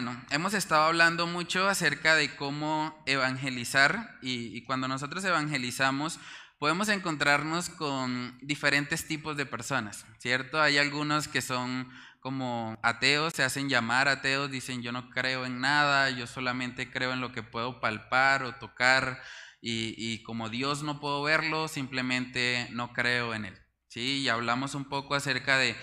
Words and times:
Bueno, 0.00 0.24
hemos 0.30 0.54
estado 0.54 0.82
hablando 0.82 1.26
mucho 1.26 1.68
acerca 1.68 2.14
de 2.14 2.36
cómo 2.36 2.96
evangelizar 3.04 4.16
y, 4.22 4.62
cuando 4.62 4.86
nosotros 4.86 5.24
evangelizamos 5.24 6.20
podemos 6.60 6.88
encontrarnos 6.88 7.68
con 7.68 8.38
diferentes 8.40 9.08
tipos 9.08 9.36
de 9.36 9.44
personas, 9.44 10.06
¿cierto? 10.18 10.62
Hay 10.62 10.78
algunos 10.78 11.26
que 11.26 11.42
son 11.42 11.90
como 12.20 12.78
ateos, 12.84 13.32
se 13.34 13.42
hacen 13.42 13.68
llamar 13.68 14.06
ateos, 14.06 14.52
dicen 14.52 14.82
yo 14.82 14.92
no 14.92 15.10
creo 15.10 15.44
en 15.44 15.60
nada, 15.60 16.10
yo 16.10 16.28
solamente 16.28 16.92
creo 16.92 17.12
en 17.12 17.20
lo 17.20 17.32
que 17.32 17.42
puedo 17.42 17.80
palpar 17.80 18.44
o 18.44 18.54
tocar 18.54 19.20
y 19.60 20.22
como 20.22 20.48
Dios 20.48 20.84
no 20.84 21.00
puedo 21.00 21.24
verlo, 21.24 21.66
simplemente 21.66 22.68
no 22.70 22.92
creo 22.92 23.34
en 23.34 23.46
él. 23.46 23.67
¿Sí? 23.88 24.20
Y 24.20 24.28
hablamos 24.28 24.74
un 24.74 24.84
poco 24.84 25.14
acerca 25.14 25.58
de, 25.58 25.76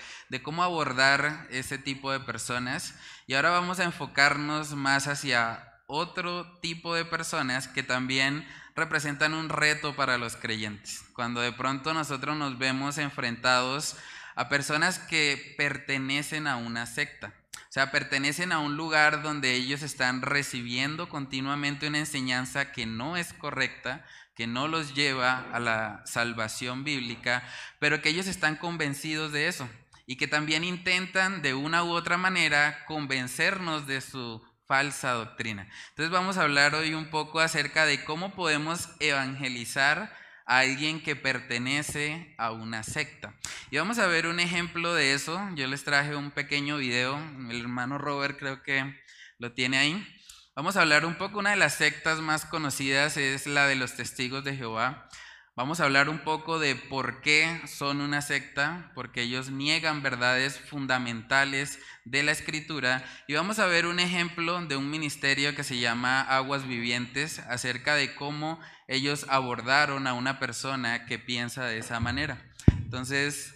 cómo 0.44 0.64
abordar 0.64 1.48
ese 1.50 1.78
tipo 1.78 2.12
de 2.12 2.20
personas. 2.20 2.96
Y 3.28 3.34
ahora 3.34 3.50
vamos 3.52 3.80
a 3.80 3.84
enfocarnos 3.84 4.74
más 4.74 5.08
hacia 5.08 5.74
otro 5.88 6.60
tipo 6.60 6.96
de 6.96 7.06
personas 7.06 7.68
que 7.68 7.84
también 7.84 8.48
representan 8.76 9.34
un 9.34 9.50
reto 9.50 9.96
para 9.96 10.18
los 10.18 10.36
creyentes. 10.36 11.04
Cuando 11.14 11.42
de 11.42 11.52
pronto 11.52 11.94
nosotros 11.94 12.36
nos 12.38 12.58
vemos 12.58 12.98
enfrentados 12.98 13.96
a 14.36 14.50
personas 14.50 15.00
que 15.00 15.56
pertenecen 15.58 16.48
a 16.48 16.58
una 16.58 16.86
secta. 16.86 17.34
O 17.56 17.72
sea, 17.76 17.92
pertenecen 17.92 18.52
a 18.52 18.60
un 18.60 18.78
lugar 18.78 19.22
donde 19.22 19.54
ellos 19.54 19.82
están 19.82 20.22
recibiendo 20.22 21.10
continuamente 21.10 21.88
una 21.88 22.00
enseñanza 22.00 22.72
que 22.72 22.86
no 22.86 23.18
es 23.18 23.34
correcta, 23.34 24.06
que 24.36 24.48
no 24.48 24.68
los 24.68 24.94
lleva 24.94 25.46
a 25.54 25.60
la 25.60 26.02
salvación 26.06 26.84
bíblica, 26.84 27.44
pero 27.80 28.02
que 28.02 28.10
ellos 28.10 28.28
están 28.28 28.58
convencidos 28.58 29.32
de 29.32 29.48
eso 29.48 29.70
y 30.06 30.18
que 30.18 30.28
también 30.28 30.64
intentan 30.64 31.42
de 31.42 31.54
una 31.54 31.84
u 31.84 31.92
otra 31.92 32.18
manera 32.18 32.86
convencernos 32.86 33.88
de 33.88 34.02
su 34.02 34.44
falsa 34.68 35.12
doctrina. 35.12 35.68
Entonces 35.90 36.12
vamos 36.12 36.38
a 36.38 36.44
hablar 36.44 36.76
hoy 36.76 36.94
un 36.94 37.10
poco 37.10 37.40
acerca 37.40 37.86
de 37.86 38.04
cómo 38.04 38.36
podemos 38.36 38.90
evangelizar 39.00 40.14
a 40.46 40.60
alguien 40.60 41.02
que 41.02 41.16
pertenece 41.16 42.36
a 42.38 42.52
una 42.52 42.84
secta. 42.84 43.34
Y 43.72 43.78
vamos 43.78 43.98
a 44.00 44.08
ver 44.08 44.28
un 44.28 44.40
ejemplo 44.40 44.94
de 44.94 45.14
eso. 45.14 45.42
Yo 45.56 45.68
les 45.68 45.84
traje 45.84 46.16
un 46.16 46.32
pequeño 46.32 46.78
video, 46.78 47.18
el 47.50 47.62
hermano 47.62 47.98
Robert 47.98 48.38
creo 48.38 48.62
que 48.62 49.02
lo 49.40 49.54
tiene 49.54 49.78
ahí. 49.78 50.15
Vamos 50.56 50.78
a 50.78 50.84
hablar 50.84 51.06
un 51.06 51.16
poco, 51.16 51.40
una 51.40 51.50
de 51.50 51.58
las 51.58 51.74
sectas 51.74 52.22
más 52.22 52.46
conocidas 52.46 53.18
es 53.18 53.46
la 53.46 53.68
de 53.68 53.76
los 53.76 53.96
testigos 53.96 54.46
de 54.46 54.56
Jehová. 54.56 55.10
Vamos 55.54 55.82
a 55.82 55.84
hablar 55.84 56.08
un 56.08 56.20
poco 56.20 56.60
de 56.60 56.78
por 56.78 57.20
qué 57.20 57.60
son 57.68 58.00
una 58.00 58.22
secta, 58.22 58.90
porque 58.96 59.24
ellos 59.24 59.50
niegan 59.50 60.02
verdades 60.02 60.58
fundamentales 60.58 61.80
de 62.06 62.24
la 62.24 62.32
escritura. 62.32 63.04
Y 63.28 63.34
vamos 63.34 63.60
a 63.60 63.66
ver 63.66 63.86
un 63.86 64.00
ejemplo 64.00 64.66
de 64.66 64.78
un 64.78 64.90
ministerio 64.90 65.54
que 65.56 65.66
se 65.66 65.78
llama 65.78 66.22
Aguas 66.22 66.66
Vivientes 66.66 67.40
acerca 67.40 67.96
de 67.96 68.16
cómo 68.16 68.58
ellos 68.88 69.26
abordaron 69.28 70.08
a 70.08 70.14
una 70.14 70.40
persona 70.40 71.06
que 71.06 71.20
piensa 71.20 71.66
de 71.66 71.80
esa 71.80 72.00
manera. 72.00 72.42
Entonces, 72.78 73.54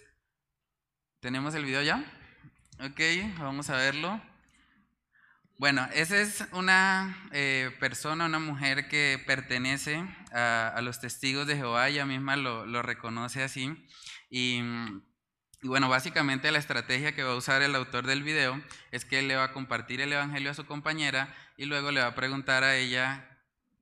¿tenemos 1.22 1.56
el 1.56 1.64
video 1.64 1.82
ya? 1.82 2.04
Ok, 2.82 3.00
vamos 3.38 3.70
a 3.70 3.78
verlo. 3.78 4.29
Bueno, 5.60 5.86
esa 5.94 6.22
es 6.22 6.46
una 6.54 7.28
eh, 7.34 7.76
persona, 7.82 8.28
una 8.28 8.40
mujer 8.40 8.88
que 8.88 9.22
pertenece 9.28 10.02
a, 10.32 10.80
los 10.82 11.02
testigos 11.02 11.48
de 11.48 11.58
Jehová, 11.58 11.90
ella 11.90 12.06
misma 12.06 12.38
lo, 12.38 12.82
reconoce 12.82 13.44
así. 13.44 13.76
Y, 14.30 14.62
y, 15.62 15.68
bueno, 15.68 15.90
básicamente 15.90 16.50
la 16.54 16.60
estrategia 16.60 17.14
que 17.14 17.24
va 17.24 17.34
a 17.34 17.36
usar 17.36 17.62
el 17.62 17.76
autor 17.76 18.08
del 18.08 18.24
video 18.24 18.64
es 18.92 19.04
que 19.04 19.20
él 19.20 19.28
le 19.28 19.36
va 19.36 19.44
a 19.44 19.52
compartir 19.52 20.00
el 20.00 20.14
Evangelio 20.14 20.50
a 20.50 20.54
su 20.54 20.66
compañera 20.66 21.36
y 21.58 21.66
luego 21.66 21.92
le 21.92 22.00
va 22.00 22.08
a 22.08 22.16
preguntar 22.16 22.64
a 22.64 22.78
ella 22.78 23.30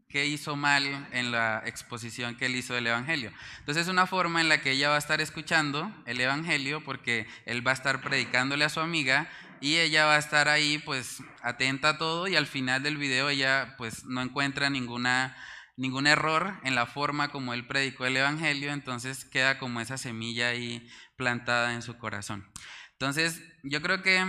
qué 0.09 0.25
hizo 0.25 0.55
mal 0.55 1.07
en 1.11 1.31
la 1.31 1.61
exposición 1.65 2.35
que 2.37 2.47
él 2.47 2.55
hizo 2.55 2.73
del 2.73 2.87
Evangelio. 2.87 3.31
Entonces 3.59 3.83
es 3.83 3.89
una 3.89 4.07
forma 4.07 4.41
en 4.41 4.49
la 4.49 4.61
que 4.61 4.71
ella 4.71 4.89
va 4.89 4.95
a 4.95 4.99
estar 4.99 5.21
escuchando 5.21 5.93
el 6.07 6.19
Evangelio 6.19 6.83
porque 6.83 7.27
él 7.45 7.65
va 7.65 7.69
a 7.69 7.75
estar 7.75 8.01
predicándole 8.01 8.65
a 8.65 8.69
su 8.69 8.79
amiga 8.79 9.29
y 9.61 9.77
ella 9.77 10.05
va 10.05 10.15
a 10.15 10.19
estar 10.19 10.47
ahí 10.47 10.77
pues 10.79 11.21
atenta 11.41 11.89
a 11.89 11.97
todo 11.97 12.27
y 12.27 12.35
al 12.35 12.47
final 12.47 12.83
del 12.83 12.97
video 12.97 13.29
ella 13.29 13.75
pues 13.77 14.05
no 14.05 14.21
encuentra 14.21 14.69
ninguna 14.69 15.35
ningún 15.77 16.07
error 16.07 16.59
en 16.63 16.75
la 16.75 16.87
forma 16.87 17.29
como 17.29 17.53
él 17.53 17.67
predicó 17.67 18.05
el 18.05 18.17
evangelio, 18.17 18.73
entonces 18.73 19.25
queda 19.25 19.59
como 19.59 19.79
esa 19.79 19.97
semilla 19.97 20.49
ahí 20.49 20.89
plantada 21.15 21.73
en 21.73 21.83
su 21.83 21.97
corazón. 21.97 22.51
Entonces, 22.93 23.41
yo 23.63 23.81
creo 23.81 24.01
que 24.01 24.25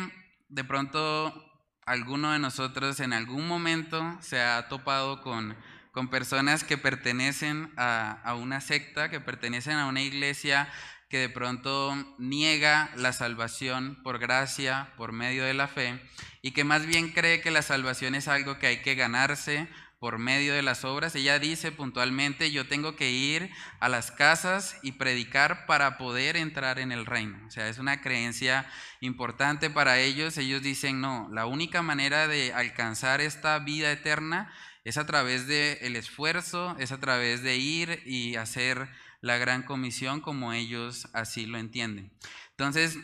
de 0.50 0.65
pronto 0.65 1.44
alguno 1.87 2.33
de 2.33 2.38
nosotros 2.38 3.00
en 3.00 3.15
algún 3.15 3.49
momento 3.49 4.19
se 4.21 4.43
ha 4.43 4.69
topado 4.69 5.22
con, 5.22 5.56
con 5.91 6.11
personas 6.11 6.65
que 6.65 6.77
pertenecen 6.77 7.72
a, 7.78 8.21
a 8.22 8.34
una 8.34 8.61
secta, 8.61 9.09
que 9.09 9.21
pertenecen 9.21 9.78
a 9.78 9.87
una 9.87 10.03
iglesia 10.03 10.69
que 11.09 11.19
de 11.19 11.29
pronto 11.29 11.95
niega 12.19 12.91
la 12.97 13.13
salvación 13.13 13.99
por 14.03 14.19
gracia, 14.19 14.93
por 14.97 15.13
medio 15.13 15.45
de 15.45 15.55
la 15.55 15.69
fe, 15.69 16.01
y 16.43 16.53
que 16.53 16.65
más 16.65 16.87
bien 16.87 17.13
cree 17.13 17.41
que 17.41 17.51
la 17.51 17.63
salvación 17.63 18.15
es 18.15 18.29
algo 18.29 18.59
que 18.59 18.67
hay 18.67 18.83
que 18.83 18.95
ganarse 18.95 19.69
por 19.99 20.19
medio 20.19 20.55
de 20.55 20.63
las 20.63 20.85
obras. 20.85 21.15
Ella 21.15 21.39
dice 21.39 21.73
puntualmente, 21.73 22.53
yo 22.53 22.69
tengo 22.69 22.95
que 22.95 23.11
ir 23.11 23.51
a 23.81 23.89
las 23.89 24.13
casas 24.13 24.77
y 24.83 24.93
predicar 24.93 25.67
para 25.67 25.99
poder 25.99 26.37
entrar 26.37 26.79
en 26.79 26.93
el 26.93 27.05
reino. 27.05 27.39
O 27.47 27.51
sea, 27.51 27.69
es 27.69 27.79
una 27.79 28.01
creencia 28.01 28.67
importante 29.01 29.71
para 29.71 29.99
ellos. 29.99 30.39
Ellos 30.39 30.63
dicen, 30.63 31.01
no, 31.01 31.29
la 31.33 31.47
única 31.47 31.83
manera 31.83 32.29
de 32.29 32.53
alcanzar 32.53 33.21
esta 33.21 33.59
vida 33.59 33.91
eterna 33.91 34.53
es 34.85 34.99
a 34.99 35.07
través 35.07 35.47
del 35.47 35.97
esfuerzo, 35.97 36.77
es 36.79 36.93
a 36.93 37.01
través 37.01 37.43
de 37.43 37.57
ir 37.57 38.03
y 38.07 38.37
hacer 38.37 38.89
la 39.21 39.37
gran 39.39 39.62
comisión 39.62 40.21
como 40.21 40.53
ellos 40.53 41.09
así 41.12 41.47
lo 41.47 41.59
entienden. 41.59 42.12
Entonces, 42.51 42.99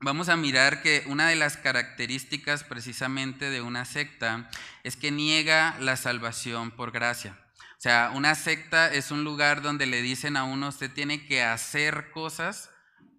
vamos 0.00 0.28
a 0.28 0.36
mirar 0.36 0.82
que 0.82 1.04
una 1.06 1.28
de 1.28 1.36
las 1.36 1.56
características 1.56 2.64
precisamente 2.64 3.50
de 3.50 3.60
una 3.60 3.84
secta 3.84 4.50
es 4.82 4.96
que 4.96 5.10
niega 5.10 5.76
la 5.80 5.96
salvación 5.96 6.70
por 6.70 6.90
gracia. 6.90 7.38
O 7.80 7.82
sea, 7.82 8.12
una 8.14 8.34
secta 8.34 8.92
es 8.92 9.10
un 9.10 9.24
lugar 9.24 9.62
donde 9.62 9.86
le 9.86 10.02
dicen 10.02 10.36
a 10.36 10.44
uno, 10.44 10.68
usted 10.68 10.92
tiene 10.92 11.26
que 11.26 11.42
hacer 11.42 12.10
cosas 12.10 12.70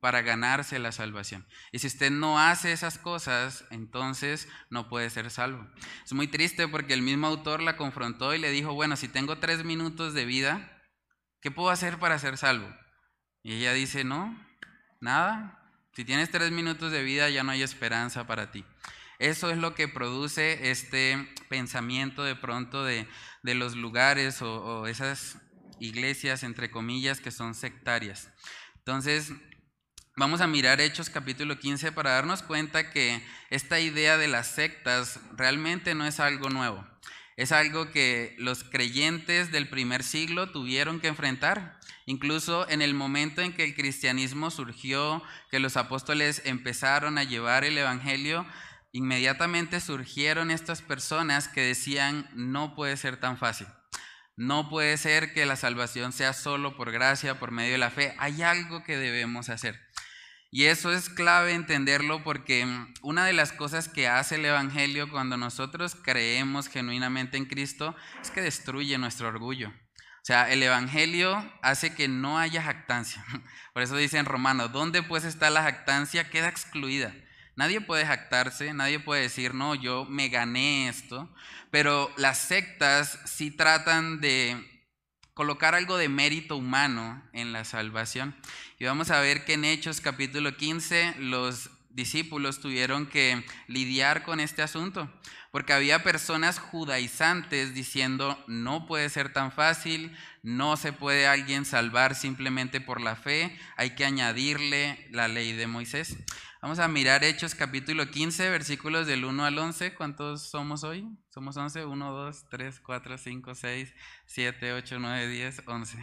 para 0.02 0.22
ganarse 0.24 0.80
la 0.80 0.92
salvación. 0.92 1.46
Y 1.72 1.80
si 1.80 1.88
usted 1.88 2.10
no 2.12 2.40
hace 2.40 2.72
esas 2.72 2.98
cosas, 2.98 3.66
entonces 3.70 4.48
no 4.70 4.90
puede 4.90 5.10
ser 5.12 5.30
salvo. 5.30 5.68
Es 6.04 6.14
muy 6.14 6.28
triste 6.28 6.68
porque 6.68 6.94
el 6.94 7.04
mismo 7.04 7.28
autor 7.28 7.62
la 7.62 7.78
confrontó 7.78 8.34
y 8.34 8.40
le 8.40 8.50
dijo, 8.50 8.74
bueno, 8.74 8.96
si 8.96 9.08
tengo 9.08 9.38
tres 9.38 9.64
minutos 9.64 10.16
de 10.16 10.26
vida, 10.26 10.71
¿Qué 11.42 11.52
puedo 11.52 11.70
hacer 11.70 12.00
para 12.00 12.20
ser 12.20 12.38
salvo? 12.38 12.74
Y 13.44 13.54
ella 13.54 13.74
dice, 13.74 14.04
no, 14.04 14.38
nada. 15.00 15.58
Si 15.94 16.06
tienes 16.06 16.32
tres 16.32 16.52
minutos 16.52 16.92
de 16.92 17.04
vida 17.04 17.30
ya 17.30 17.44
no 17.44 17.52
hay 17.52 17.64
esperanza 17.64 18.28
para 18.28 18.52
ti. 18.52 18.66
Eso 19.20 19.52
es 19.52 19.58
lo 19.58 19.76
que 19.76 19.88
produce 19.88 20.72
este 20.72 21.28
pensamiento 21.50 22.24
de 22.24 22.36
pronto 22.36 22.84
de, 22.84 23.08
los 23.44 23.76
lugares 23.76 24.42
o, 24.42 24.64
o 24.64 24.88
esas 24.88 25.38
iglesias, 25.80 26.44
entre 26.44 26.72
comillas, 26.72 27.20
que 27.20 27.32
son 27.32 27.54
sectarias. 27.56 28.32
Entonces, 28.78 29.34
Vamos 30.18 30.42
a 30.42 30.48
mirar 30.48 30.82
Hechos 30.82 31.10
capítulo 31.10 31.58
15 31.58 31.94
para 31.94 32.12
darnos 32.12 32.44
cuenta 32.44 32.92
que 32.92 33.26
esta 33.50 33.80
idea 33.80 34.18
de 34.18 34.28
las 34.28 34.48
sectas 34.48 35.22
realmente 35.38 35.96
no 35.96 36.06
es 36.06 36.20
algo 36.20 36.50
nuevo. 36.50 36.86
Es 37.42 37.52
algo 37.52 37.90
que 37.90 38.36
los 38.38 38.64
creyentes 38.64 39.52
del 39.52 39.68
primer 39.68 40.04
siglo 40.04 40.52
tuvieron 40.52 41.00
que 41.00 41.08
enfrentar. 41.08 41.80
Incluso 42.06 42.70
en 42.70 42.84
el 42.84 42.94
momento 42.94 43.42
en 43.42 43.54
que 43.54 43.64
el 43.64 43.74
cristianismo 43.74 44.52
surgió, 44.52 45.24
que 45.50 45.58
los 45.58 45.76
apóstoles 45.76 46.44
empezaron 46.46 47.18
a 47.18 47.24
llevar 47.24 47.64
el 47.64 47.80
Evangelio, 47.80 48.46
inmediatamente 48.92 49.80
surgieron 49.80 50.52
estas 50.52 50.84
personas 50.84 51.48
que 51.48 51.62
decían, 51.62 52.30
no 52.36 52.76
puede 52.76 52.96
ser 52.96 53.18
tan 53.18 53.40
fácil. 53.40 53.66
No 54.36 54.70
puede 54.70 54.96
ser 54.98 55.34
que 55.34 55.48
la 55.48 55.56
salvación 55.56 56.14
sea 56.14 56.34
solo 56.34 56.78
por 56.78 56.92
gracia, 56.92 57.40
por 57.40 57.50
medio 57.50 57.72
de 57.72 57.80
la 57.80 57.90
fe. 57.90 58.14
Hay 58.20 58.44
algo 58.44 58.84
que 58.84 58.98
debemos 58.98 59.50
hacer. 59.50 59.82
Y 60.54 60.66
eso 60.66 60.92
es 60.92 61.08
clave 61.08 61.54
entenderlo 61.54 62.24
porque 62.26 62.66
mm, 62.66 62.94
una 63.04 63.26
de 63.26 63.32
las 63.32 63.54
cosas 63.54 63.88
que 63.88 64.10
hace 64.10 64.36
el 64.36 64.46
Evangelio 64.46 65.10
cuando 65.10 65.38
nosotros 65.38 65.96
creemos 65.96 66.68
genuinamente 66.68 67.38
en 67.38 67.46
Cristo 67.46 67.96
es 68.22 68.32
que 68.32 68.42
destruye 68.42 68.98
nuestro 68.98 69.30
orgullo. 69.30 69.70
O 69.70 70.24
sea, 70.24 70.52
el 70.52 70.62
Evangelio 70.62 71.42
hace 71.62 71.96
que 71.96 72.10
no 72.10 72.38
haya 72.38 72.62
jactancia. 72.62 73.26
Por 73.74 73.82
eso 73.82 73.96
dice 73.96 74.18
en 74.18 74.26
Romano, 74.26 74.68
¿dónde 74.68 75.02
pues 75.04 75.24
está 75.24 75.50
la 75.50 75.64
jactancia? 75.64 76.30
Queda 76.30 76.50
excluida. 76.50 77.16
Nadie 77.56 77.80
puede 77.80 78.06
jactarse, 78.06 78.74
nadie 78.74 79.00
puede 79.00 79.22
decir, 79.22 79.54
no, 79.54 79.74
yo 79.74 80.06
me 80.06 80.28
gané 80.28 80.90
esto, 80.90 81.34
pero 81.70 82.12
las 82.18 82.38
sectas 82.38 83.20
sí 83.26 83.52
tratan 83.52 84.20
de 84.20 84.68
colocar 85.34 85.76
algo 85.76 85.98
de 85.98 86.10
mérito 86.10 86.58
humano 86.58 87.24
en 87.34 87.54
la 87.54 87.64
salvación. 87.64 88.36
Y 88.82 88.86
vamos 88.86 89.12
a 89.12 89.20
ver 89.20 89.46
que 89.46 89.54
en 89.54 89.64
Hechos 89.64 90.02
capítulo 90.02 90.58
15 90.58 91.18
los 91.20 91.70
discípulos 91.92 92.62
tuvieron 92.62 93.06
que 93.06 93.46
lidiar 93.68 94.24
con 94.24 94.40
este 94.40 94.64
asunto, 94.64 95.08
porque 95.52 95.74
había 95.74 96.02
personas 96.02 96.58
judaizantes 96.58 97.76
diciendo, 97.76 98.44
no 98.48 98.88
puede 98.88 99.08
ser 99.10 99.32
tan 99.34 99.52
fácil, 99.52 100.18
no 100.42 100.78
se 100.78 100.94
puede 100.94 101.28
alguien 101.28 101.64
salvar 101.64 102.16
simplemente 102.16 102.82
por 102.82 103.02
la 103.02 103.16
fe, 103.16 103.56
hay 103.78 103.92
que 103.92 104.04
añadirle 104.04 105.08
la 105.12 105.28
ley 105.28 105.54
de 105.54 105.68
Moisés. 105.68 106.18
Vamos 106.60 106.80
a 106.80 106.88
mirar 106.88 107.24
Hechos 107.24 107.54
capítulo 107.54 108.10
15, 108.10 108.50
versículos 108.50 109.06
del 109.06 109.26
1 109.26 109.46
al 109.46 109.60
11. 109.60 109.94
¿Cuántos 109.94 110.50
somos 110.50 110.84
hoy? 110.84 111.08
Somos 111.30 111.56
11. 111.56 111.86
1, 111.86 112.12
2, 112.12 112.50
3, 112.50 112.80
4, 112.80 113.18
5, 113.20 113.56
6, 113.56 113.94
7, 114.26 114.74
8, 114.74 115.00
9, 115.00 115.28
10, 115.28 115.62
11. 115.68 115.98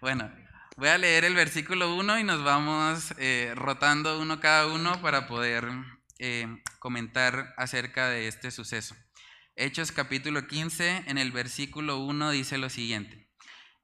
bueno, 0.00 0.30
voy 0.82 0.88
a 0.88 0.98
leer 0.98 1.24
el 1.24 1.36
versículo 1.36 1.94
1 1.94 2.18
y 2.18 2.24
nos 2.24 2.42
vamos 2.42 3.14
eh, 3.16 3.52
rotando 3.54 4.18
uno 4.20 4.40
cada 4.40 4.66
uno 4.66 5.00
para 5.00 5.28
poder 5.28 5.68
eh, 6.18 6.60
comentar 6.80 7.54
acerca 7.56 8.08
de 8.08 8.26
este 8.26 8.50
suceso. 8.50 8.96
Hechos 9.54 9.92
capítulo 9.92 10.48
15, 10.48 11.04
en 11.06 11.18
el 11.18 11.30
versículo 11.30 11.98
1 11.98 12.32
dice 12.32 12.58
lo 12.58 12.68
siguiente. 12.68 13.30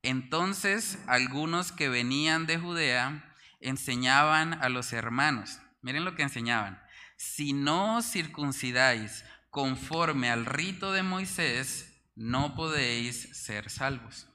Entonces 0.03 0.99
algunos 1.07 1.71
que 1.71 1.89
venían 1.89 2.47
de 2.47 2.59
Judea 2.59 3.33
enseñaban 3.61 4.55
a 4.55 4.69
los 4.69 4.93
hermanos 4.93 5.61
Miren 5.83 6.05
lo 6.05 6.17
que 6.17 6.25
enseñaban. 6.25 6.83
Si 7.17 7.53
no 7.53 7.99
os 7.99 8.11
circuncidáis 8.11 9.25
conforme 9.51 10.31
al 10.31 10.47
rito 10.47 10.91
de 10.91 11.05
Moisés, 11.05 12.03
no 12.17 12.57
podéis 12.57 13.39
ser 13.41 13.71
salvos. 13.71 14.28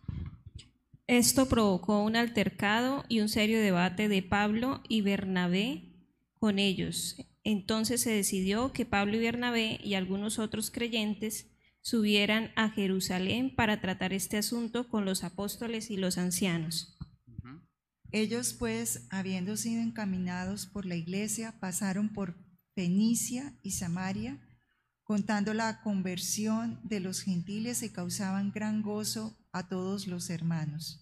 Esto 1.08 1.48
provocó 1.48 2.04
un 2.04 2.16
altercado 2.16 3.04
y 3.10 3.20
un 3.20 3.30
serio 3.30 3.60
debate 3.60 4.08
de 4.08 4.24
Pablo 4.24 4.82
y 4.88 5.02
Bernabé 5.02 5.94
con 6.40 6.60
ellos. 6.60 7.18
Entonces 7.44 8.02
se 8.02 8.12
decidió 8.12 8.72
que 8.72 8.86
Pablo 8.86 9.18
y 9.18 9.20
Bernabé 9.20 9.80
y 9.84 9.96
algunos 9.96 10.40
otros 10.40 10.72
creyentes 10.72 11.52
subieran 11.82 12.52
a 12.56 12.70
Jerusalén 12.70 13.54
para 13.54 13.82
tratar 13.82 14.14
este 14.14 14.38
asunto 14.38 14.88
con 14.88 15.04
los 15.04 15.26
apóstoles 15.26 15.92
y 15.92 15.98
los 15.98 16.18
ancianos. 16.18 16.98
Ellos 18.12 18.54
pues, 18.54 19.08
habiendo 19.10 19.58
sido 19.58 19.82
encaminados 19.82 20.68
por 20.68 20.86
la 20.86 20.96
iglesia, 20.96 21.60
pasaron 21.60 22.14
por 22.14 22.38
Fenicia 22.76 23.58
y 23.62 23.72
Samaria, 23.72 24.40
contando 25.04 25.54
la 25.54 25.82
conversión 25.82 26.80
de 26.84 27.00
los 27.00 27.22
gentiles 27.22 27.84
y 27.84 27.90
causaban 27.90 28.52
gran 28.52 28.84
gozo 28.84 29.43
a 29.54 29.68
todos 29.70 30.08
los 30.08 30.30
hermanos. 30.30 31.00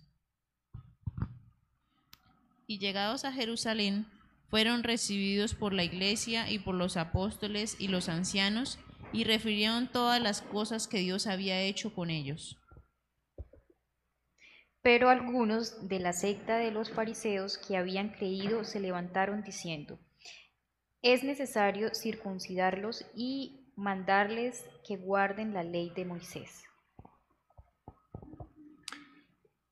Y 2.67 2.79
llegados 2.79 3.25
a 3.25 3.31
Jerusalén, 3.31 4.05
fueron 4.49 4.83
recibidos 4.83 5.55
por 5.55 5.73
la 5.73 5.85
iglesia 5.85 6.51
y 6.51 6.59
por 6.59 6.75
los 6.75 6.97
apóstoles 6.97 7.77
y 7.79 7.87
los 7.87 8.09
ancianos, 8.09 8.77
y 9.13 9.23
refirieron 9.23 9.89
todas 9.89 10.21
las 10.21 10.41
cosas 10.41 10.87
que 10.87 10.99
Dios 10.99 11.27
había 11.27 11.61
hecho 11.61 11.93
con 11.95 12.09
ellos. 12.09 12.57
Pero 14.81 15.09
algunos 15.09 15.87
de 15.87 15.99
la 15.99 16.11
secta 16.11 16.57
de 16.57 16.71
los 16.71 16.91
fariseos 16.91 17.57
que 17.57 17.77
habían 17.77 18.09
creído 18.09 18.63
se 18.63 18.79
levantaron 18.79 19.43
diciendo, 19.43 19.99
es 21.01 21.23
necesario 21.23 21.93
circuncidarlos 21.93 23.05
y 23.15 23.71
mandarles 23.75 24.65
que 24.85 24.97
guarden 24.97 25.53
la 25.53 25.63
ley 25.63 25.91
de 25.95 26.05
Moisés. 26.05 26.63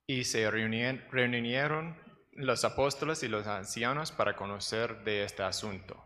Y 0.09 0.23
se 0.23 0.49
reunieron 0.49 1.95
los 2.31 2.65
apóstoles 2.65 3.21
y 3.21 3.27
los 3.27 3.45
ancianos 3.45 4.11
para 4.11 4.35
conocer 4.35 5.03
de 5.03 5.23
este 5.23 5.43
asunto. 5.43 6.03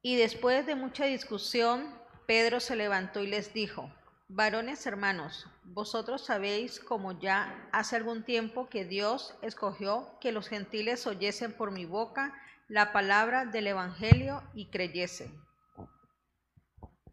Y 0.00 0.14
después 0.14 0.66
de 0.66 0.76
mucha 0.76 1.06
discusión, 1.06 1.92
Pedro 2.28 2.60
se 2.60 2.76
levantó 2.76 3.24
y 3.24 3.26
les 3.26 3.52
dijo, 3.52 3.92
Varones 4.28 4.86
hermanos, 4.86 5.48
vosotros 5.64 6.24
sabéis 6.24 6.78
como 6.78 7.18
ya 7.18 7.68
hace 7.72 7.96
algún 7.96 8.22
tiempo 8.22 8.68
que 8.68 8.84
Dios 8.84 9.34
escogió 9.42 10.16
que 10.20 10.30
los 10.30 10.46
gentiles 10.46 11.08
oyesen 11.08 11.52
por 11.52 11.72
mi 11.72 11.86
boca 11.86 12.40
la 12.68 12.92
palabra 12.92 13.46
del 13.46 13.66
Evangelio 13.66 14.44
y 14.54 14.66
creyesen. 14.66 15.47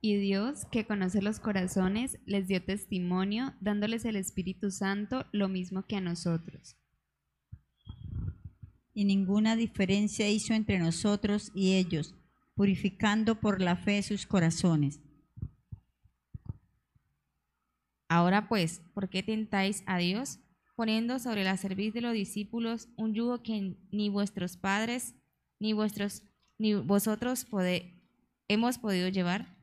Y 0.05 0.17
Dios, 0.17 0.65
que 0.65 0.85
conoce 0.85 1.19
los 1.19 1.39
corazones, 1.39 2.19
les 2.27 2.47
dio 2.47 2.63
testimonio, 2.63 3.55
dándoles 3.59 4.05
el 4.05 4.17
Espíritu 4.17 4.69
Santo, 4.69 5.25
lo 5.31 5.49
mismo 5.49 5.87
que 5.87 5.95
a 5.95 5.99
nosotros. 5.99 6.77
Y 8.93 9.05
ninguna 9.05 9.55
diferencia 9.55 10.29
hizo 10.29 10.53
entre 10.53 10.77
nosotros 10.77 11.51
y 11.55 11.73
ellos, 11.73 12.13
purificando 12.53 13.39
por 13.39 13.63
la 13.63 13.77
fe 13.77 14.03
sus 14.03 14.27
corazones. 14.27 14.99
Ahora 18.07 18.47
pues, 18.47 18.83
¿por 18.93 19.09
qué 19.09 19.23
tentáis 19.23 19.81
a 19.87 19.97
Dios 19.97 20.37
poniendo 20.75 21.17
sobre 21.17 21.43
la 21.43 21.57
cerviz 21.57 21.95
de 21.95 22.01
los 22.01 22.13
discípulos 22.13 22.89
un 22.95 23.15
yugo 23.15 23.41
que 23.41 23.75
ni 23.91 24.09
vuestros 24.09 24.55
padres 24.55 25.15
ni 25.59 25.73
vuestros 25.73 26.21
ni 26.59 26.75
vosotros 26.75 27.47
hemos 28.47 28.77
podido 28.77 29.09
llevar? 29.09 29.54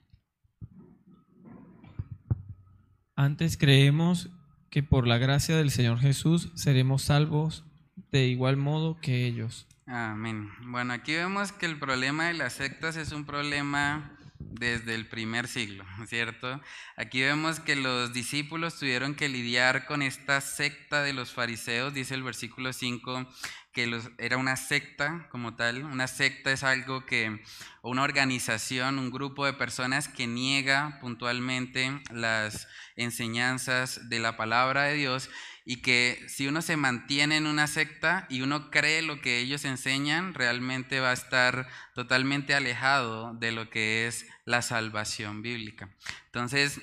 Antes 3.14 3.56
creemos 3.56 4.31
que 4.70 4.82
por 4.82 5.06
la 5.06 5.19
gracia 5.19 5.56
del 5.56 5.70
Señor 5.70 5.99
Jesús 5.99 6.50
seremos 6.55 7.03
salvos 7.03 7.64
de 8.11 8.26
igual 8.26 8.56
modo 8.56 8.99
que 9.00 9.26
ellos. 9.26 9.67
Amén. 9.87 10.50
Bueno, 10.62 10.94
aquí 10.94 11.12
vemos 11.12 11.53
que 11.53 11.67
el 11.67 11.79
problema 11.79 12.29
de 12.29 12.35
las 12.35 12.55
sectas 12.55 12.97
es 12.97 13.12
un 13.12 13.26
problema 13.26 14.17
desde 14.38 14.94
el 14.94 15.06
primer 15.06 15.49
siglo, 15.49 15.85
¿cierto? 16.06 16.61
Aquí 16.97 17.20
vemos 17.20 17.61
que 17.61 17.76
los 17.76 18.12
discípulos 18.12 18.79
tuvieron 18.79 19.15
que 19.15 19.29
lidiar 19.29 19.87
con 19.87 20.03
esta 20.03 20.41
secta 20.41 21.03
de 21.03 21.12
los 21.12 21.32
fariseos, 21.32 21.94
dice 21.94 22.15
el 22.15 22.23
versículo 22.23 22.73
5, 22.73 23.26
que 23.73 24.01
era 24.19 24.37
una 24.37 24.57
secta 24.57 25.29
como 25.31 25.55
tal. 25.55 25.85
Una 25.85 26.07
secta 26.07 26.53
es 26.53 26.63
algo 26.63 27.07
que, 27.07 27.43
o 27.81 27.91
una 27.91 28.03
organización, 28.03 28.99
un 28.99 29.11
grupo 29.11 29.46
de 29.46 29.55
personas 29.55 30.08
que 30.08 30.27
niega 30.27 30.99
puntualmente 31.01 32.03
las 32.11 32.69
enseñanzas 32.96 34.08
de 34.08 34.19
la 34.19 34.37
palabra 34.37 34.85
de 34.85 34.94
Dios 34.94 35.31
y 35.65 35.77
que 35.77 36.25
si 36.29 36.49
uno 36.49 36.61
se 36.61 36.77
mantiene 36.77 37.37
en 37.37 37.46
una 37.46 37.67
secta 37.67 38.27
y 38.29 38.43
uno 38.43 38.70
cree 38.70 39.01
lo 39.01 39.20
que 39.20 39.39
ellos 39.39 39.65
enseñan, 39.65 40.35
realmente 40.35 41.01
va 41.01 41.11
a 41.11 41.15
estar 41.15 41.69
totalmente 41.94 42.55
alejado 42.55 43.32
de 43.35 43.53
lo 43.53 43.70
que 43.70 44.06
es 44.06 44.27
la 44.44 44.61
salvación 44.61 45.41
bíblica. 45.41 45.89
Entonces, 46.27 46.81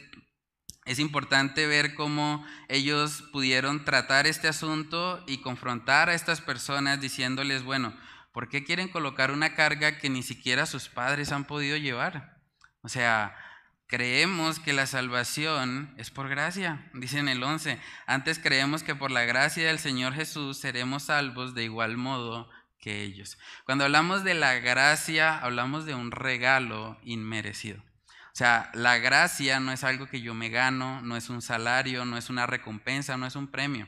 es 0.89 0.97
importante 0.97 1.67
ver 1.67 1.93
cómo 1.93 2.43
ellos 2.67 3.23
pudieron 3.31 3.85
tratar 3.85 4.25
este 4.25 4.47
asunto 4.47 5.23
y 5.27 5.37
confrontar 5.37 6.09
a 6.09 6.15
estas 6.15 6.41
personas 6.41 6.99
diciéndoles, 6.99 7.61
bueno, 7.61 7.95
¿por 8.31 8.49
qué 8.49 8.63
quieren 8.63 8.87
colocar 8.87 9.29
una 9.29 9.53
carga 9.53 9.99
que 9.99 10.09
ni 10.09 10.23
siquiera 10.23 10.65
sus 10.65 10.89
padres 10.89 11.31
han 11.31 11.45
podido 11.45 11.77
llevar? 11.77 12.39
O 12.81 12.89
sea, 12.89 13.35
Creemos 13.85 14.59
que 14.59 14.71
la 14.71 14.85
salvación 14.85 15.95
es 15.97 16.11
por 16.11 16.29
gracia, 16.29 16.91
dice 16.93 17.17
en 17.17 17.27
el 17.27 17.41
11. 17.41 17.81
Antes 18.05 18.37
creemos 18.37 18.83
que 18.83 18.93
por 18.93 19.09
la 19.09 19.23
gracia 19.23 19.65
del 19.65 19.79
Señor 19.79 20.13
Jesús 20.13 20.59
seremos 20.59 21.05
salvos 21.05 21.55
de 21.55 21.63
igual 21.63 21.97
modo 21.97 22.47
que 22.79 23.01
ellos. 23.01 23.39
Cuando 23.65 23.85
hablamos 23.85 24.23
de 24.23 24.35
la 24.35 24.53
gracia, 24.59 25.39
hablamos 25.39 25.85
de 25.85 25.95
un 25.95 26.11
regalo 26.11 26.99
inmerecido. 27.01 27.81
O 28.29 28.35
sea, 28.39 28.69
la 28.73 28.97
gracia 28.97 29.59
no 29.59 29.71
es 29.71 29.83
algo 29.83 30.07
que 30.07 30.21
yo 30.21 30.33
me 30.33 30.49
gano, 30.49 31.01
no 31.01 31.17
es 31.17 31.29
un 31.29 31.41
salario, 31.41 32.05
no 32.05 32.17
es 32.17 32.29
una 32.29 32.45
recompensa, 32.45 33.17
no 33.17 33.25
es 33.25 33.35
un 33.35 33.47
premio. 33.47 33.87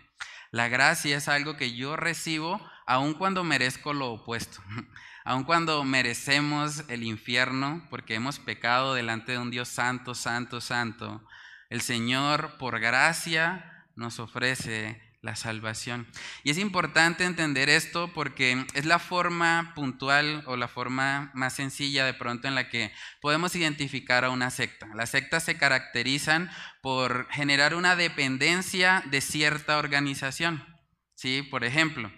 La 0.52 0.68
gracia 0.68 1.16
es 1.16 1.28
algo 1.28 1.56
que 1.56 1.76
yo 1.76 1.96
recibo 1.96 2.62
aun 2.86 3.14
cuando 3.14 3.44
merezco 3.44 3.94
lo 3.94 4.12
opuesto. 4.12 4.62
Aun 5.24 5.44
cuando 5.44 5.84
merecemos 5.84 6.84
el 6.88 7.04
infierno 7.04 7.86
porque 7.92 8.16
hemos 8.16 8.40
pecado 8.40 8.96
delante 8.96 9.34
de 9.34 9.38
un 9.38 9.52
Dios 9.52 9.70
santo, 9.70 10.16
santo, 10.16 10.62
santo, 10.62 11.24
el 11.70 11.82
Señor 11.82 12.58
por 12.58 12.80
gracia 12.80 13.86
nos 13.96 14.20
ofrece 14.20 15.00
la 15.22 15.36
salvación. 15.36 16.08
Y 16.44 16.50
es 16.50 16.58
importante 16.58 17.26
entender 17.26 17.70
esto 17.70 18.12
porque 18.14 18.66
es 18.74 18.86
la 18.86 19.00
forma 19.00 19.74
puntual 19.76 20.44
o 20.48 20.56
la 20.56 20.68
forma 20.68 21.32
más 21.36 21.54
sencilla 21.54 22.06
de 22.06 22.14
pronto 22.14 22.48
en 22.48 22.56
la 22.56 22.70
que 22.70 22.92
podemos 23.22 23.56
identificar 23.56 24.26
a 24.26 24.32
una 24.32 24.50
secta. 24.50 24.88
Las 24.96 25.12
sectas 25.12 25.44
se 25.44 25.58
caracterizan 25.58 26.50
por 26.82 27.28
generar 27.32 27.76
una 27.76 27.96
dependencia 27.96 29.04
de 29.12 29.22
cierta 29.22 29.78
organización. 29.78 30.66
¿Sí? 31.14 31.44
Por 31.44 31.64
ejemplo, 31.64 32.12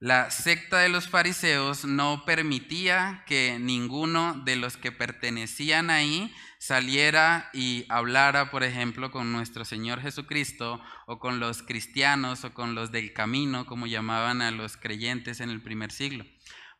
la 0.00 0.30
secta 0.30 0.78
de 0.78 0.88
los 0.88 1.08
fariseos 1.08 1.84
no 1.84 2.24
permitía 2.24 3.24
que 3.26 3.58
ninguno 3.60 4.40
de 4.44 4.56
los 4.56 4.76
que 4.76 4.90
pertenecían 4.90 5.90
ahí 5.90 6.32
saliera 6.58 7.50
y 7.52 7.86
hablara, 7.88 8.50
por 8.50 8.64
ejemplo, 8.64 9.10
con 9.10 9.32
nuestro 9.32 9.64
Señor 9.64 10.00
Jesucristo 10.00 10.80
o 11.06 11.18
con 11.18 11.40
los 11.40 11.62
cristianos 11.62 12.44
o 12.44 12.52
con 12.52 12.74
los 12.74 12.92
del 12.92 13.12
camino, 13.12 13.66
como 13.66 13.86
llamaban 13.86 14.42
a 14.42 14.50
los 14.50 14.76
creyentes 14.76 15.40
en 15.40 15.50
el 15.50 15.62
primer 15.62 15.92
siglo. 15.92 16.24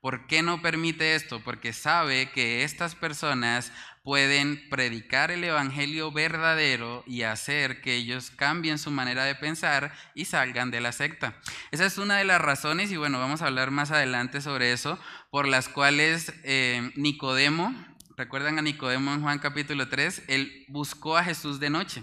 ¿Por 0.00 0.28
qué 0.28 0.42
no 0.42 0.62
permite 0.62 1.16
esto? 1.16 1.42
Porque 1.42 1.72
sabe 1.72 2.30
que 2.30 2.62
estas 2.62 2.94
personas 2.94 3.72
pueden 4.04 4.68
predicar 4.70 5.32
el 5.32 5.42
Evangelio 5.42 6.12
verdadero 6.12 7.02
y 7.04 7.22
hacer 7.22 7.80
que 7.80 7.96
ellos 7.96 8.30
cambien 8.30 8.78
su 8.78 8.92
manera 8.92 9.24
de 9.24 9.34
pensar 9.34 9.92
y 10.14 10.26
salgan 10.26 10.70
de 10.70 10.80
la 10.80 10.92
secta. 10.92 11.40
Esa 11.72 11.84
es 11.84 11.98
una 11.98 12.16
de 12.16 12.24
las 12.24 12.40
razones, 12.40 12.92
y 12.92 12.96
bueno, 12.96 13.18
vamos 13.18 13.42
a 13.42 13.48
hablar 13.48 13.72
más 13.72 13.90
adelante 13.90 14.40
sobre 14.40 14.72
eso, 14.72 15.00
por 15.30 15.48
las 15.48 15.68
cuales 15.68 16.32
eh, 16.44 16.92
Nicodemo, 16.94 17.74
recuerdan 18.18 18.58
a 18.58 18.62
Nicodemo 18.62 19.14
en 19.14 19.22
Juan 19.22 19.38
capítulo 19.38 19.88
3, 19.88 20.24
él 20.26 20.64
buscó 20.66 21.16
a 21.16 21.22
Jesús 21.22 21.60
de 21.60 21.70
noche, 21.70 22.02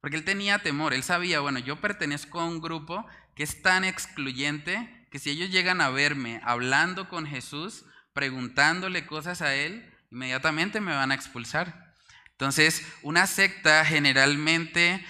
porque 0.00 0.16
él 0.16 0.24
tenía 0.24 0.58
temor, 0.58 0.92
él 0.92 1.04
sabía, 1.04 1.38
bueno, 1.38 1.60
yo 1.60 1.80
pertenezco 1.80 2.40
a 2.40 2.46
un 2.46 2.60
grupo 2.60 3.06
que 3.36 3.44
es 3.44 3.62
tan 3.62 3.84
excluyente 3.84 5.06
que 5.12 5.20
si 5.20 5.30
ellos 5.30 5.50
llegan 5.50 5.80
a 5.80 5.90
verme 5.90 6.40
hablando 6.42 7.08
con 7.08 7.26
Jesús, 7.26 7.84
preguntándole 8.12 9.06
cosas 9.06 9.40
a 9.40 9.54
Él, 9.54 9.88
inmediatamente 10.10 10.80
me 10.80 10.96
van 10.96 11.12
a 11.12 11.14
expulsar. 11.14 11.94
Entonces, 12.32 12.84
una 13.02 13.28
secta 13.28 13.84
generalmente 13.84 15.04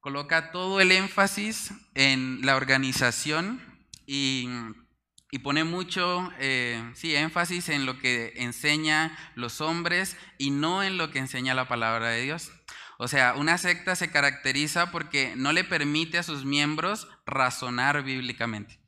coloca 0.00 0.52
todo 0.52 0.80
el 0.80 0.92
énfasis 0.92 1.72
en 1.94 2.40
la 2.42 2.56
organización 2.56 3.62
y, 4.04 4.46
pone 5.38 5.64
mucho 5.64 6.32
eh, 6.38 6.82
sí, 6.94 7.14
énfasis 7.14 7.68
en 7.68 7.84
lo 7.84 7.98
que 7.98 8.32
enseña 8.36 9.16
los 9.34 9.60
hombres 9.60 10.16
y 10.38 10.50
no 10.50 10.82
en 10.82 10.96
lo 10.96 11.10
que 11.10 11.18
enseña 11.18 11.54
la 11.54 11.68
palabra 11.68 12.08
de 12.08 12.22
Dios. 12.22 12.50
O 12.98 13.08
sea, 13.08 13.34
una 13.34 13.58
secta 13.58 13.94
se 13.96 14.10
caracteriza 14.10 14.90
porque 14.90 15.34
no 15.36 15.52
le 15.52 15.64
permite 15.64 16.18
a 16.18 16.22
sus 16.22 16.44
miembros 16.44 17.08
razonar 17.26 18.02
bíblicamente. 18.02 18.80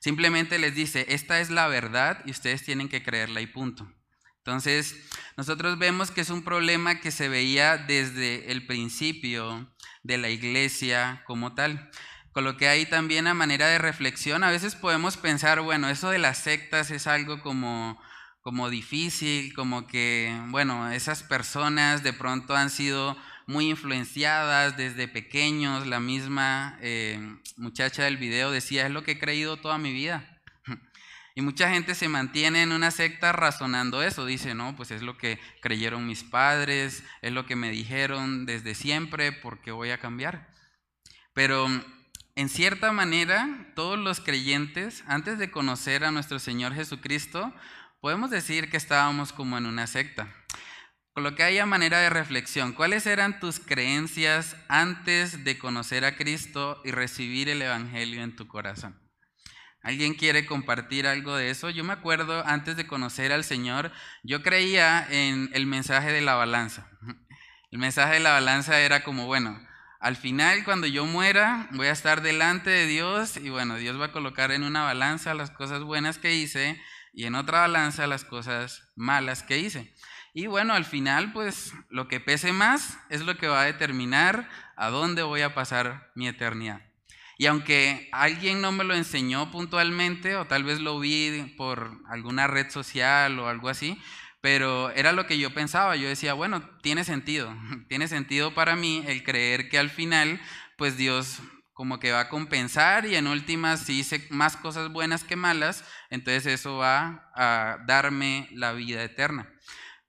Simplemente 0.00 0.58
les 0.58 0.74
dice, 0.74 1.06
esta 1.08 1.40
es 1.40 1.50
la 1.50 1.66
verdad 1.66 2.22
y 2.26 2.30
ustedes 2.30 2.62
tienen 2.62 2.88
que 2.88 3.02
creerla 3.02 3.40
y 3.40 3.46
punto. 3.46 3.90
Entonces, 4.38 4.94
nosotros 5.36 5.78
vemos 5.78 6.12
que 6.12 6.20
es 6.20 6.30
un 6.30 6.44
problema 6.44 7.00
que 7.00 7.10
se 7.10 7.28
veía 7.28 7.76
desde 7.76 8.52
el 8.52 8.64
principio 8.66 9.74
de 10.04 10.18
la 10.18 10.28
iglesia 10.28 11.24
como 11.26 11.54
tal. 11.56 11.90
Coloqué 12.36 12.68
ahí 12.68 12.84
también 12.84 13.28
a 13.28 13.32
manera 13.32 13.66
de 13.66 13.78
reflexión, 13.78 14.44
a 14.44 14.50
veces 14.50 14.74
podemos 14.74 15.16
pensar, 15.16 15.62
bueno, 15.62 15.88
eso 15.88 16.10
de 16.10 16.18
las 16.18 16.36
sectas 16.36 16.90
es 16.90 17.06
algo 17.06 17.40
como, 17.40 17.98
como 18.42 18.68
difícil, 18.68 19.54
como 19.54 19.86
que, 19.86 20.38
bueno, 20.48 20.90
esas 20.90 21.22
personas 21.22 22.02
de 22.02 22.12
pronto 22.12 22.54
han 22.54 22.68
sido 22.68 23.16
muy 23.46 23.70
influenciadas 23.70 24.76
desde 24.76 25.08
pequeños. 25.08 25.86
La 25.86 25.98
misma 25.98 26.76
eh, 26.82 27.18
muchacha 27.56 28.04
del 28.04 28.18
video 28.18 28.50
decía, 28.50 28.84
es 28.84 28.92
lo 28.92 29.02
que 29.02 29.12
he 29.12 29.18
creído 29.18 29.56
toda 29.56 29.78
mi 29.78 29.94
vida. 29.94 30.38
Y 31.34 31.40
mucha 31.40 31.70
gente 31.70 31.94
se 31.94 32.10
mantiene 32.10 32.60
en 32.60 32.72
una 32.72 32.90
secta 32.90 33.32
razonando 33.32 34.02
eso. 34.02 34.26
Dice, 34.26 34.54
no, 34.54 34.76
pues 34.76 34.90
es 34.90 35.00
lo 35.00 35.16
que 35.16 35.40
creyeron 35.62 36.06
mis 36.06 36.22
padres, 36.22 37.02
es 37.22 37.32
lo 37.32 37.46
que 37.46 37.56
me 37.56 37.70
dijeron 37.70 38.44
desde 38.44 38.74
siempre, 38.74 39.32
porque 39.32 39.70
voy 39.70 39.88
a 39.88 40.00
cambiar. 40.00 40.50
Pero 41.32 41.68
en 42.36 42.50
cierta 42.50 42.92
manera, 42.92 43.72
todos 43.74 43.98
los 43.98 44.20
creyentes, 44.20 45.02
antes 45.06 45.38
de 45.38 45.50
conocer 45.50 46.04
a 46.04 46.10
nuestro 46.10 46.38
Señor 46.38 46.74
Jesucristo, 46.74 47.54
podemos 48.02 48.30
decir 48.30 48.70
que 48.70 48.76
estábamos 48.76 49.32
como 49.32 49.56
en 49.56 49.64
una 49.64 49.86
secta. 49.86 50.28
Coloqué 51.14 51.44
ahí 51.44 51.58
a 51.58 51.64
manera 51.64 51.98
de 51.98 52.10
reflexión, 52.10 52.74
¿cuáles 52.74 53.06
eran 53.06 53.40
tus 53.40 53.58
creencias 53.58 54.54
antes 54.68 55.44
de 55.44 55.58
conocer 55.58 56.04
a 56.04 56.14
Cristo 56.16 56.82
y 56.84 56.90
recibir 56.90 57.48
el 57.48 57.62
Evangelio 57.62 58.22
en 58.22 58.36
tu 58.36 58.46
corazón? 58.46 59.00
¿Alguien 59.82 60.12
quiere 60.12 60.44
compartir 60.44 61.06
algo 61.06 61.36
de 61.36 61.48
eso? 61.48 61.70
Yo 61.70 61.84
me 61.84 61.94
acuerdo, 61.94 62.44
antes 62.46 62.76
de 62.76 62.86
conocer 62.86 63.32
al 63.32 63.44
Señor, 63.44 63.92
yo 64.22 64.42
creía 64.42 65.06
en 65.08 65.48
el 65.54 65.64
mensaje 65.64 66.12
de 66.12 66.20
la 66.20 66.34
balanza. 66.34 66.90
El 67.70 67.78
mensaje 67.78 68.14
de 68.14 68.20
la 68.20 68.32
balanza 68.32 68.78
era 68.78 69.02
como, 69.02 69.24
bueno, 69.24 69.58
al 70.00 70.16
final 70.16 70.64
cuando 70.64 70.86
yo 70.86 71.06
muera 71.06 71.68
voy 71.72 71.86
a 71.86 71.92
estar 71.92 72.22
delante 72.22 72.70
de 72.70 72.86
Dios 72.86 73.36
y 73.36 73.48
bueno, 73.48 73.76
Dios 73.76 74.00
va 74.00 74.06
a 74.06 74.12
colocar 74.12 74.50
en 74.52 74.62
una 74.62 74.82
balanza 74.84 75.34
las 75.34 75.50
cosas 75.50 75.82
buenas 75.82 76.18
que 76.18 76.34
hice 76.34 76.80
y 77.12 77.24
en 77.24 77.34
otra 77.34 77.60
balanza 77.60 78.06
las 78.06 78.24
cosas 78.24 78.90
malas 78.94 79.42
que 79.42 79.58
hice. 79.58 79.94
Y 80.34 80.48
bueno, 80.48 80.74
al 80.74 80.84
final, 80.84 81.32
pues 81.32 81.72
lo 81.88 82.08
que 82.08 82.20
pese 82.20 82.52
más 82.52 82.98
es 83.08 83.22
lo 83.22 83.38
que 83.38 83.48
va 83.48 83.62
a 83.62 83.64
determinar 83.64 84.50
a 84.76 84.90
dónde 84.90 85.22
voy 85.22 85.40
a 85.40 85.54
pasar 85.54 86.12
mi 86.14 86.28
eternidad. 86.28 86.82
Y 87.38 87.46
aunque 87.46 88.10
alguien 88.12 88.60
no 88.60 88.70
me 88.70 88.84
lo 88.84 88.94
enseñó 88.94 89.50
puntualmente, 89.50 90.36
o 90.36 90.46
tal 90.46 90.64
vez 90.64 90.80
lo 90.80 90.98
vi 91.00 91.54
por 91.56 92.02
alguna 92.08 92.46
red 92.46 92.70
social 92.70 93.38
o 93.38 93.48
algo 93.48 93.70
así, 93.70 93.98
pero 94.40 94.90
era 94.90 95.12
lo 95.12 95.26
que 95.26 95.38
yo 95.38 95.52
pensaba. 95.54 95.96
Yo 95.96 96.08
decía, 96.08 96.34
bueno, 96.34 96.62
tiene 96.82 97.04
sentido, 97.04 97.54
tiene 97.88 98.08
sentido 98.08 98.54
para 98.54 98.76
mí 98.76 99.04
el 99.06 99.22
creer 99.22 99.68
que 99.68 99.78
al 99.78 99.90
final, 99.90 100.40
pues 100.76 100.96
Dios 100.96 101.40
como 101.76 102.00
que 102.00 102.10
va 102.10 102.20
a 102.20 102.28
compensar 102.30 103.04
y 103.04 103.16
en 103.16 103.26
últimas, 103.26 103.80
si 103.80 103.98
hice 103.98 104.26
más 104.30 104.56
cosas 104.56 104.90
buenas 104.90 105.24
que 105.24 105.36
malas, 105.36 105.84
entonces 106.08 106.46
eso 106.46 106.78
va 106.78 107.30
a 107.34 107.76
darme 107.86 108.48
la 108.52 108.72
vida 108.72 109.04
eterna. 109.04 109.46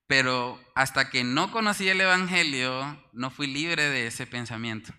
Pero 0.07 0.57
hasta 0.75 1.09
que 1.09 1.25
no 1.25 1.51
conocí 1.51 1.89
el 1.89 1.99
Evangelio, 1.99 3.03
no 3.11 3.29
fui 3.29 3.47
libre 3.47 3.89
de 3.89 4.07
ese 4.07 4.25
pensamiento. 4.25 4.93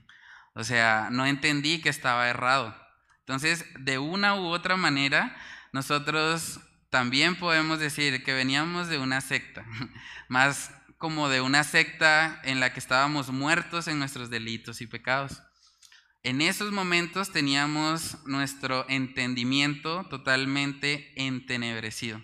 O 0.54 0.62
sea, 0.62 1.08
no 1.10 1.24
entendí 1.24 1.80
que 1.80 1.88
estaba 1.88 2.28
errado. 2.28 2.76
Entonces, 3.20 3.64
de 3.78 3.98
una 3.98 4.34
u 4.34 4.48
otra 4.48 4.76
manera, 4.76 5.34
nosotros 5.72 6.60
también 6.90 7.36
podemos 7.36 7.78
decir 7.78 8.24
que 8.24 8.32
veníamos 8.32 8.88
de 8.88 8.98
una 8.98 9.20
secta, 9.20 9.64
más 10.28 10.70
como 10.96 11.28
de 11.28 11.40
una 11.40 11.62
secta 11.64 12.40
en 12.44 12.60
la 12.60 12.72
que 12.72 12.80
estábamos 12.80 13.30
muertos 13.30 13.88
en 13.88 13.98
nuestros 13.98 14.30
delitos 14.30 14.80
y 14.80 14.86
pecados. 14.86 15.42
En 16.24 16.40
esos 16.40 16.72
momentos 16.72 17.30
teníamos 17.30 18.18
nuestro 18.26 18.84
entendimiento 18.88 20.04
totalmente 20.10 21.12
entenebrecido. 21.16 22.20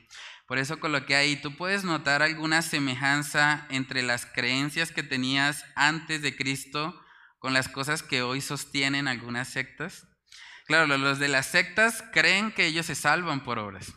Por 0.47 0.59
eso 0.59 0.81
coloqué 0.81 1.15
ahí, 1.15 1.37
tú 1.37 1.57
puedes 1.57 1.85
notar 1.85 2.23
alguna 2.23 2.61
semejanza 2.61 3.67
entre 3.71 4.03
las 4.03 4.27
creencias 4.27 4.91
que 4.91 5.03
tenías 5.03 5.65
antes 5.75 6.21
de 6.23 6.37
Cristo 6.37 7.01
con 7.39 7.55
las 7.55 7.69
cosas 7.69 8.03
que 8.03 8.23
hoy 8.23 8.41
sostienen 8.41 9.09
algunas 9.09 9.49
sectas. 9.49 10.07
Claro, 10.67 10.87
los 10.99 11.19
de 11.19 11.29
las 11.29 11.47
sectas 11.47 12.03
creen 12.13 12.53
que 12.53 12.67
ellos 12.67 12.87
se 12.87 12.95
salvan 12.95 13.45
por 13.45 13.59
obras. 13.59 13.95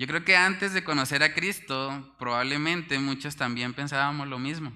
Yo 0.00 0.06
creo 0.06 0.24
que 0.24 0.34
antes 0.34 0.72
de 0.72 0.82
conocer 0.82 1.22
a 1.22 1.34
Cristo, 1.34 2.16
probablemente 2.18 2.98
muchos 2.98 3.36
también 3.36 3.74
pensábamos 3.74 4.28
lo 4.28 4.38
mismo. 4.38 4.72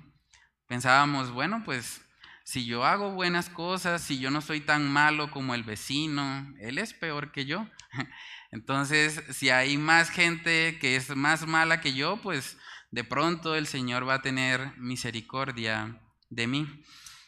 Pensábamos, 0.67 1.31
bueno, 1.31 1.63
pues 1.65 2.03
si 2.45 2.67
yo 2.67 2.85
hago 2.85 3.13
buenas 3.13 3.49
cosas, 3.49 4.03
si 4.03 4.19
yo 4.19 4.31
no 4.31 4.43
soy 4.43 4.61
tan 4.61 4.87
malo 4.87 5.31
como 5.31 5.55
el 5.55 5.63
vecino, 5.63 6.53
él 6.61 6.77
es 6.77 6.93
peor 6.93 7.33
que 7.33 7.47
yo. 7.47 7.67
Entonces, 8.51 9.23
si 9.31 9.49
hay 9.49 9.79
más 9.79 10.11
gente 10.11 10.79
que 10.79 10.95
es 10.95 11.17
más 11.17 11.47
mala 11.47 11.81
que 11.81 11.95
yo, 11.95 12.19
pues 12.19 12.59
de 12.91 13.05
pronto 13.05 13.55
el 13.55 13.67
Señor 13.67 14.07
va 14.07 14.17
a 14.17 14.23
tener 14.23 14.77
misericordia 14.77 16.03
de 16.29 16.47
mí. 16.47 16.85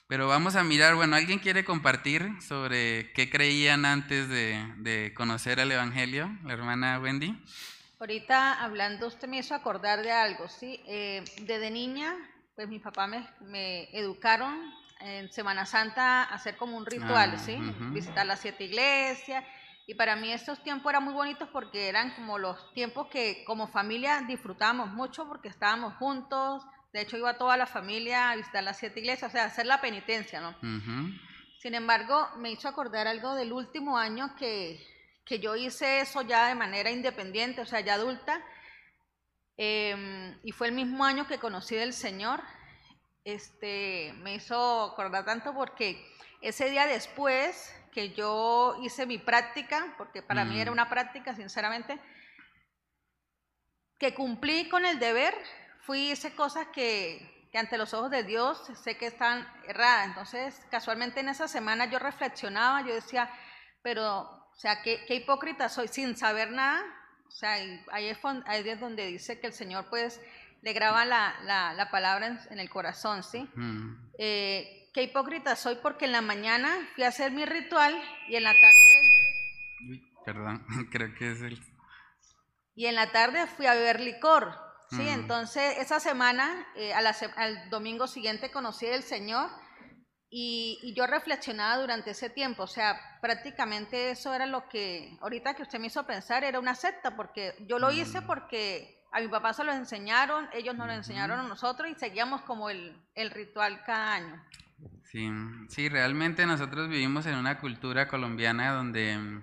Pero 0.07 0.29
vamos 0.29 0.55
a 0.55 0.65
mirar, 0.65 0.97
bueno, 0.97 1.17
¿alguien 1.17 1.38
quiere 1.38 1.65
compartir 1.65 2.31
sobre 2.47 3.11
qué 3.15 3.31
creían 3.31 3.87
antes 3.87 4.29
de, 4.29 5.15
conocer 5.17 5.61
el 5.61 5.73
Evangelio? 5.73 6.31
La 6.45 6.53
hermana 6.53 7.00
Wendy. 7.00 7.43
Ahorita 7.99 8.62
hablando, 8.62 9.07
usted 9.07 9.26
me 9.26 9.38
hizo 9.38 9.55
acordar 9.55 10.03
de 10.03 10.12
algo, 10.12 10.49
¿sí? 10.49 10.83
Eh, 10.87 11.25
desde 11.43 11.71
niña, 11.71 12.15
pues 12.55 12.69
mi 12.69 12.79
papá 12.79 13.07
me, 13.07 13.26
me, 13.41 13.85
educaron 13.97 14.75
en 15.00 15.33
Semana 15.33 15.65
Santa 15.65 16.25
a 16.25 16.35
hacer 16.35 16.57
como 16.57 16.76
un 16.76 16.85
ritual, 16.85 17.33
ah, 17.35 17.38
¿sí? 17.38 17.57
Visitar 17.93 18.26
las 18.26 18.41
siete 18.41 18.65
iglesias 18.65 19.45
y 19.87 19.95
para 19.95 20.17
mí 20.17 20.33
estos 20.33 20.62
tiempos 20.62 20.91
eran 20.91 21.05
muy 21.05 21.15
bonitos 21.15 21.49
porque 21.53 21.88
eran 21.88 22.15
como 22.17 22.38
los 22.38 22.73
tiempos 22.75 23.07
que 23.07 23.45
como 23.47 23.69
familia 23.69 24.23
disfrutábamos 24.26 24.91
mucho 24.91 25.29
porque 25.29 25.49
estábamos 25.49 25.95
juntos. 25.95 26.67
De 26.93 27.03
hecho, 27.03 27.17
iba 27.17 27.38
toda 27.38 27.57
la 27.57 27.67
familia 27.67 28.31
a 28.31 28.37
visitar 28.37 28.65
las 28.65 28.79
siete 28.79 29.00
iglesias, 29.00 29.31
o 29.31 29.33
sea, 29.33 29.45
hacer 29.45 29.67
la 29.67 29.81
penitencia, 29.81 30.41
¿no? 30.41 30.57
Sin 31.61 31.75
embargo, 31.75 32.29
me 32.38 32.50
hizo 32.50 32.69
acordar 32.69 33.07
algo 33.07 33.35
del 33.35 33.53
último 33.53 33.97
año 33.97 34.35
que, 34.37 34.85
que 35.26 35.40
yo 35.40 35.56
hice 35.56 36.00
eso 36.00 36.23
ya 36.23 36.49
de 36.49 36.54
manera 36.54 36.90
independiente, 36.90 37.61
o 37.61 37.66
sea, 37.66 37.80
ya 37.80 37.95
adulta. 37.95 38.42
Em, 39.56 40.38
y 40.45 40.52
fue 40.52 40.68
el 40.68 40.73
mismo 40.73 41.04
año 41.04 41.26
que 41.26 41.38
conocí 41.38 41.75
del 41.75 41.92
Señor. 41.92 42.40
Este, 43.25 44.14
me 44.18 44.35
hizo 44.35 44.85
acordar 44.85 45.25
tanto 45.25 45.52
porque 45.52 46.00
ese 46.40 46.71
día 46.71 46.87
después 46.87 47.75
que 47.90 48.11
yo 48.11 48.76
hice 48.83 49.04
mi 49.04 49.18
práctica, 49.18 49.95
porque 49.99 50.23
para 50.23 50.45
mí 50.45 50.61
era 50.61 50.71
mm. 50.71 50.75
una 50.75 50.88
práctica, 50.88 51.35
sinceramente, 51.35 51.99
que 53.99 54.14
cumplí 54.14 54.68
con 54.68 54.87
el 54.87 55.00
deber, 55.00 55.35
fui 55.80 56.12
hice 56.12 56.37
cosas 56.37 56.68
que, 56.68 57.49
que 57.50 57.59
ante 57.59 57.78
los 57.78 57.95
ojos 57.95 58.11
de 58.11 58.23
Dios 58.23 58.62
sé 58.85 58.97
que 58.97 59.06
están 59.06 59.49
erradas. 59.66 60.06
Entonces, 60.06 60.61
casualmente 60.71 61.21
en 61.21 61.30
esa 61.30 61.49
semana 61.49 61.87
yo 61.87 61.99
reflexionaba, 61.99 62.83
yo 62.83 62.95
decía, 62.95 63.28
pero, 63.83 64.36
o 64.56 64.58
sea, 64.58 64.82
qué, 64.82 65.04
qué 65.06 65.16
hipócrita 65.16 65.68
soy 65.68 65.88
sin 65.88 66.16
saber 66.16 66.50
nada. 66.50 66.82
O 67.28 67.30
sea, 67.30 67.52
ahí 67.92 68.06
es, 68.08 68.18
fon- 68.18 68.42
ahí 68.46 68.66
es 68.68 68.80
donde 68.80 69.06
dice 69.06 69.38
que 69.38 69.48
el 69.48 69.52
Señor 69.52 69.86
pues 69.90 70.20
le 70.62 70.72
graba 70.72 71.04
la, 71.04 71.34
la, 71.44 71.75
la 71.75 71.90
palabra 71.90 72.26
en, 72.26 72.40
en 72.50 72.58
el 72.60 72.70
corazón, 72.70 73.22
¿sí? 73.22 73.48
Mm, 73.54 73.94
Eh, 74.18 74.90
qué 74.94 75.02
hipócrita 75.02 75.54
soy 75.56 75.76
porque 75.82 76.06
en 76.06 76.12
la 76.12 76.22
mañana 76.22 76.75
fui 76.94 77.04
a 77.04 77.08
hacer 77.08 77.30
mi 77.32 77.44
ritual 77.44 77.94
y 78.28 78.36
en 78.36 78.44
la 78.44 78.52
tarde 78.54 79.90
uy, 79.90 80.02
perdón, 80.25 80.64
creo 80.90 81.14
que 81.14 81.32
es 81.32 81.42
el... 81.42 81.62
y 82.75 82.86
en 82.86 82.94
la 82.94 83.12
tarde 83.12 83.46
fui 83.46 83.66
a 83.66 83.75
beber 83.75 84.00
licor. 84.00 84.58
Sí, 84.90 85.02
Mm. 85.02 85.08
entonces 85.08 85.78
esa 85.78 85.98
semana, 86.00 86.64
eh, 86.76 86.94
a 86.94 87.00
la 87.02 87.14
al 87.36 87.68
domingo 87.70 88.06
siguiente 88.06 88.50
conocí 88.52 88.86
al 88.86 89.02
Señor 89.02 89.50
y, 90.30 90.78
y 90.83 90.92
yo 90.95 91.06
reflexionaba 91.06 91.78
durante 91.80 92.11
ese 92.11 92.30
tiempo, 92.30 92.64
o 92.64 92.66
sea, 92.66 92.99
prácticamente 93.21 94.11
eso 94.11 94.35
era 94.35 94.47
lo 94.47 94.68
que, 94.68 95.16
ahorita 95.21 95.54
que 95.54 95.62
usted 95.62 95.78
me 95.78 95.87
hizo 95.87 96.04
pensar, 96.06 96.42
era 96.45 96.59
una 96.59 96.75
secta, 96.75 97.16
porque 97.16 97.54
yo 97.66 97.78
lo 97.78 97.90
hice 97.90 98.21
Mm. 98.21 98.26
porque 98.26 99.04
a 99.12 99.21
mi 99.21 99.28
papá 99.28 99.52
se 99.52 99.64
lo 99.64 99.73
enseñaron, 99.73 100.49
ellos 100.52 100.75
nos 100.75 100.87
lo 100.88 100.92
enseñaron 100.92 101.38
a 101.38 101.42
nosotros 101.45 101.88
y 101.90 101.95
seguíamos 101.95 102.42
como 102.42 102.68
el, 102.71 103.00
el 103.14 103.30
ritual 103.30 103.83
cada 103.85 104.14
año. 104.14 104.45
Sí, 105.04 105.30
sí, 105.68 105.88
realmente 105.88 106.45
nosotros 106.45 106.88
vivimos 106.88 107.25
en 107.26 107.37
una 107.37 107.59
cultura 107.59 108.09
colombiana 108.09 108.73
donde 108.73 109.42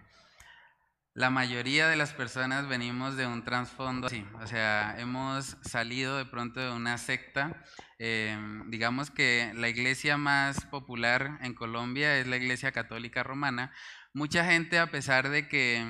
la 1.15 1.29
mayoría 1.29 1.87
de 1.87 1.95
las 1.95 2.13
personas 2.13 2.67
venimos 2.67 3.15
de 3.15 3.27
un 3.27 3.43
trasfondo 3.43 4.07
así, 4.07 4.25
o 4.41 4.47
sea, 4.47 4.95
hemos 4.97 5.57
salido 5.61 6.17
de 6.17 6.25
pronto 6.25 6.59
de 6.59 6.71
una 6.71 6.97
secta. 6.97 7.63
eh, 7.99 8.37
digamos 8.67 9.11
que 9.11 9.51
la 9.55 9.69
iglesia 9.69 10.17
más 10.17 10.65
popular 10.65 11.37
en 11.41 11.53
Colombia 11.53 12.17
es 12.17 12.27
la 12.27 12.37
iglesia 12.37 12.71
católica 12.71 13.23
romana. 13.23 13.71
Mucha 14.13 14.43
gente, 14.45 14.79
a 14.79 14.91
pesar 14.91 15.29
de 15.29 15.47
que 15.47 15.85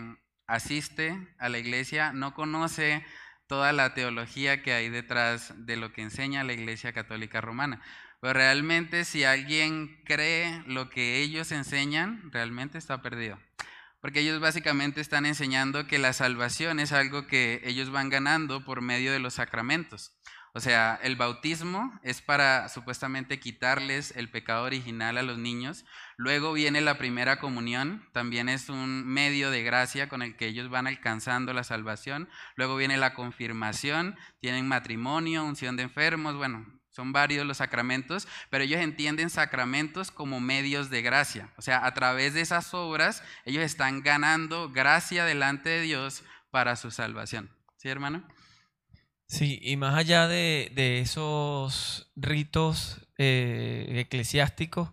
asiste 0.47 1.17
a 1.39 1.49
la 1.49 1.57
iglesia, 1.59 2.11
no 2.13 2.33
conoce 2.33 3.05
toda 3.47 3.71
la 3.73 3.93
teología 3.93 4.61
que 4.61 4.73
hay 4.73 4.89
detrás 4.89 5.53
de 5.65 5.77
lo 5.77 5.93
que 5.93 6.01
enseña 6.01 6.43
la 6.43 6.53
iglesia 6.53 6.93
católica 6.93 7.41
romana. 7.41 7.81
Pero 8.21 8.33
realmente 8.33 9.05
si 9.05 9.23
alguien 9.23 10.01
cree 10.05 10.63
lo 10.67 10.89
que 10.89 11.21
ellos 11.21 11.51
enseñan, 11.51 12.31
realmente 12.31 12.77
está 12.77 13.01
perdido. 13.01 13.39
Porque 14.03 14.19
ellos 14.19 14.41
básicamente 14.41 14.99
están 14.99 15.25
enseñando 15.25 15.87
que 15.87 15.97
la 15.97 16.11
salvación 16.11 16.81
es 16.81 16.91
algo 16.91 17.25
que 17.25 17.61
ellos 17.63 17.89
van 17.89 18.09
ganando 18.09 18.65
por 18.65 18.81
medio 18.81 19.13
de 19.13 19.19
los 19.19 19.35
sacramentos. 19.35 20.11
O 20.53 20.59
sea, 20.59 20.99
el 21.01 21.15
bautismo 21.15 21.97
es 22.03 22.21
para 22.21 22.67
supuestamente 22.67 23.39
quitarles 23.39 24.11
el 24.17 24.29
pecado 24.29 24.65
original 24.65 25.17
a 25.17 25.23
los 25.23 25.37
niños. 25.37 25.85
Luego 26.17 26.51
viene 26.51 26.81
la 26.81 26.97
primera 26.97 27.39
comunión, 27.39 28.05
también 28.11 28.49
es 28.49 28.67
un 28.67 29.07
medio 29.07 29.51
de 29.51 29.63
gracia 29.63 30.09
con 30.09 30.21
el 30.21 30.35
que 30.35 30.47
ellos 30.47 30.67
van 30.67 30.85
alcanzando 30.85 31.53
la 31.53 31.63
salvación. 31.63 32.27
Luego 32.57 32.75
viene 32.75 32.97
la 32.97 33.13
confirmación, 33.13 34.17
tienen 34.41 34.67
matrimonio, 34.67 35.45
unción 35.45 35.77
de 35.77 35.83
enfermos, 35.83 36.35
bueno, 36.35 36.65
son 36.93 37.11
varios 37.11 37.45
los 37.45 37.57
sacramentos, 37.57 38.27
pero 38.49 38.63
ellos 38.63 38.79
entienden 38.79 39.29
sacramentos 39.29 40.11
como 40.11 40.39
medios 40.39 40.89
de 40.89 41.01
gracia. 41.01 41.51
O 41.57 41.61
sea, 41.61 41.85
a 41.85 41.93
través 41.93 42.35
de 42.35 42.41
esas 42.41 42.73
obras, 42.73 43.23
ellos 43.45 43.63
están 43.63 44.03
ganando 44.03 44.69
gracia 44.69 45.25
delante 45.25 45.69
de 45.69 45.81
Dios 45.81 46.23
para 46.51 46.75
su 46.75 46.91
salvación. 46.91 47.49
¿Sí, 47.77 47.89
hermano? 47.89 48.23
Sí, 49.25 49.59
y 49.63 49.75
más 49.75 49.95
allá 49.95 50.27
de, 50.27 50.71
de 50.75 50.99
esos 50.99 52.11
ritos 52.15 53.07
eh, 53.17 54.05
eclesiásticos, 54.05 54.91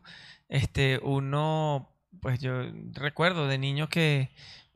este, 0.48 0.98
uno, 1.02 1.94
pues 2.22 2.40
yo 2.40 2.62
recuerdo 2.92 3.46
de 3.46 3.58
niño 3.58 3.90
que 3.90 4.30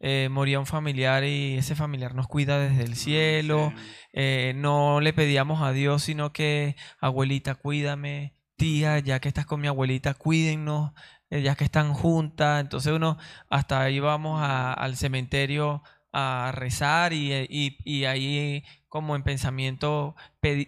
eh, 0.06 0.28
moría 0.30 0.60
un 0.60 0.66
familiar 0.66 1.24
y 1.24 1.56
ese 1.56 1.74
familiar 1.74 2.14
nos 2.14 2.28
cuida 2.28 2.58
desde 2.58 2.82
el 2.84 2.94
cielo, 2.94 3.72
Sí. 3.74 3.82
eh, 4.12 4.52
no 4.54 5.00
le 5.00 5.14
pedíamos 5.14 5.62
a 5.62 5.72
Dios, 5.72 6.02
sino 6.02 6.30
que 6.32 6.76
abuelita, 7.00 7.54
cuídame, 7.54 8.34
tía, 8.56 8.98
ya 8.98 9.18
que 9.20 9.28
estás 9.28 9.46
con 9.46 9.60
mi 9.62 9.66
abuelita, 9.68 10.12
cuídennos, 10.12 10.92
eh, 11.30 11.40
ya 11.40 11.54
que 11.54 11.64
están 11.64 11.94
juntas. 11.94 12.60
Entonces 12.60 12.92
uno 12.92 13.16
hasta 13.48 13.88
íbamos 13.88 14.42
a- 14.42 14.74
al 14.74 14.96
cementerio 14.96 15.82
a 16.12 16.52
rezar 16.54 17.12
y, 17.14 17.32
y- 17.48 17.78
y 17.84 18.04
ahí 18.04 18.62
como 18.88 19.16
en 19.16 19.22
pensamiento 19.22 20.14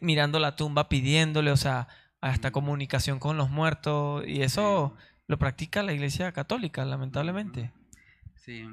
mirando 0.00 0.38
la 0.40 0.56
tumba 0.56 0.88
pidiéndole, 0.88 1.50
o 1.52 1.56
sea, 1.58 1.88
hasta 2.22 2.48
Mm. 2.48 2.52
comunicación 2.52 3.18
con 3.18 3.36
los 3.36 3.50
muertos 3.50 4.24
y 4.26 4.40
eso 4.42 4.94
lo 5.28 5.38
practica 5.38 5.82
la 5.82 5.92
Iglesia 5.92 6.32
Católica, 6.32 6.84
lamentablemente. 6.86 7.70
Sí, 8.34 8.64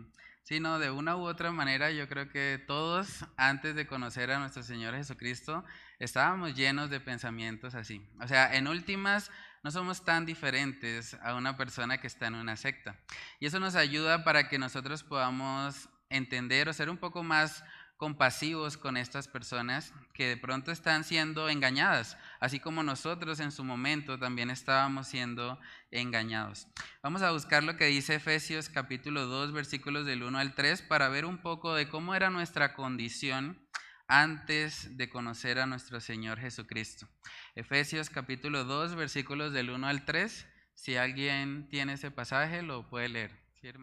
sí, 0.43 0.59
no, 0.59 0.79
de 0.79 0.91
una 0.91 1.15
u 1.15 1.21
otra 1.21 1.51
manera 1.51 1.91
yo 1.91 2.07
creo 2.07 2.29
que 2.29 2.63
todos 2.67 3.25
antes 3.37 3.75
de 3.75 3.87
conocer 3.87 4.31
a 4.31 4.39
nuestro 4.39 4.63
Señor 4.63 4.95
Jesucristo 4.95 5.63
estábamos 5.99 6.55
llenos 6.55 6.89
de 6.89 6.99
pensamientos 6.99 7.75
así. 7.75 8.05
O 8.21 8.27
sea, 8.27 8.55
en 8.55 8.67
últimas 8.67 9.31
no 9.63 9.71
somos 9.71 10.03
tan 10.03 10.25
diferentes 10.25 11.13
a 11.23 11.35
una 11.35 11.55
persona 11.55 11.97
que 11.97 12.07
está 12.07 12.27
en 12.27 12.35
una 12.35 12.57
secta. 12.57 12.97
Y 13.39 13.45
eso 13.45 13.59
nos 13.59 13.75
ayuda 13.75 14.23
para 14.23 14.49
que 14.49 14.59
nosotros 14.59 15.03
podamos 15.03 15.89
entender 16.09 16.67
o 16.69 16.73
ser 16.73 16.89
un 16.89 16.97
poco 16.97 17.23
más 17.23 17.63
compasivos 17.97 18.77
con 18.77 18.97
estas 18.97 19.29
personas 19.29 19.93
que 20.13 20.27
de 20.27 20.37
pronto 20.37 20.71
están 20.71 21.05
siendo 21.05 21.47
engañadas, 21.47 22.17
así 22.43 22.59
como 22.59 22.83
nosotros 22.83 23.39
en 23.39 23.53
su 23.53 23.63
momento 23.63 24.19
también 24.19 24.49
estábamos 24.49 25.07
siendo 25.07 25.57
engañados. 25.91 26.67
Vamos 27.01 27.21
a 27.21 27.31
buscar 27.31 27.63
lo 27.63 27.77
que 27.77 27.85
dice 27.85 28.15
Efesios 28.15 28.67
capítulo 28.67 29.27
2 29.27 29.53
versículos 29.53 30.05
del 30.05 30.23
1 30.23 30.37
al 30.37 30.53
3 30.53 30.81
para 30.81 31.07
ver 31.07 31.23
un 31.23 31.37
poco 31.41 31.73
de 31.73 31.87
cómo 31.87 32.15
era 32.15 32.29
nuestra 32.29 32.73
condición 32.73 33.65
antes 34.09 34.97
de 34.97 35.09
conocer 35.09 35.57
a 35.57 35.67
nuestro 35.67 36.01
Señor 36.01 36.37
Jesucristo. 36.37 37.07
Efesios 37.55 38.09
capítulo 38.09 38.65
2 38.65 38.95
versículos 38.95 39.53
del 39.53 39.69
1 39.69 39.87
al 39.87 40.03
3. 40.03 40.45
Si 40.75 40.97
alguien 40.97 41.69
tiene 41.69 41.93
ese 41.93 42.11
pasaje, 42.11 42.61
lo 42.61 42.89
puede 42.89 43.07
leer. 43.07 43.31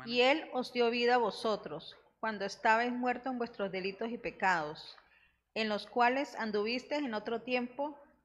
Y 0.04 0.20
Él 0.20 0.44
os 0.52 0.70
dio 0.74 0.90
vida 0.90 1.14
a 1.14 1.18
vosotros, 1.18 1.96
cuando 2.18 2.44
estabais 2.44 2.92
muertos 2.92 3.32
en 3.32 3.38
vuestros 3.38 3.72
delitos 3.72 4.10
y 4.10 4.18
pecados, 4.18 4.98
en 5.54 5.70
los 5.70 5.86
cuales 5.86 6.34
anduvisteis 6.34 7.02
en 7.02 7.14
otro 7.14 7.40
tiempo, 7.40 7.98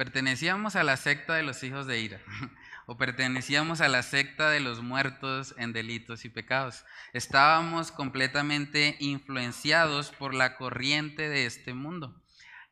pertenecíamos 0.00 0.76
a 0.76 0.82
la 0.82 0.96
secta 0.96 1.34
de 1.34 1.42
los 1.42 1.62
hijos 1.62 1.86
de 1.86 2.00
ira, 2.00 2.22
o 2.86 2.96
pertenecíamos 2.96 3.82
a 3.82 3.88
la 3.88 4.02
secta 4.02 4.48
de 4.48 4.58
los 4.60 4.80
muertos 4.82 5.54
en 5.58 5.74
delitos 5.74 6.24
y 6.24 6.30
pecados. 6.30 6.86
Estábamos 7.12 7.92
completamente 7.92 8.96
influenciados 8.98 10.10
por 10.12 10.32
la 10.32 10.56
corriente 10.56 11.28
de 11.28 11.44
este 11.44 11.74
mundo. 11.74 12.18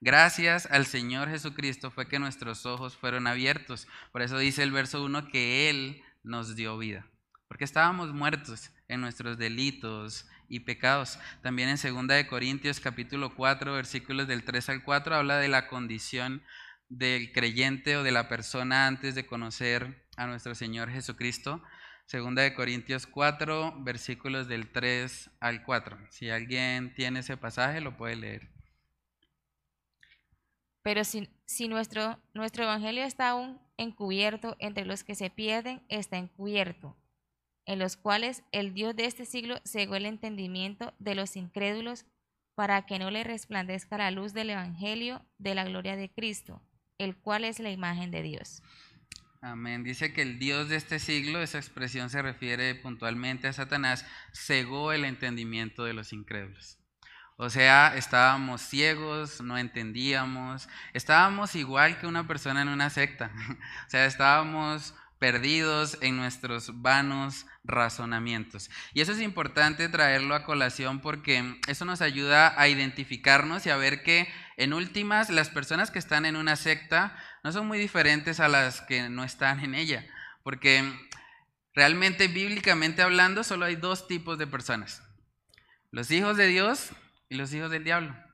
Gracias 0.01 0.69
al 0.71 0.87
Señor 0.87 1.29
Jesucristo 1.29 1.91
fue 1.91 2.09
que 2.09 2.19
nuestros 2.19 2.65
ojos 2.65 2.97
fueron 2.97 3.27
abiertos. 3.27 3.87
Por 4.11 4.23
eso 4.23 4.39
dice 4.39 4.63
el 4.63 4.73
verso 4.73 5.05
1 5.05 5.29
que 5.29 5.69
Él 5.69 6.03
nos 6.23 6.57
dio 6.57 6.79
vida. 6.79 7.05
Porque 7.47 7.65
estábamos 7.65 8.15
muertos 8.15 8.71
en 8.89 9.03
nuestros 9.03 9.37
delitos 9.37 10.27
y 10.49 10.61
pecados. 10.61 11.19
También 11.43 11.69
en 11.69 11.77
2 11.77 12.07
de 12.07 12.27
Corintios 12.27 12.81
capítulo 12.81 13.35
4 13.35 13.75
versículos 13.75 14.27
del 14.29 14.45
3 14.45 14.71
al 14.71 14.83
4 14.83 15.15
habla 15.15 15.37
de 15.37 15.49
la 15.49 15.69
condición 15.69 16.43
del 16.89 17.33
creyente 17.33 17.97
o 17.97 18.03
de 18.03 18.13
la 18.13 18.29
persona 18.29 18.87
antes 18.87 19.15
de 19.15 19.27
conocer 19.27 20.07
a 20.17 20.27
nuestro 20.27 20.55
Señor 20.55 20.91
Jesucristo. 20.91 21.63
2 22.11 22.35
de 22.35 22.55
Corintios 22.55 23.07
4 23.07 23.83
versículos 23.85 24.49
del 24.49 24.73
3 24.73 25.31
al 25.41 25.63
4. 25.65 25.99
Si 26.11 26.31
alguien 26.31 26.95
tiene 26.95 27.21
ese 27.21 27.37
pasaje 27.37 27.81
lo 27.81 27.97
puede 27.97 28.17
leer. 28.17 28.51
Pero 30.83 31.05
si, 31.05 31.29
si 31.45 31.69
nuestro, 31.69 32.19
nuestro 32.33 32.65
evangelio 32.65 33.05
está 33.05 33.31
aún 33.31 33.61
encubierto 33.77 34.57
entre 34.59 34.87
los 34.87 35.05
que 35.05 35.15
se 35.15 35.29
pierden, 35.29 35.83
está 35.89 36.17
encubierto, 36.17 36.97
en 37.67 37.79
los 37.79 37.97
cuales 37.97 38.43
el 38.53 38.73
Dios 38.73 38.97
de 38.97 39.05
este 39.05 39.27
siglo 39.27 39.57
cegó 39.65 39.97
el 39.97 40.07
entendimiento 40.07 40.95
de 40.99 41.15
los 41.15 41.37
incrédulos 41.37 42.07
para 42.55 42.87
que 42.87 42.99
no 42.99 43.11
le 43.11 43.23
resplandezca 43.23 43.99
la 43.99 44.11
luz 44.11 44.33
del 44.33 44.51
evangelio 44.51 45.25
de 45.37 45.55
la 45.55 45.65
gloria 45.65 45.95
de 45.95 46.11
Cristo, 46.11 46.63
el 46.99 47.17
cual 47.17 47.45
es 47.45 47.61
la 47.61 47.71
imagen 47.71 48.11
de 48.11 48.23
Dios. 48.23 48.63
Amén. 49.41 49.85
Dice 49.85 50.13
que 50.13 50.23
el 50.23 50.39
Dios 50.41 50.69
de 50.69 50.77
este 50.77 50.99
siglo, 50.99 51.41
esa 51.41 51.59
expresión 51.59 52.11
se 52.11 52.23
refiere 52.23 52.75
puntualmente 52.75 53.47
a 53.47 53.53
Satanás, 53.53 54.05
cegó 54.33 54.93
el 54.93 55.05
entendimiento 55.05 55.85
de 55.85 55.95
los 55.95 56.13
incrédulos. 56.13 56.79
O 57.37 57.51
sea, 57.51 57.97
estábamos 57.97 58.63
ciegos, 58.63 59.41
no 59.41 59.57
entendíamos, 59.57 60.69
estábamos 60.93 61.55
igual 61.55 62.01
que 62.01 62.09
una 62.09 62.27
persona 62.27 62.63
en 62.63 62.69
una 62.69 62.91
secta. 62.91 63.31
O 63.87 63.91
sea, 63.91 64.07
estábamos 64.07 64.93
perdidos 65.19 65.99
en 66.01 66.17
nuestros 66.17 66.81
vanos 66.81 67.47
razonamientos. 67.65 68.71
Y 68.95 69.01
eso 69.01 69.13
es 69.13 69.21
importante 69.21 69.89
traerlo 69.89 70.35
a 70.35 70.45
colación 70.45 71.01
porque 71.01 71.61
eso 71.67 71.85
nos 71.85 72.01
ayuda 72.01 72.55
a 72.61 72.69
identificarnos 72.69 73.67
y 73.67 73.71
a 73.71 73.77
ver 73.77 74.03
que 74.03 74.29
en 74.57 74.73
últimas 74.73 75.31
las 75.31 75.51
personas 75.51 75.91
que 75.91 75.99
están 75.99 76.25
en 76.25 76.37
una 76.37 76.57
secta 76.57 77.17
no 77.45 77.53
son 77.53 77.67
muy 77.67 77.79
diferentes 77.79 78.41
a 78.41 78.49
las 78.49 78.81
que 78.81 79.09
no 79.09 79.25
están 79.25 79.61
en 79.61 79.75
ella, 79.75 80.07
porque 80.43 80.83
realmente 81.75 82.29
bíblicamente 82.29 83.03
hablando 83.03 83.45
solo 83.45 83.67
hay 83.67 83.77
dos 83.77 84.09
tipos 84.09 84.39
de 84.39 84.47
personas, 84.47 85.03
los 85.91 86.11
hijos 86.11 86.37
de 86.37 86.47
Dios 86.47 86.91
y 87.29 87.37
los 87.37 87.53
hijos 87.53 87.71
del 87.71 87.85
diablo. 87.85 88.28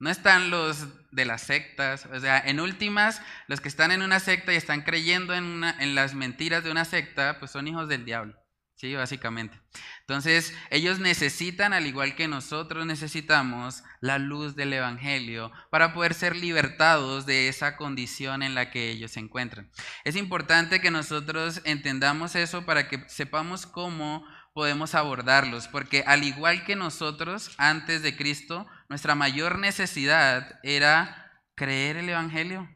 No 0.00 0.10
están 0.10 0.50
los 0.50 0.86
de 1.10 1.24
las 1.24 1.42
sectas, 1.42 2.06
o 2.06 2.20
sea, 2.20 2.38
en 2.38 2.60
últimas, 2.60 3.20
los 3.48 3.60
que 3.60 3.68
están 3.68 3.90
en 3.90 4.02
una 4.02 4.20
secta 4.20 4.52
y 4.52 4.56
están 4.56 4.82
creyendo 4.82 5.34
en, 5.34 5.60
las 5.94 6.14
mentiras 6.14 6.62
de 6.62 6.70
una 6.70 6.84
secta, 6.84 7.38
pues 7.38 7.50
son 7.50 7.66
hijos 7.66 7.88
del 7.88 8.04
diablo. 8.04 8.36
Sí, 8.76 8.94
básicamente. 8.94 9.60
Entonces, 10.02 10.56
ellos 10.70 11.00
necesitan, 11.00 11.72
al 11.72 11.88
igual 11.88 12.14
que 12.14 12.28
nosotros 12.28 12.86
necesitamos, 12.86 13.82
la 14.00 14.18
luz 14.18 14.54
del 14.54 14.72
Evangelio 14.72 15.50
para 15.70 15.92
poder 15.92 16.14
ser 16.14 16.36
libertados 16.36 17.26
de 17.26 17.48
esa 17.48 17.76
condición 17.76 18.44
en 18.44 18.54
la 18.54 18.70
que 18.70 18.90
ellos 18.90 19.10
se 19.10 19.20
encuentran. 19.20 19.68
Es 20.04 20.14
importante 20.14 20.80
que 20.80 20.92
nosotros 20.92 21.60
entendamos 21.64 22.36
eso 22.36 22.64
para 22.64 22.88
que 22.88 23.02
sepamos 23.08 23.66
cómo 23.66 24.24
podemos 24.58 24.96
abordarlos, 24.96 25.68
porque 25.68 26.02
al 26.04 26.24
igual 26.24 26.64
que 26.64 26.74
nosotros 26.74 27.52
antes 27.58 28.02
de 28.02 28.16
Cristo, 28.16 28.66
nuestra 28.88 29.14
mayor 29.14 29.56
necesidad 29.60 30.58
era 30.64 31.30
creer 31.54 31.96
el 31.96 32.08
Evangelio 32.08 32.68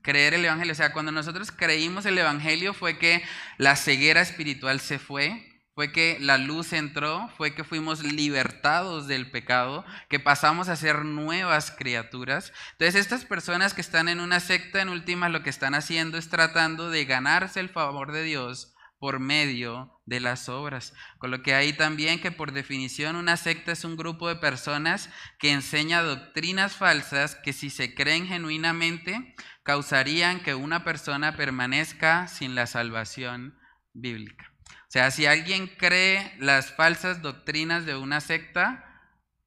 creer 0.00 0.32
el 0.32 0.46
Evangelio. 0.46 0.72
O 0.72 0.74
sea, 0.74 0.94
cuando 0.94 1.12
nosotros 1.12 1.52
creímos 1.52 2.06
el 2.06 2.16
Evangelio 2.16 2.72
fue 2.72 2.96
que 2.96 3.22
la 3.58 3.76
ceguera 3.76 4.22
espiritual 4.22 4.80
se 4.80 4.98
fue, 4.98 5.46
fue 5.74 5.92
que 5.92 6.16
la 6.18 6.38
luz 6.38 6.72
entró, 6.72 7.28
fue 7.36 7.54
que 7.54 7.62
fuimos 7.62 8.02
libertados 8.02 9.06
del 9.06 9.30
pecado, 9.30 9.84
que 10.08 10.18
pasamos 10.18 10.70
a 10.70 10.76
ser 10.76 11.04
nuevas 11.04 11.70
criaturas. 11.70 12.54
Entonces 12.72 12.94
estas 12.94 13.26
personas 13.26 13.74
que 13.74 13.82
están 13.82 14.08
en 14.08 14.18
una 14.18 14.40
secta, 14.40 14.80
en 14.80 14.88
última, 14.88 15.28
lo 15.28 15.42
que 15.42 15.50
están 15.50 15.74
haciendo 15.74 16.16
es 16.16 16.30
tratando 16.30 16.88
de 16.88 17.04
ganarse 17.04 17.60
el 17.60 17.68
favor 17.68 18.12
de 18.12 18.22
Dios 18.22 18.71
por 19.02 19.18
medio 19.18 20.00
de 20.06 20.20
las 20.20 20.48
obras. 20.48 20.94
Con 21.18 21.32
lo 21.32 21.42
que 21.42 21.56
hay 21.56 21.72
también 21.72 22.20
que 22.20 22.30
por 22.30 22.52
definición 22.52 23.16
una 23.16 23.36
secta 23.36 23.72
es 23.72 23.84
un 23.84 23.96
grupo 23.96 24.28
de 24.28 24.36
personas 24.36 25.10
que 25.40 25.50
enseña 25.50 26.02
doctrinas 26.02 26.76
falsas 26.76 27.34
que 27.34 27.52
si 27.52 27.68
se 27.68 27.96
creen 27.96 28.28
genuinamente 28.28 29.34
causarían 29.64 30.38
que 30.44 30.54
una 30.54 30.84
persona 30.84 31.36
permanezca 31.36 32.28
sin 32.28 32.54
la 32.54 32.68
salvación 32.68 33.58
bíblica. 33.92 34.52
O 34.70 34.90
sea, 34.92 35.10
si 35.10 35.26
alguien 35.26 35.66
cree 35.66 36.36
las 36.38 36.70
falsas 36.72 37.22
doctrinas 37.22 37.84
de 37.84 37.96
una 37.96 38.20
secta, 38.20 38.84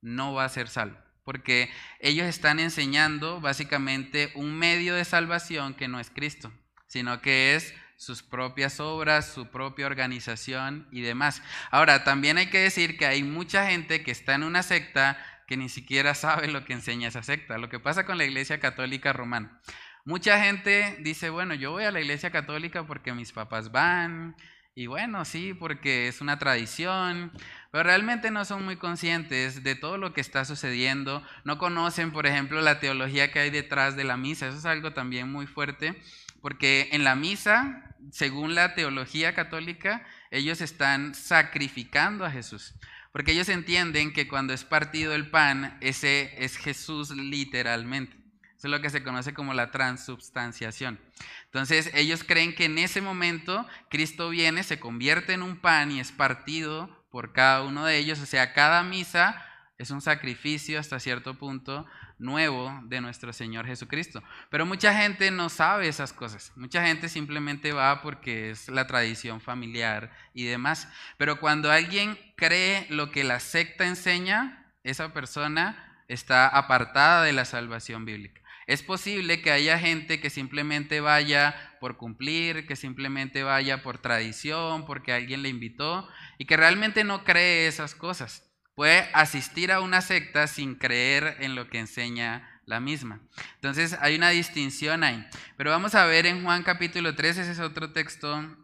no 0.02 0.34
va 0.34 0.44
a 0.44 0.50
ser 0.50 0.68
salvo, 0.68 0.98
porque 1.24 1.72
ellos 2.02 2.28
están 2.28 2.60
enseñando 2.60 3.39
básicamente 3.39 4.34
un 4.36 4.54
medio 4.54 4.96
de 4.96 5.06
salvación 5.06 5.76
que 5.76 5.88
no 5.88 6.02
es 6.02 6.10
Cristo, 6.10 6.52
sino 6.88 7.22
que 7.22 7.56
es 7.56 7.74
sus 7.98 8.24
propias 8.24 8.80
obras, 8.80 9.34
su 9.34 9.48
propia 9.48 9.86
organización 9.86 10.88
y 10.92 11.02
demás. 11.02 11.42
Ahora, 11.72 12.04
también 12.04 12.38
hay 12.38 12.50
que 12.50 12.60
decir 12.60 12.98
que 12.98 13.06
hay 13.06 13.24
mucha 13.24 13.68
gente 13.68 14.04
que 14.04 14.12
está 14.12 14.36
en 14.36 14.44
una 14.44 14.64
secta 14.64 15.18
que 15.48 15.58
ni 15.58 15.70
siquiera 15.70 16.14
sabe 16.16 16.48
lo 16.48 16.66
que 16.66 16.74
enseña 16.74 17.08
esa 17.08 17.24
secta. 17.24 17.58
Lo 17.58 17.70
que 17.70 17.80
pasa 17.80 18.06
con 18.06 18.18
la 18.18 18.26
Iglesia 18.26 18.60
Católica 18.60 19.14
Romana. 19.14 19.60
Mucha 20.04 20.44
gente 20.44 20.98
dice, 21.00 21.30
bueno, 21.30 21.54
yo 21.56 21.72
voy 21.72 21.84
a 21.84 21.92
la 21.92 22.00
Iglesia 22.00 22.32
Católica 22.32 22.86
porque 22.86 23.14
mis 23.14 23.32
papás 23.32 23.72
van, 23.72 24.36
y 24.78 24.88
bueno, 24.88 25.24
sí, 25.24 25.54
porque 25.54 26.10
es 26.10 26.20
una 26.20 26.38
tradición, 26.38 27.32
pero 27.72 27.86
realmente 27.86 28.30
no 28.30 28.44
son 28.44 28.66
muy 28.66 28.76
conscientes 28.76 29.64
de 29.64 29.74
todo 29.74 29.98
lo 29.98 30.14
que 30.14 30.20
está 30.20 30.44
sucediendo, 30.44 31.24
no 31.46 31.58
conocen, 31.58 32.12
por 32.12 32.28
ejemplo, 32.28 32.62
la 32.62 32.82
teología 32.82 33.32
que 33.32 33.40
hay 33.40 33.50
detrás 33.52 33.96
de 33.96 34.04
la 34.04 34.18
misa, 34.18 34.50
eso 34.50 34.58
es 34.58 34.66
algo 34.66 34.92
también 34.92 35.32
muy 35.32 35.48
fuerte, 35.48 36.00
porque 36.46 36.90
en 36.92 37.04
la 37.04 37.16
misa 37.16 37.96
según 38.12 38.54
la 38.54 38.76
teología 38.76 39.34
católica, 39.34 40.06
ellos 40.30 40.62
están 40.62 41.16
sacrificando 41.16 42.24
a 42.24 42.30
Jesús. 42.30 42.76
Porque 43.12 43.32
ellos 43.32 43.50
entienden 43.50 44.14
que 44.14 44.28
cuando 44.28 44.54
es 44.54 44.64
partido 44.64 45.16
el 45.16 45.32
pan, 45.32 45.76
ese 45.82 46.36
es 46.38 46.58
Jesús 46.58 47.10
literalmente. 47.10 48.16
Eso 48.56 48.68
es 48.68 48.70
lo 48.70 48.80
que 48.80 48.92
se 48.92 49.02
conoce 49.02 49.34
como 49.34 49.56
la 49.56 49.72
transubstanciación. 49.72 51.00
Entonces, 51.46 51.90
ellos 51.96 52.24
creen 52.24 52.54
que 52.54 52.66
en 52.66 52.78
ese 52.78 53.02
momento 53.02 53.66
Cristo 53.90 54.30
viene, 54.30 54.62
se 54.62 54.80
convierte 54.80 55.34
en 55.34 55.42
un 55.42 55.58
pan 55.58 55.92
y 55.92 56.00
es 56.00 56.12
partido 56.12 57.08
por 57.10 57.34
cada 57.34 57.64
uno 57.64 57.86
de 57.86 57.98
ellos. 57.98 58.20
O 58.20 58.28
sea, 58.28 58.54
cada 58.54 58.84
misa 58.84 59.44
es 59.78 59.92
un 59.92 60.02
sacrificio 60.02 60.80
hasta 60.80 61.00
cierto 61.00 61.34
punto 61.34 61.86
nuevo 62.18 62.80
de 62.86 63.02
nuestro 63.02 63.34
Señor 63.34 63.68
Jesucristo. 63.68 64.24
Pero 64.50 64.66
mucha 64.66 64.96
gente 64.96 65.32
no 65.32 65.50
sabe 65.50 65.88
esas 65.90 66.14
cosas. 66.14 66.54
Mucha 66.56 66.86
gente 66.86 67.10
simplemente 67.10 67.74
va 67.74 68.02
porque 68.02 68.52
es 68.52 68.70
la 68.70 68.88
tradición 68.88 69.42
familiar 69.42 70.12
y 70.34 70.46
demás. 70.46 70.88
Pero 71.18 71.40
cuando 71.40 71.72
alguien 71.72 72.18
cree 72.38 72.88
lo 72.90 73.12
que 73.12 73.26
la 73.26 73.42
secta 73.42 73.86
enseña, 73.86 74.74
esa 74.84 75.12
persona 75.12 76.04
está 76.08 76.48
apartada 76.48 77.24
de 77.24 77.34
la 77.34 77.44
salvación 77.44 78.06
bíblica. 78.06 78.42
Es 78.68 78.82
posible 78.82 79.42
que 79.42 79.52
haya 79.52 79.78
gente 79.78 80.20
que 80.22 80.30
simplemente 80.30 81.02
vaya 81.02 81.76
por 81.80 81.98
cumplir, 81.98 82.66
que 82.66 82.76
simplemente 82.76 83.44
vaya 83.44 83.84
por 83.84 84.00
tradición, 84.00 84.86
porque 84.86 85.14
alguien 85.14 85.44
le 85.44 85.50
invitó 85.50 86.08
y 86.40 86.46
que 86.46 86.58
realmente 86.58 87.04
no 87.04 87.24
cree 87.24 87.68
esas 87.68 87.94
cosas 87.94 88.46
puede 88.76 89.10
asistir 89.14 89.72
a 89.72 89.82
una 89.82 90.02
secta 90.02 90.48
sin 90.48 90.76
creer 90.76 91.38
en 91.40 91.56
lo 91.56 91.70
que 91.70 91.80
enseña 91.80 92.62
la 92.66 92.80
misma. 92.80 93.22
Entonces 93.56 93.98
hay 94.02 94.16
una 94.16 94.30
distinción 94.30 95.04
ahí. 95.04 95.26
Pero 95.58 95.72
vamos 95.72 95.96
a 95.96 96.06
ver 96.06 96.26
en 96.26 96.44
Juan 96.44 96.64
capítulo 96.64 97.16
3, 97.16 97.38
ese 97.38 97.52
es 97.52 97.60
otro 97.60 97.92
texto 97.92 98.58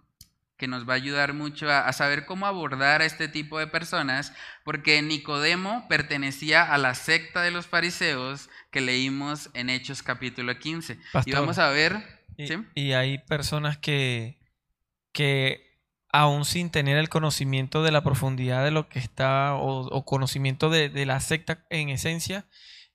que 0.57 0.67
nos 0.67 0.87
va 0.87 0.93
a 0.93 0.97
ayudar 0.97 1.33
mucho 1.33 1.71
a, 1.71 1.91
saber 1.91 2.25
cómo 2.25 2.45
abordar 2.45 3.01
a 3.01 3.05
este 3.05 3.27
tipo 3.27 3.57
de 3.57 3.65
personas, 3.65 4.31
porque 4.63 5.01
Nicodemo 5.01 5.87
pertenecía 5.87 6.71
a 6.71 6.77
la 6.77 6.93
secta 6.93 7.41
de 7.41 7.49
los 7.49 7.65
fariseos 7.65 8.47
que 8.69 8.79
leímos 8.79 9.49
en 9.55 9.71
Hechos 9.71 10.03
capítulo 10.03 10.59
15. 10.59 10.99
y 11.25 11.31
vamos 11.31 11.57
a 11.57 11.69
ver... 11.69 12.21
Y, 12.75 12.93
hay 12.93 13.19
personas 13.19 13.77
que, 13.77 14.39
que 15.11 15.70
aún 16.11 16.45
sin 16.45 16.69
tener 16.69 16.97
el 16.97 17.09
conocimiento 17.09 17.83
de 17.83 17.91
la 17.91 18.03
profundidad 18.03 18.63
de 18.63 18.71
lo 18.71 18.89
que 18.89 18.99
está 18.99 19.55
o, 19.55 20.05
conocimiento 20.05 20.69
de, 20.69 21.05
la 21.05 21.19
secta 21.19 21.65
en 21.69 21.89
esencia, 21.89 22.45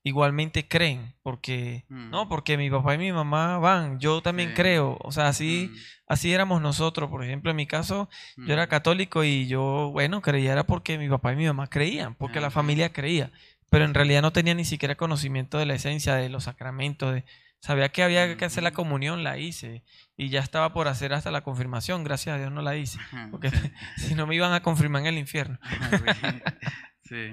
igualmente 0.03 0.69
creen, 0.69 1.15
porque 1.23 1.85
mm. 1.89 2.11
no, 2.11 2.29
porque 2.29 2.57
mi 2.57 2.71
papá 2.71 2.95
y 2.95 2.99
mi 2.99 3.13
mamá 3.13 3.59
van, 3.59 3.99
yo 3.99 4.21
también 4.21 4.53
creo, 4.55 4.99
o 5.03 5.11
sea, 5.11 5.29
así 5.29 5.71
mm. 5.73 5.77
así 6.09 6.33
éramos 6.33 6.63
nosotros, 6.63 7.11
por 7.11 7.25
ejemplo, 7.25 7.51
en 7.51 7.57
mi 7.57 7.67
caso, 7.67 8.09
yo 8.37 8.53
era 8.53 8.67
mm. 8.67 8.69
católico 8.69 9.25
y 9.25 9.47
yo, 9.49 9.91
bueno, 9.93 10.23
creía 10.23 10.53
era 10.53 10.65
porque 10.65 10.99
mi 10.99 11.09
papá 11.09 11.33
y 11.33 11.37
mi 11.37 11.47
mamá 11.47 11.69
creían, 11.69 12.15
porque 12.15 12.41
la 12.41 12.51
familia 12.51 12.93
creía, 12.93 13.33
pero 13.71 13.85
en 13.85 13.95
realidad 13.95 14.23
no 14.23 14.33
tenía 14.33 14.55
ni 14.55 14.65
siquiera 14.65 14.95
conocimiento 14.95 15.59
de 15.59 15.67
la 15.67 15.75
esencia 15.75 16.15
de 16.15 16.29
los 16.29 16.45
sacramentos 16.45 17.15
de 17.15 17.25
Sabía 17.61 17.89
que 17.89 18.03
había 18.03 18.37
que 18.37 18.45
hacer 18.45 18.63
la 18.63 18.73
comunión, 18.73 19.25
la 19.25 19.39
hice. 19.39 19.85
Y 20.17 20.29
ya 20.29 20.41
estaba 20.41 20.73
por 20.73 20.89
hacer 20.89 21.13
hasta 21.13 21.31
la 21.31 21.43
confirmación. 21.43 22.05
Gracias 22.05 22.35
a 22.35 22.39
Dios 22.39 22.53
no 22.53 22.63
la 22.63 22.77
hice. 22.77 22.99
Porque 23.31 23.51
si 23.97 24.15
no 24.15 24.27
me 24.27 24.35
iban 24.35 24.53
a 24.53 24.63
confirmar 24.63 25.03
en 25.03 25.09
el 25.09 25.19
infierno. 25.19 25.59
sí. 27.03 27.31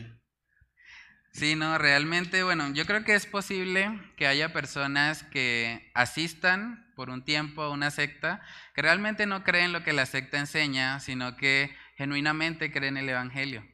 Sí, 1.33 1.55
no, 1.55 1.79
realmente, 1.79 2.43
bueno, 2.43 2.71
yo 2.73 2.85
creo 2.85 3.03
que 3.03 3.15
es 3.15 3.25
posible 3.25 3.99
que 4.17 4.27
haya 4.27 4.53
personas 4.53 5.23
que 5.23 5.91
asistan 5.95 6.93
por 6.95 7.09
un 7.09 7.25
tiempo 7.25 7.63
a 7.63 7.71
una 7.71 7.89
secta, 7.89 8.41
que 8.75 8.83
realmente 8.83 9.25
no 9.25 9.43
creen 9.43 9.71
lo 9.71 9.83
que 9.83 9.93
la 9.93 10.05
secta 10.05 10.37
enseña, 10.37 10.99
sino 10.99 11.35
que 11.35 11.75
genuinamente 11.97 12.71
creen 12.71 12.97
el 12.97 13.09
Evangelio. 13.09 13.65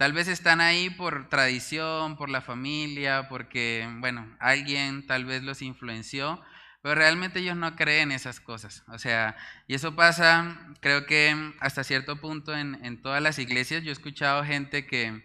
Tal 0.00 0.14
vez 0.14 0.28
están 0.28 0.62
ahí 0.62 0.88
por 0.88 1.28
tradición, 1.28 2.16
por 2.16 2.30
la 2.30 2.40
familia, 2.40 3.28
porque, 3.28 3.86
bueno, 3.98 4.34
alguien 4.40 5.06
tal 5.06 5.26
vez 5.26 5.42
los 5.42 5.60
influenció, 5.60 6.40
pero 6.80 6.94
realmente 6.94 7.40
ellos 7.40 7.54
no 7.54 7.76
creen 7.76 8.10
esas 8.10 8.40
cosas. 8.40 8.82
O 8.88 8.98
sea, 8.98 9.36
y 9.66 9.74
eso 9.74 9.94
pasa, 9.96 10.58
creo 10.80 11.04
que 11.04 11.52
hasta 11.60 11.84
cierto 11.84 12.18
punto 12.18 12.56
en, 12.56 13.02
todas 13.02 13.22
las 13.22 13.38
iglesias. 13.38 13.82
Yo 13.82 13.90
he 13.90 13.92
escuchado 13.92 14.42
gente 14.42 14.86
que, 14.86 15.22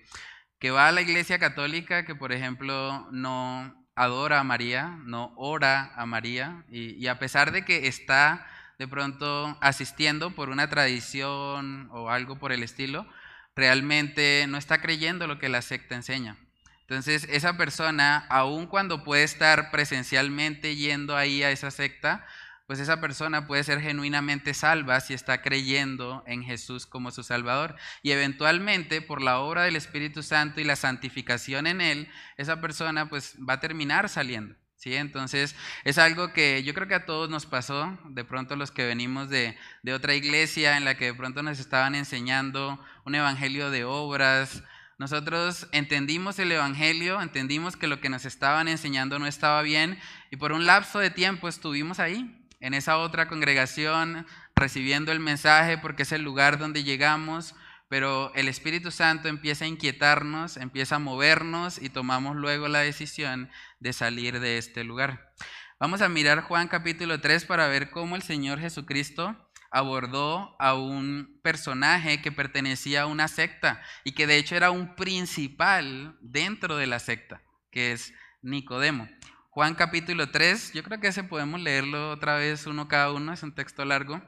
que 0.60 0.72
va 0.72 0.90
a 0.90 0.92
la 0.92 1.00
iglesia 1.00 1.40
católica 1.40 2.04
que, 2.04 2.14
por 2.14 2.34
ejemplo, 2.34 3.08
no 3.14 3.88
adora 3.96 4.42
a 4.42 4.44
María, 4.44 5.00
no 5.06 5.32
ora 5.38 5.94
a 5.96 6.06
María, 6.06 6.66
y, 6.70 7.02
y 7.02 7.08
a 7.08 7.18
pesar 7.18 7.54
de 7.54 7.64
que 7.64 7.88
está 7.88 8.46
de 8.78 8.90
pronto 8.90 9.58
asistiendo 9.62 10.32
por 10.32 10.50
una 10.50 10.70
tradición 10.70 11.88
o 11.94 12.10
algo 12.10 12.40
por 12.40 12.52
el 12.52 12.62
estilo, 12.62 13.08
realmente 13.56 14.46
no 14.48 14.58
está 14.58 14.82
creyendo 14.82 15.28
lo 15.28 15.40
que 15.40 15.50
la 15.50 15.62
secta 15.62 15.96
enseña. 15.96 16.38
Entonces, 16.82 17.28
esa 17.32 17.58
persona, 17.58 18.26
aun 18.30 18.68
cuando 18.68 19.04
puede 19.04 19.24
estar 19.24 19.72
presencialmente 19.72 20.76
yendo 20.76 21.18
ahí 21.18 21.42
a 21.42 21.50
esa 21.50 21.72
secta, 21.72 22.26
pues 22.68 22.80
esa 22.80 23.00
persona 23.00 23.48
puede 23.48 23.64
ser 23.64 23.80
genuinamente 23.80 24.54
salva 24.54 25.00
si 25.00 25.14
está 25.14 25.42
creyendo 25.42 26.24
en 26.26 26.44
Jesús 26.44 26.86
como 26.86 27.12
su 27.12 27.24
Salvador. 27.24 27.76
Y 28.02 28.12
eventualmente, 28.12 29.02
por 29.02 29.22
la 29.22 29.40
obra 29.40 29.64
del 29.64 29.76
Espíritu 29.76 30.24
Santo 30.24 30.62
y 30.62 30.64
la 30.64 30.76
santificación 30.76 31.68
en 31.68 31.82
Él, 31.82 32.10
esa 32.38 32.62
persona 32.62 33.10
pues 33.10 33.36
va 33.38 33.54
a 33.54 33.60
terminar 33.60 34.10
saliendo. 34.10 34.56
¿Sí? 34.86 34.96
Entonces, 34.96 35.56
es 35.84 35.98
algo 35.98 36.32
que 36.32 36.64
yo 36.64 36.76
creo 36.76 36.88
que 36.88 36.94
a 36.94 37.06
todos 37.06 37.28
nos 37.28 37.48
pasó, 37.48 37.98
de 38.10 38.24
pronto 38.24 38.56
los 38.56 38.70
que 38.70 38.86
venimos 38.86 39.30
de, 39.30 39.58
de 39.82 39.94
otra 39.96 40.14
iglesia 40.14 40.78
en 40.78 40.86
la 40.86 40.96
que 40.96 41.06
de 41.06 41.14
pronto 41.16 41.42
nos 41.42 41.60
estaban 41.60 41.96
enseñando 41.96 42.80
un 43.04 43.16
evangelio 43.16 43.72
de 43.72 43.84
obras, 43.84 44.62
nosotros 44.98 45.68
entendimos 45.74 46.40
el 46.40 46.54
Evangelio, 46.54 47.22
entendimos 47.22 47.76
que 47.76 47.88
lo 47.88 48.00
que 48.00 48.08
nos 48.08 48.24
estaban 48.24 48.70
enseñando 48.70 49.20
no 49.20 49.28
estaba 49.28 49.62
bien 49.62 50.00
y 50.32 50.38
por 50.38 50.54
un 50.54 50.66
lapso 50.66 51.00
de 51.00 51.10
tiempo 51.10 51.50
estuvimos 51.50 52.00
ahí, 52.00 52.48
en 52.62 52.74
esa 52.74 52.98
otra 53.00 53.28
congregación, 53.28 54.26
recibiendo 54.56 55.12
el 55.12 55.20
mensaje 55.20 55.78
porque 55.78 56.04
es 56.04 56.14
el 56.14 56.22
lugar 56.22 56.58
donde 56.60 56.86
llegamos, 56.86 57.56
pero 57.90 58.34
el 58.36 58.48
Espíritu 58.48 58.90
Santo 58.90 59.28
empieza 59.28 59.66
a 59.66 59.68
inquietarnos, 59.68 60.58
empieza 60.58 60.96
a 60.96 61.00
movernos 61.00 61.82
y 61.82 61.90
tomamos 61.90 62.36
luego 62.36 62.68
la 62.68 62.80
decisión 62.80 63.50
de 63.86 63.94
salir 63.94 64.40
de 64.40 64.58
este 64.58 64.84
lugar. 64.84 65.32
Vamos 65.80 66.02
a 66.02 66.10
mirar 66.10 66.42
Juan 66.42 66.68
capítulo 66.68 67.22
3 67.22 67.46
para 67.46 67.68
ver 67.68 67.92
cómo 67.92 68.16
el 68.16 68.24
Señor 68.24 68.60
Jesucristo 68.60 69.38
abordó 69.70 70.56
a 70.58 70.74
un 70.74 71.40
personaje 71.44 72.20
que 72.20 72.32
pertenecía 72.32 73.04
a 73.04 73.06
una 73.06 73.28
secta 73.28 73.84
y 74.04 74.14
que 74.14 74.26
de 74.26 74.38
hecho 74.38 74.56
era 74.56 74.72
un 74.72 74.96
principal 74.96 76.18
dentro 76.20 76.78
de 76.78 76.88
la 76.88 76.98
secta, 76.98 77.44
que 77.70 77.92
es 77.92 78.12
Nicodemo. 78.42 79.08
Juan 79.52 79.76
capítulo 79.76 80.32
3, 80.32 80.74
yo 80.74 80.84
creo 80.84 81.00
que 81.00 81.10
ese 81.10 81.24
podemos 81.24 81.62
leerlo 81.62 82.10
otra 82.10 82.38
vez 82.38 82.66
uno 82.66 82.88
cada 82.88 83.12
uno, 83.12 83.34
es 83.34 83.44
un 83.44 83.54
texto 83.54 83.86
largo. 83.86 84.20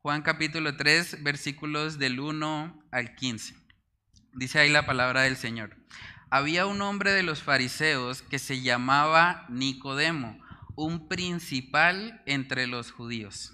Juan 0.00 0.22
capítulo 0.22 0.74
3, 0.78 1.22
versículos 1.22 1.98
del 1.98 2.18
1 2.18 2.82
al 2.90 3.14
15. 3.14 3.56
Dice 4.32 4.58
ahí 4.58 4.70
la 4.70 4.86
palabra 4.86 5.20
del 5.22 5.36
Señor. 5.36 5.76
Había 6.30 6.66
un 6.66 6.82
hombre 6.82 7.12
de 7.12 7.22
los 7.22 7.42
fariseos 7.42 8.22
que 8.22 8.38
se 8.38 8.60
llamaba 8.60 9.46
Nicodemo, 9.48 10.38
un 10.74 11.08
principal 11.08 12.22
entre 12.26 12.66
los 12.66 12.90
judíos. 12.90 13.52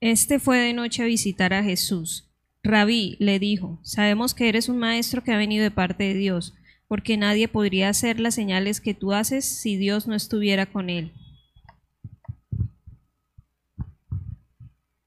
Este 0.00 0.38
fue 0.38 0.58
de 0.58 0.72
noche 0.72 1.02
a 1.02 1.06
visitar 1.06 1.52
a 1.52 1.62
Jesús. 1.62 2.28
Rabí 2.62 3.16
le 3.20 3.38
dijo, 3.38 3.78
sabemos 3.82 4.34
que 4.34 4.48
eres 4.48 4.68
un 4.68 4.78
maestro 4.78 5.22
que 5.22 5.32
ha 5.32 5.36
venido 5.36 5.62
de 5.62 5.70
parte 5.70 6.04
de 6.04 6.14
Dios 6.14 6.54
porque 6.88 7.16
nadie 7.16 7.48
podría 7.48 7.88
hacer 7.88 8.20
las 8.20 8.34
señales 8.34 8.80
que 8.80 8.94
tú 8.94 9.12
haces 9.12 9.44
si 9.44 9.76
Dios 9.76 10.06
no 10.06 10.14
estuviera 10.14 10.66
con 10.66 10.90
él. 10.90 11.12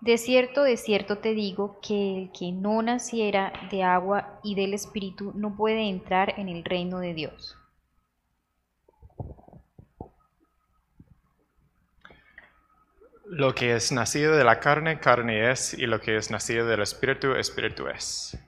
De 0.00 0.18
cierto, 0.18 0.62
de 0.62 0.76
cierto 0.76 1.18
te 1.18 1.32
digo, 1.32 1.80
que 1.80 2.18
el 2.18 2.32
que 2.32 2.52
no 2.52 2.82
naciera 2.82 3.52
de 3.70 3.82
agua 3.82 4.40
y 4.44 4.54
del 4.54 4.74
Espíritu 4.74 5.32
no 5.34 5.56
puede 5.56 5.88
entrar 5.88 6.38
en 6.38 6.48
el 6.48 6.64
reino 6.64 7.00
de 7.00 7.14
Dios. 7.14 7.56
Lo 13.24 13.54
que 13.54 13.74
es 13.74 13.90
nacido 13.90 14.36
de 14.36 14.44
la 14.44 14.60
carne, 14.60 15.00
carne 15.00 15.50
es, 15.50 15.74
y 15.74 15.86
lo 15.86 16.00
que 16.00 16.16
es 16.16 16.30
nacido 16.30 16.66
del 16.66 16.82
Espíritu, 16.82 17.32
Espíritu 17.32 17.88
es. 17.88 18.38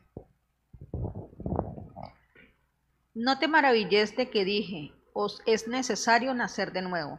No 3.15 3.41
te 3.41 3.49
maravilles 3.49 4.15
de 4.17 4.31
que 4.31 4.45
dije, 4.45 4.93
os 5.13 5.43
es 5.47 5.67
necesario 5.67 6.33
nacer 6.35 6.73
de 6.73 6.83
nuevo. 6.83 7.19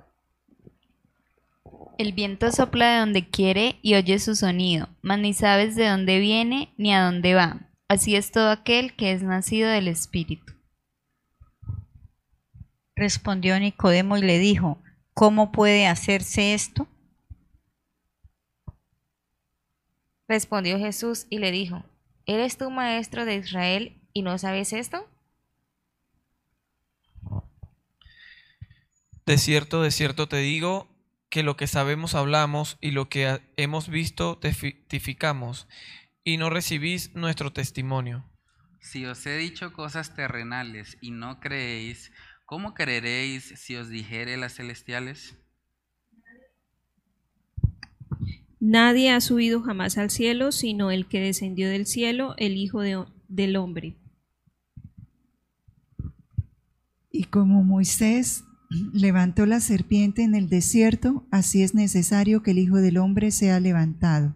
El 1.99 2.13
viento 2.13 2.49
sopla 2.49 2.93
de 2.93 2.99
donde 3.01 3.29
quiere 3.29 3.77
y 3.81 3.95
oye 3.95 4.19
su 4.19 4.33
sonido, 4.33 4.88
mas 5.01 5.19
ni 5.19 5.33
sabes 5.33 5.75
de 5.75 5.85
dónde 5.85 6.19
viene 6.19 6.73
ni 6.77 6.93
a 6.93 7.03
dónde 7.03 7.33
va. 7.33 7.69
Así 7.89 8.15
es 8.15 8.31
todo 8.31 8.51
aquel 8.51 8.95
que 8.95 9.12
es 9.12 9.21
nacido 9.21 9.69
del 9.69 9.89
Espíritu. 9.89 10.53
Respondió 12.95 13.59
Nicodemo 13.59 14.15
y 14.15 14.21
le 14.21 14.39
dijo, 14.39 14.81
¿cómo 15.13 15.51
puede 15.51 15.88
hacerse 15.88 16.53
esto? 16.53 16.88
Respondió 20.29 20.79
Jesús 20.79 21.27
y 21.29 21.39
le 21.39 21.51
dijo, 21.51 21.83
¿eres 22.25 22.57
tú 22.57 22.71
maestro 22.71 23.25
de 23.25 23.35
Israel 23.35 24.01
y 24.13 24.21
no 24.21 24.38
sabes 24.38 24.71
esto? 24.71 25.05
De 29.25 29.38
cierto, 29.38 29.81
de 29.81 29.91
cierto 29.91 30.29
te 30.29 30.38
digo, 30.38 30.88
que 31.29 31.43
lo 31.43 31.55
que 31.55 31.67
sabemos 31.67 32.15
hablamos 32.15 32.77
y 32.81 32.91
lo 32.91 33.07
que 33.09 33.41
hemos 33.55 33.89
visto 33.89 34.37
testificamos, 34.37 35.67
y 36.23 36.37
no 36.37 36.49
recibís 36.49 37.13
nuestro 37.15 37.53
testimonio. 37.53 38.25
Si 38.81 39.05
os 39.05 39.25
he 39.25 39.37
dicho 39.37 39.73
cosas 39.73 40.15
terrenales 40.15 40.97
y 41.01 41.11
no 41.11 41.39
creéis, 41.39 42.11
¿cómo 42.45 42.73
creeréis 42.73 43.53
si 43.57 43.75
os 43.75 43.89
dijere 43.89 44.37
las 44.37 44.55
celestiales? 44.55 45.37
Nadie 48.59 49.11
ha 49.11 49.21
subido 49.21 49.61
jamás 49.61 49.97
al 49.97 50.09
cielo, 50.09 50.51
sino 50.51 50.91
el 50.91 51.07
que 51.07 51.21
descendió 51.21 51.69
del 51.69 51.85
cielo, 51.85 52.35
el 52.37 52.57
Hijo 52.57 52.81
del 52.81 53.55
Hombre. 53.55 53.95
Y 57.11 57.25
como 57.25 57.63
Moisés 57.63 58.43
levantó 58.69 59.45
la 59.45 59.60
serpiente 59.60 60.23
en 60.23 60.36
el 60.36 60.49
desierto, 60.49 61.27
así 61.32 61.63
es 61.63 61.73
necesario 61.73 62.43
que 62.43 62.51
el 62.51 62.60
Hijo 62.60 62.77
del 62.77 62.97
Hombre 62.97 63.32
sea 63.32 63.60
levantado. 63.60 64.36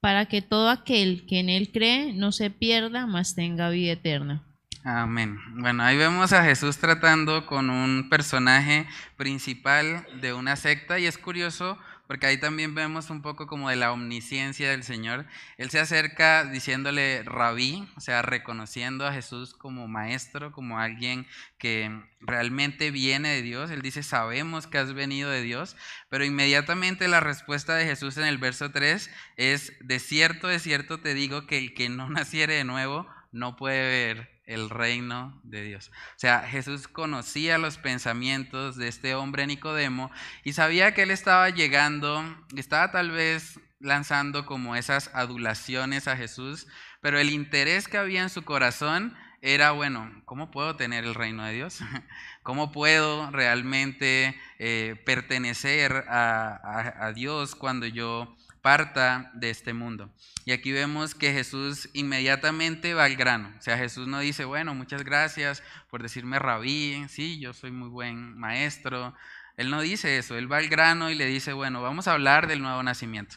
Para 0.00 0.26
que 0.26 0.42
todo 0.42 0.68
aquel 0.68 1.24
que 1.26 1.40
en 1.40 1.48
él 1.48 1.70
cree 1.72 2.12
no 2.12 2.32
se 2.32 2.50
pierda, 2.50 3.06
mas 3.06 3.34
tenga 3.34 3.70
vida 3.70 3.92
eterna. 3.92 4.44
Amén. 4.86 5.38
Bueno, 5.54 5.82
ahí 5.82 5.96
vemos 5.96 6.34
a 6.34 6.44
Jesús 6.44 6.76
tratando 6.76 7.46
con 7.46 7.70
un 7.70 8.10
personaje 8.10 8.86
principal 9.16 10.06
de 10.20 10.34
una 10.34 10.56
secta 10.56 10.98
y 10.98 11.06
es 11.06 11.16
curioso 11.16 11.78
porque 12.06 12.26
ahí 12.26 12.38
también 12.38 12.74
vemos 12.74 13.10
un 13.10 13.22
poco 13.22 13.46
como 13.46 13.70
de 13.70 13.76
la 13.76 13.92
omnisciencia 13.92 14.70
del 14.70 14.82
Señor. 14.82 15.26
Él 15.56 15.70
se 15.70 15.80
acerca 15.80 16.44
diciéndole 16.44 17.22
rabí, 17.22 17.88
o 17.96 18.00
sea, 18.00 18.22
reconociendo 18.22 19.06
a 19.06 19.12
Jesús 19.12 19.54
como 19.54 19.88
maestro, 19.88 20.52
como 20.52 20.78
alguien 20.78 21.26
que 21.58 21.90
realmente 22.20 22.90
viene 22.90 23.30
de 23.30 23.42
Dios. 23.42 23.70
Él 23.70 23.82
dice, 23.82 24.02
sabemos 24.02 24.66
que 24.66 24.78
has 24.78 24.92
venido 24.92 25.30
de 25.30 25.42
Dios, 25.42 25.76
pero 26.10 26.24
inmediatamente 26.24 27.08
la 27.08 27.20
respuesta 27.20 27.74
de 27.74 27.86
Jesús 27.86 28.16
en 28.18 28.24
el 28.24 28.38
verso 28.38 28.70
3 28.70 29.10
es, 29.36 29.72
de 29.80 29.98
cierto, 29.98 30.48
de 30.48 30.58
cierto 30.58 31.00
te 31.00 31.14
digo 31.14 31.46
que 31.46 31.58
el 31.58 31.74
que 31.74 31.88
no 31.88 32.10
naciere 32.10 32.54
de 32.54 32.64
nuevo 32.64 33.06
no 33.32 33.56
puede 33.56 33.88
ver 33.88 34.33
el 34.46 34.70
reino 34.70 35.40
de 35.42 35.62
Dios. 35.62 35.90
O 36.16 36.18
sea, 36.18 36.40
Jesús 36.40 36.88
conocía 36.88 37.58
los 37.58 37.78
pensamientos 37.78 38.76
de 38.76 38.88
este 38.88 39.14
hombre 39.14 39.46
Nicodemo 39.46 40.10
y 40.42 40.52
sabía 40.52 40.94
que 40.94 41.02
él 41.02 41.10
estaba 41.10 41.50
llegando, 41.50 42.24
estaba 42.56 42.90
tal 42.90 43.10
vez 43.10 43.58
lanzando 43.80 44.46
como 44.46 44.76
esas 44.76 45.10
adulaciones 45.14 46.08
a 46.08 46.16
Jesús, 46.16 46.66
pero 47.00 47.18
el 47.18 47.30
interés 47.30 47.88
que 47.88 47.98
había 47.98 48.22
en 48.22 48.30
su 48.30 48.44
corazón 48.44 49.16
era, 49.40 49.72
bueno, 49.72 50.22
¿cómo 50.24 50.50
puedo 50.50 50.76
tener 50.76 51.04
el 51.04 51.14
reino 51.14 51.44
de 51.44 51.52
Dios? 51.52 51.80
¿Cómo 52.42 52.72
puedo 52.72 53.30
realmente 53.30 54.38
eh, 54.58 55.02
pertenecer 55.04 56.04
a 56.08 57.12
Dios 57.14 57.54
cuando 57.54 57.86
yo 57.86 58.34
parta 58.64 59.30
de 59.34 59.50
este 59.50 59.74
mundo. 59.74 60.10
Y 60.46 60.52
aquí 60.52 60.72
vemos 60.72 61.14
que 61.14 61.34
Jesús 61.34 61.90
inmediatamente 61.92 62.94
va 62.94 63.04
al 63.04 63.14
grano. 63.14 63.52
O 63.58 63.60
sea, 63.60 63.76
Jesús 63.76 64.08
no 64.08 64.20
dice, 64.20 64.46
bueno, 64.46 64.74
muchas 64.74 65.04
gracias 65.04 65.62
por 65.90 66.02
decirme 66.02 66.38
rabí, 66.38 67.04
sí, 67.10 67.38
yo 67.38 67.52
soy 67.52 67.72
muy 67.72 67.90
buen 67.90 68.38
maestro, 68.38 69.14
Él 69.58 69.68
no 69.68 69.82
dice 69.82 70.16
eso, 70.16 70.38
él 70.38 70.50
va 70.50 70.56
al 70.56 70.68
grano 70.68 71.10
y 71.10 71.14
le 71.14 71.26
dice, 71.26 71.52
bueno, 71.52 71.82
vamos 71.82 72.08
a 72.08 72.12
hablar 72.12 72.46
del 72.46 72.62
nuevo 72.62 72.82
nacimiento. 72.82 73.36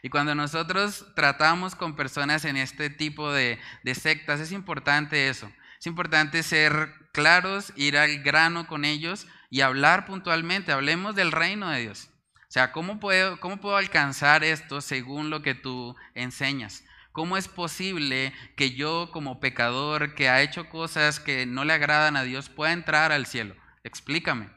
Y 0.00 0.10
cuando 0.10 0.36
nosotros 0.36 1.06
tratamos 1.16 1.74
con 1.74 1.96
personas 1.96 2.44
en 2.44 2.56
este 2.56 2.88
tipo 2.88 3.32
de, 3.32 3.58
de 3.82 3.94
sectas, 3.96 4.38
es 4.38 4.52
importante 4.52 5.28
eso. 5.28 5.50
Es 5.80 5.88
importante 5.88 6.44
ser 6.44 6.94
claros, 7.10 7.72
ir 7.74 7.98
al 7.98 8.22
grano 8.22 8.68
con 8.68 8.84
ellos 8.84 9.26
y 9.50 9.62
hablar 9.62 10.06
puntualmente. 10.06 10.70
Hablemos 10.70 11.16
del 11.16 11.32
reino 11.32 11.68
de 11.68 11.80
Dios. 11.80 12.10
O 12.48 12.50
sea, 12.50 12.72
¿cómo 12.72 12.98
puedo, 12.98 13.38
¿cómo 13.40 13.60
puedo 13.60 13.76
alcanzar 13.76 14.42
esto 14.42 14.80
según 14.80 15.28
lo 15.28 15.42
que 15.42 15.54
tú 15.54 15.94
enseñas? 16.14 16.82
¿Cómo 17.12 17.36
es 17.36 17.46
posible 17.46 18.32
que 18.56 18.70
yo 18.70 19.10
como 19.12 19.38
pecador 19.38 20.14
que 20.14 20.30
ha 20.30 20.40
hecho 20.40 20.70
cosas 20.70 21.20
que 21.20 21.44
no 21.44 21.66
le 21.66 21.74
agradan 21.74 22.16
a 22.16 22.22
Dios 22.22 22.48
pueda 22.48 22.72
entrar 22.72 23.12
al 23.12 23.26
cielo? 23.26 23.54
Explícame. 23.84 24.48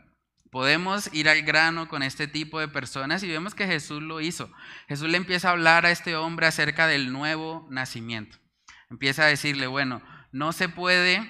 Podemos 0.52 1.14
ir 1.14 1.28
al 1.28 1.42
grano 1.42 1.90
con 1.90 2.02
este 2.02 2.28
tipo 2.28 2.62
de 2.62 2.70
personas 2.70 3.24
y 3.24 3.28
vemos 3.28 3.56
que 3.56 3.68
Jesús 3.68 4.02
lo 4.02 4.22
hizo. 4.22 4.50
Jesús 4.88 5.10
le 5.10 5.18
empieza 5.18 5.50
a 5.50 5.52
hablar 5.52 5.86
a 5.86 5.92
este 5.92 6.16
hombre 6.16 6.48
acerca 6.48 6.88
del 6.88 7.12
nuevo 7.12 7.68
nacimiento. 7.70 8.38
Empieza 8.90 9.24
a 9.24 9.28
decirle, 9.28 9.68
bueno, 9.68 10.02
no 10.32 10.54
se 10.54 10.70
puede 10.70 11.30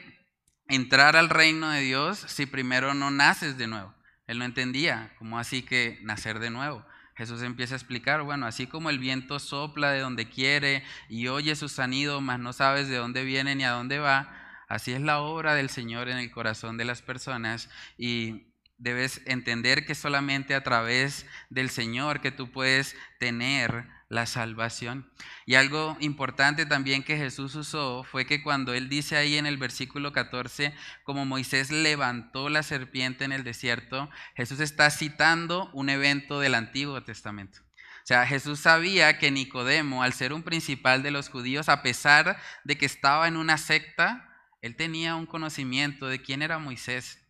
entrar 0.67 1.15
al 1.15 1.29
reino 1.29 1.71
de 1.71 1.81
Dios 1.81 2.19
si 2.19 2.45
primero 2.45 2.93
no 2.93 3.09
naces 3.09 3.57
de 3.57 3.65
nuevo. 3.65 3.95
Él 4.31 4.39
no 4.39 4.45
entendía, 4.45 5.11
¿cómo 5.19 5.39
así 5.39 5.61
que 5.61 5.99
nacer 6.03 6.39
de 6.39 6.49
nuevo? 6.49 6.85
Jesús 7.15 7.41
empieza 7.41 7.75
a 7.75 7.77
explicar, 7.77 8.21
bueno, 8.21 8.45
así 8.45 8.65
como 8.65 8.89
el 8.89 8.97
viento 8.97 9.39
sopla 9.39 9.91
de 9.91 9.99
donde 9.99 10.29
quiere 10.29 10.85
y 11.09 11.27
oye 11.27 11.53
su 11.57 11.67
sonido, 11.67 12.21
mas 12.21 12.39
no 12.39 12.53
sabes 12.53 12.87
de 12.87 12.95
dónde 12.95 13.25
viene 13.25 13.55
ni 13.55 13.65
a 13.65 13.71
dónde 13.71 13.99
va, 13.99 14.33
así 14.69 14.93
es 14.93 15.01
la 15.01 15.19
obra 15.19 15.53
del 15.53 15.69
Señor 15.69 16.07
en 16.07 16.17
el 16.17 16.31
corazón 16.31 16.77
de 16.77 16.85
las 16.85 17.01
personas 17.01 17.69
y 17.97 18.47
debes 18.77 19.21
entender 19.25 19.85
que 19.85 19.95
solamente 19.95 20.55
a 20.55 20.63
través 20.63 21.25
del 21.49 21.69
Señor 21.69 22.21
que 22.21 22.31
tú 22.31 22.53
puedes 22.53 22.95
tener 23.19 23.85
la 24.11 24.25
salvación. 24.25 25.09
Y 25.45 25.55
algo 25.55 25.95
importante 26.01 26.65
también 26.65 27.01
que 27.01 27.15
Jesús 27.15 27.55
usó 27.55 28.03
fue 28.03 28.25
que 28.25 28.43
cuando 28.43 28.73
él 28.73 28.89
dice 28.89 29.15
ahí 29.15 29.37
en 29.37 29.45
el 29.45 29.57
versículo 29.57 30.11
14, 30.11 30.75
como 31.03 31.25
Moisés 31.25 31.71
levantó 31.71 32.49
la 32.49 32.61
serpiente 32.61 33.23
en 33.23 33.31
el 33.31 33.45
desierto, 33.45 34.09
Jesús 34.35 34.59
está 34.59 34.89
citando 34.89 35.69
un 35.71 35.89
evento 35.89 36.41
del 36.41 36.55
Antiguo 36.55 37.01
Testamento. 37.03 37.61
O 37.61 38.05
sea, 38.05 38.27
Jesús 38.27 38.59
sabía 38.59 39.17
que 39.17 39.31
Nicodemo, 39.31 40.03
al 40.03 40.11
ser 40.11 40.33
un 40.33 40.43
principal 40.43 41.03
de 41.03 41.11
los 41.11 41.29
judíos, 41.29 41.69
a 41.69 41.81
pesar 41.81 42.37
de 42.65 42.77
que 42.77 42.85
estaba 42.85 43.29
en 43.29 43.37
una 43.37 43.57
secta, 43.57 44.29
él 44.61 44.75
tenía 44.75 45.15
un 45.15 45.25
conocimiento 45.25 46.07
de 46.07 46.21
quién 46.21 46.41
era 46.41 46.59
Moisés, 46.59 47.23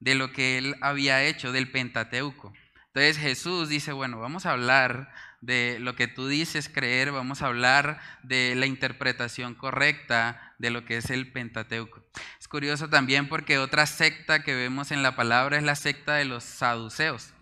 de 0.00 0.16
lo 0.16 0.32
que 0.32 0.58
él 0.58 0.74
había 0.80 1.22
hecho, 1.22 1.52
del 1.52 1.70
Pentateuco. 1.70 2.52
Entonces 2.96 3.18
Jesús 3.18 3.68
dice, 3.68 3.92
bueno, 3.92 4.18
vamos 4.18 4.46
a 4.46 4.52
hablar 4.52 5.12
de 5.40 5.78
lo 5.80 5.94
que 5.94 6.08
tú 6.08 6.28
dices 6.28 6.68
creer, 6.68 7.12
vamos 7.12 7.42
a 7.42 7.46
hablar 7.46 8.00
de 8.22 8.54
la 8.54 8.66
interpretación 8.66 9.54
correcta 9.54 10.54
de 10.58 10.70
lo 10.70 10.84
que 10.84 10.96
es 10.96 11.10
el 11.10 11.32
Pentateuco. 11.32 12.04
Es 12.40 12.48
curioso 12.48 12.88
también 12.88 13.28
porque 13.28 13.58
otra 13.58 13.86
secta 13.86 14.42
que 14.42 14.54
vemos 14.54 14.90
en 14.90 15.02
la 15.02 15.16
palabra 15.16 15.56
es 15.56 15.62
la 15.62 15.76
secta 15.76 16.14
de 16.14 16.24
los 16.24 16.44
saduceos. 16.44 17.32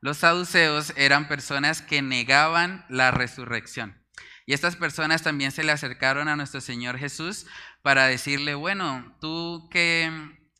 Los 0.00 0.18
saduceos 0.18 0.92
eran 0.96 1.28
personas 1.28 1.80
que 1.80 2.02
negaban 2.02 2.84
la 2.88 3.10
resurrección. 3.10 3.98
Y 4.46 4.52
estas 4.52 4.76
personas 4.76 5.22
también 5.22 5.50
se 5.50 5.64
le 5.64 5.72
acercaron 5.72 6.28
a 6.28 6.36
nuestro 6.36 6.60
Señor 6.60 6.98
Jesús 6.98 7.46
para 7.82 8.06
decirle, 8.06 8.54
bueno, 8.54 9.16
tú 9.20 9.68
que 9.70 10.10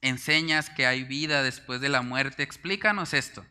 enseñas 0.00 0.70
que 0.70 0.86
hay 0.86 1.04
vida 1.04 1.42
después 1.42 1.80
de 1.80 1.88
la 1.88 2.02
muerte, 2.02 2.42
explícanos 2.42 3.12
esto. 3.12 3.44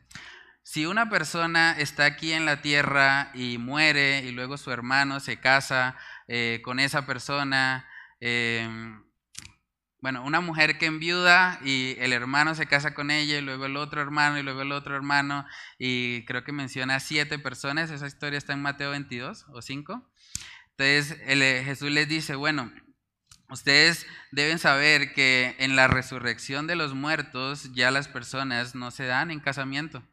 Si 0.64 0.86
una 0.86 1.10
persona 1.10 1.76
está 1.78 2.06
aquí 2.06 2.32
en 2.32 2.46
la 2.46 2.62
tierra 2.62 3.32
y 3.34 3.58
muere 3.58 4.22
y 4.24 4.32
luego 4.32 4.58
su 4.58 4.72
hermano 4.72 5.20
se 5.20 5.38
casa 5.42 5.98
eh, 6.30 6.62
con 6.64 6.80
esa 6.80 7.06
persona, 7.06 7.86
em, 8.22 9.04
bueno, 10.00 10.24
una 10.24 10.40
mujer 10.40 10.78
que 10.78 10.86
enviuda 10.86 11.60
y 11.66 11.98
el 12.00 12.14
hermano 12.14 12.56
se 12.56 12.66
casa 12.66 12.94
con 12.94 13.12
ella 13.12 13.38
y 13.38 13.42
luego 13.42 13.66
el 13.66 13.76
otro 13.76 14.02
hermano 14.02 14.40
y 14.40 14.44
luego 14.44 14.62
el 14.62 14.72
otro 14.72 14.96
hermano 14.96 15.46
y 15.78 16.24
creo 16.26 16.46
que 16.46 16.54
menciona 16.54 17.02
siete 17.02 17.40
personas, 17.40 17.92
esa 17.92 18.08
historia 18.08 18.38
está 18.38 18.54
en 18.54 18.62
Mateo 18.62 18.92
22 18.92 19.46
o 19.50 19.62
5. 19.62 20.10
Entonces 20.78 21.18
eh, 21.26 21.62
Jesús 21.66 21.92
les 21.92 22.08
dice, 22.08 22.36
bueno, 22.36 22.72
ustedes 23.50 24.08
deben 24.32 24.60
saber 24.60 25.14
que 25.14 25.58
en 25.60 25.76
la 25.76 25.88
resurrección 25.88 26.68
de 26.68 26.78
los 26.78 26.94
muertos 26.94 27.74
ya 27.74 27.92
las 27.92 28.08
personas 28.08 28.76
no 28.76 28.92
se 28.92 29.06
dan 29.06 29.30
en 29.30 29.42
casamiento. 29.42 30.04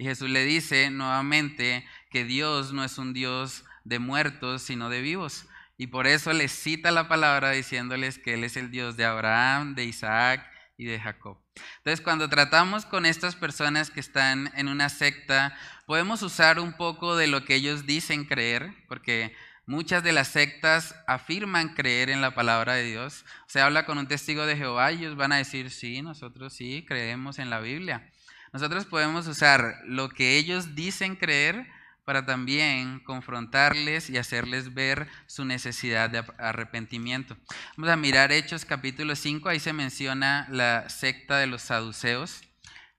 Y 0.00 0.04
Jesús 0.04 0.30
le 0.30 0.46
dice 0.46 0.88
nuevamente 0.88 1.86
que 2.10 2.24
Dios 2.24 2.72
no 2.72 2.84
es 2.84 2.96
un 2.96 3.12
Dios 3.12 3.66
de 3.84 3.98
muertos, 3.98 4.62
sino 4.62 4.88
de 4.88 5.02
vivos. 5.02 5.44
Y 5.76 5.88
por 5.88 6.06
eso 6.06 6.32
les 6.32 6.52
cita 6.52 6.90
la 6.90 7.06
palabra 7.06 7.50
diciéndoles 7.50 8.18
que 8.18 8.32
Él 8.32 8.44
es 8.44 8.56
el 8.56 8.70
Dios 8.70 8.96
de 8.96 9.04
Abraham, 9.04 9.74
de 9.74 9.84
Isaac 9.84 10.50
y 10.78 10.86
de 10.86 10.98
Jacob. 10.98 11.36
Entonces, 11.76 12.00
cuando 12.00 12.30
tratamos 12.30 12.86
con 12.86 13.04
estas 13.04 13.36
personas 13.36 13.90
que 13.90 14.00
están 14.00 14.50
en 14.56 14.68
una 14.68 14.88
secta, 14.88 15.54
podemos 15.84 16.22
usar 16.22 16.60
un 16.60 16.72
poco 16.72 17.14
de 17.14 17.26
lo 17.26 17.44
que 17.44 17.56
ellos 17.56 17.84
dicen 17.84 18.24
creer, 18.24 18.72
porque 18.88 19.36
muchas 19.66 20.02
de 20.02 20.12
las 20.12 20.28
sectas 20.28 20.94
afirman 21.06 21.74
creer 21.74 22.08
en 22.08 22.22
la 22.22 22.34
palabra 22.34 22.72
de 22.72 22.84
Dios. 22.84 23.26
Se 23.48 23.60
habla 23.60 23.84
con 23.84 23.98
un 23.98 24.08
testigo 24.08 24.46
de 24.46 24.56
Jehová 24.56 24.92
y 24.92 25.00
ellos 25.00 25.16
van 25.16 25.32
a 25.32 25.36
decir, 25.36 25.70
sí, 25.70 26.00
nosotros 26.00 26.54
sí 26.54 26.86
creemos 26.88 27.38
en 27.38 27.50
la 27.50 27.60
Biblia. 27.60 28.10
Nosotros 28.52 28.84
podemos 28.84 29.28
usar 29.28 29.76
lo 29.86 30.08
que 30.08 30.36
ellos 30.36 30.74
dicen 30.74 31.14
creer 31.14 31.68
para 32.04 32.26
también 32.26 32.98
confrontarles 33.00 34.10
y 34.10 34.16
hacerles 34.16 34.74
ver 34.74 35.06
su 35.26 35.44
necesidad 35.44 36.10
de 36.10 36.24
arrepentimiento. 36.38 37.36
Vamos 37.76 37.92
a 37.92 37.96
mirar 37.96 38.32
Hechos 38.32 38.64
capítulo 38.64 39.14
5, 39.14 39.48
ahí 39.48 39.60
se 39.60 39.72
menciona 39.72 40.48
la 40.50 40.88
secta 40.88 41.38
de 41.38 41.46
los 41.46 41.62
saduceos. 41.62 42.40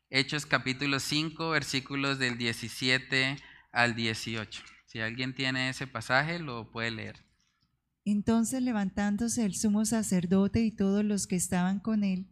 Hechos 0.10 0.46
capítulo 0.46 1.02
5, 1.02 1.50
versículos 1.50 2.18
del 2.20 2.38
17 2.38 3.36
al 3.74 3.96
18. 3.96 4.64
Si 4.86 5.02
alguien 5.02 5.36
tiene 5.36 5.70
ese 5.70 5.88
pasaje, 5.88 6.40
lo 6.40 6.72
puede 6.72 6.92
leer. 6.92 7.26
Entonces 8.06 8.62
levantándose 8.62 9.46
el 9.46 9.56
sumo 9.56 9.84
sacerdote 9.84 10.62
y 10.62 10.72
todos 10.72 11.04
los 11.04 11.28
que 11.28 11.36
estaban 11.36 11.80
con 11.80 12.06
él, 12.06 12.31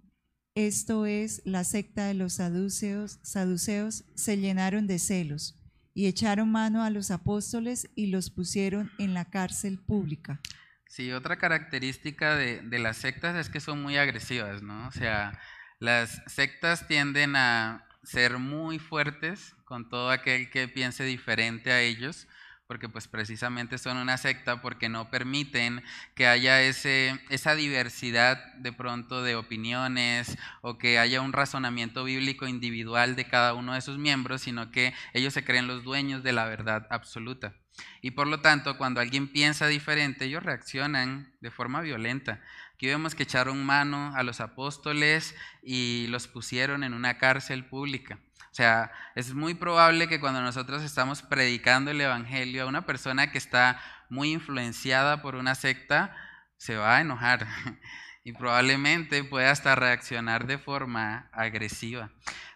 esto 0.67 1.05
es 1.05 1.41
la 1.45 1.63
secta 1.63 2.05
de 2.05 2.13
los 2.13 2.33
saduceos, 2.33 3.19
saduceos, 3.23 4.03
se 4.15 4.37
llenaron 4.37 4.87
de 4.87 4.99
celos 4.99 5.55
y 5.93 6.07
echaron 6.07 6.51
mano 6.51 6.83
a 6.83 6.89
los 6.89 7.11
apóstoles 7.11 7.89
y 7.95 8.07
los 8.07 8.29
pusieron 8.29 8.91
en 8.99 9.13
la 9.13 9.25
cárcel 9.25 9.79
pública. 9.79 10.39
Sí, 10.87 11.11
otra 11.11 11.37
característica 11.37 12.35
de, 12.35 12.61
de 12.61 12.79
las 12.79 12.97
sectas 12.97 13.35
es 13.35 13.49
que 13.49 13.59
son 13.59 13.81
muy 13.81 13.97
agresivas, 13.97 14.61
¿no? 14.61 14.87
O 14.87 14.91
sea, 14.91 15.39
las 15.79 16.21
sectas 16.27 16.87
tienden 16.87 17.35
a 17.35 17.85
ser 18.03 18.37
muy 18.37 18.79
fuertes 18.79 19.55
con 19.65 19.87
todo 19.89 20.09
aquel 20.09 20.49
que 20.49 20.67
piense 20.67 21.03
diferente 21.03 21.71
a 21.71 21.81
ellos 21.81 22.27
porque 22.69 22.88
pues 22.88 23.08
precisamente 23.08 23.79
son 23.79 23.97
una 23.97 24.15
secta 24.17 24.62
porque 24.62 24.89
no 24.89 25.10
permiten 25.10 25.84
que 26.13 26.27
haya 26.27 26.62
ese, 26.62 27.19
esa 27.32 27.55
diversidad 27.55 28.53
de 28.58 28.71
pronto 28.71 29.23
de 29.23 29.36
opiniones 29.36 30.38
o 30.62 30.77
que 30.77 30.99
haya 30.99 31.21
un 31.21 31.34
razonamiento 31.34 32.03
bíblico 32.03 32.45
individual 32.45 33.15
de 33.15 33.25
cada 33.25 33.55
uno 33.55 33.73
de 33.73 33.82
sus 33.82 33.97
miembros, 33.97 34.41
sino 34.41 34.69
que 34.69 34.93
ellos 35.15 35.34
se 35.34 35.43
creen 35.43 35.65
los 35.65 35.84
dueños 35.84 36.21
de 36.21 36.32
la 36.32 36.45
verdad 36.45 36.86
absoluta. 36.91 37.55
Y 38.03 38.12
por 38.12 38.27
lo 38.27 38.39
tanto, 38.41 38.77
cuando 38.77 39.01
alguien 39.01 39.29
piensa 39.29 39.65
diferente, 39.65 40.25
ellos 40.25 40.43
reaccionan 40.43 41.34
de 41.41 41.49
forma 41.49 41.82
violenta. 41.82 42.39
Aquí 42.75 42.86
vemos 42.86 43.15
que 43.15 43.23
echaron 43.23 43.65
mano 43.65 44.13
a 44.15 44.21
los 44.21 44.41
apóstoles 44.41 45.36
y 45.63 46.06
los 46.10 46.27
pusieron 46.27 46.83
en 46.83 46.93
una 46.93 47.17
cárcel 47.17 47.65
pública. 47.65 48.19
O 48.52 48.56
sea, 48.56 48.91
es 49.15 49.33
muy 49.33 49.54
probable 49.54 50.08
que 50.08 50.19
cuando 50.19 50.41
nosotros 50.41 50.83
estamos 50.83 51.21
predicando 51.21 51.91
el 51.91 52.02
Evangelio 52.02 52.63
a 52.63 52.67
una 52.67 52.85
persona 52.85 53.31
que 53.31 53.37
está 53.37 53.79
muy 54.10 54.31
influenciada 54.31 55.21
por 55.21 55.35
una 55.35 55.56
secta, 55.56 56.15
se 56.58 56.75
va 56.75 56.97
a 56.97 57.02
enojar 57.02 57.47
y 58.23 58.33
probablemente 58.33 59.23
pueda 59.23 59.52
hasta 59.52 59.75
reaccionar 59.75 60.47
de 60.47 60.58
forma 60.58 61.29
agresiva. 61.31 62.12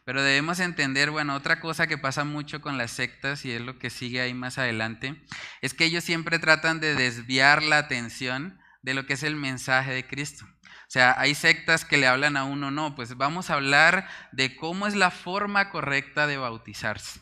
Pero 0.05 0.21
debemos 0.21 0.59
entender, 0.59 1.11
bueno, 1.11 1.35
otra 1.35 1.59
cosa 1.61 1.87
que 1.87 1.97
pasa 1.97 2.25
mucho 2.25 2.59
con 2.59 2.77
las 2.77 2.91
sectas 2.91 3.45
y 3.45 3.51
es 3.51 3.61
lo 3.61 3.79
que 3.79 3.89
sigue 3.89 4.19
ahí 4.19 4.33
más 4.33 4.57
adelante, 4.57 5.23
es 5.61 5.73
que 5.73 5.85
ellos 5.85 6.03
siempre 6.03 6.39
tratan 6.39 6.81
de 6.81 6.95
desviar 6.95 7.63
la 7.63 7.77
atención 7.77 8.59
de 8.81 8.93
lo 8.93 9.05
que 9.05 9.13
es 9.13 9.23
el 9.23 9.37
mensaje 9.37 9.93
de 9.93 10.05
Cristo. 10.05 10.45
Sea, 10.93 11.15
hay 11.17 11.33
sectas 11.33 11.85
que 11.85 11.97
le 11.97 12.05
hablan 12.05 12.37
a 12.37 12.43
uno, 12.43 12.69
no, 12.69 12.93
pues 12.95 13.17
vamos 13.17 13.49
a 13.49 13.55
hablar 13.55 14.07
de 14.31 14.55
cómo 14.55 14.85
es 14.85 14.93
la 14.93 15.09
forma 15.09 15.71
correcta 15.71 16.27
de 16.27 16.37
bautizarse. 16.37 17.19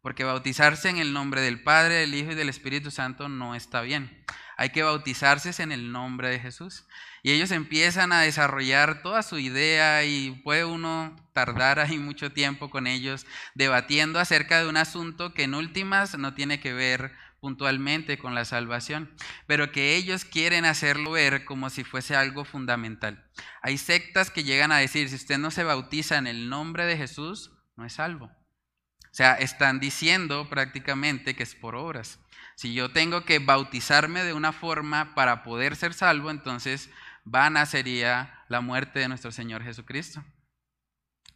Porque 0.00 0.24
bautizarse 0.24 0.88
en 0.88 0.96
el 0.98 1.12
nombre 1.12 1.40
del 1.40 1.62
Padre, 1.62 1.94
del 1.94 2.16
Hijo 2.16 2.32
y 2.32 2.34
del 2.34 2.48
Espíritu 2.48 2.90
Santo 2.90 3.28
no 3.28 3.54
está 3.54 3.80
bien. 3.82 4.24
hay 4.56 4.70
que 4.70 4.82
bautizarse 4.82 5.62
en 5.62 5.70
el 5.70 5.92
nombre 5.92 6.30
de 6.30 6.40
Jesús. 6.40 6.84
Y 7.22 7.30
ellos 7.30 7.52
empiezan 7.52 8.12
a 8.12 8.22
desarrollar 8.22 9.02
toda 9.02 9.22
su 9.22 9.38
idea 9.38 10.02
y 10.02 10.32
puede 10.42 10.64
uno 10.64 11.14
tardar 11.32 11.78
ahí 11.78 11.98
mucho 11.98 12.32
tiempo 12.32 12.70
con 12.70 12.88
ellos 12.88 13.24
debatiendo 13.54 14.18
acerca 14.18 14.60
de 14.60 14.68
un 14.68 14.76
asunto 14.76 15.32
que 15.32 15.44
en 15.44 15.54
últimas 15.54 16.18
no 16.18 16.34
tiene 16.34 16.58
que 16.58 16.72
ver 16.72 17.12
puntualmente 17.42 18.18
con 18.18 18.36
la 18.36 18.44
salvación, 18.44 19.12
pero 19.48 19.72
que 19.72 19.96
ellos 19.96 20.24
quieren 20.24 20.64
hacerlo 20.64 21.10
ver 21.10 21.44
como 21.44 21.70
si 21.70 21.82
fuese 21.82 22.14
algo 22.14 22.44
fundamental. 22.44 23.28
Hay 23.62 23.78
sectas 23.78 24.30
que 24.30 24.44
llegan 24.44 24.70
a 24.70 24.78
decir, 24.78 25.08
si 25.08 25.16
usted 25.16 25.38
no 25.38 25.50
se 25.50 25.64
bautiza 25.64 26.18
en 26.18 26.28
el 26.28 26.48
nombre 26.48 26.86
de 26.86 26.96
Jesús, 26.96 27.50
no 27.74 27.84
es 27.84 27.94
salvo. 27.94 28.26
O 28.26 29.14
sea, 29.14 29.34
están 29.34 29.80
diciendo 29.80 30.48
prácticamente 30.48 31.34
que 31.34 31.42
es 31.42 31.56
por 31.56 31.74
obras. 31.74 32.20
Si 32.54 32.74
yo 32.74 32.92
tengo 32.92 33.24
que 33.24 33.40
bautizarme 33.40 34.22
de 34.22 34.34
una 34.34 34.52
forma 34.52 35.16
para 35.16 35.42
poder 35.42 35.74
ser 35.74 35.94
salvo, 35.94 36.30
entonces 36.30 36.90
vana 37.24 37.66
sería 37.66 38.44
la 38.48 38.60
muerte 38.60 39.00
de 39.00 39.08
nuestro 39.08 39.32
Señor 39.32 39.64
Jesucristo. 39.64 40.24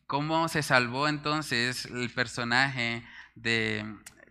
¿Cómo 0.06 0.46
se 0.46 0.62
salvó 0.62 1.08
entonces 1.08 1.86
el 1.86 2.10
personaje 2.10 3.04
de, 3.34 3.84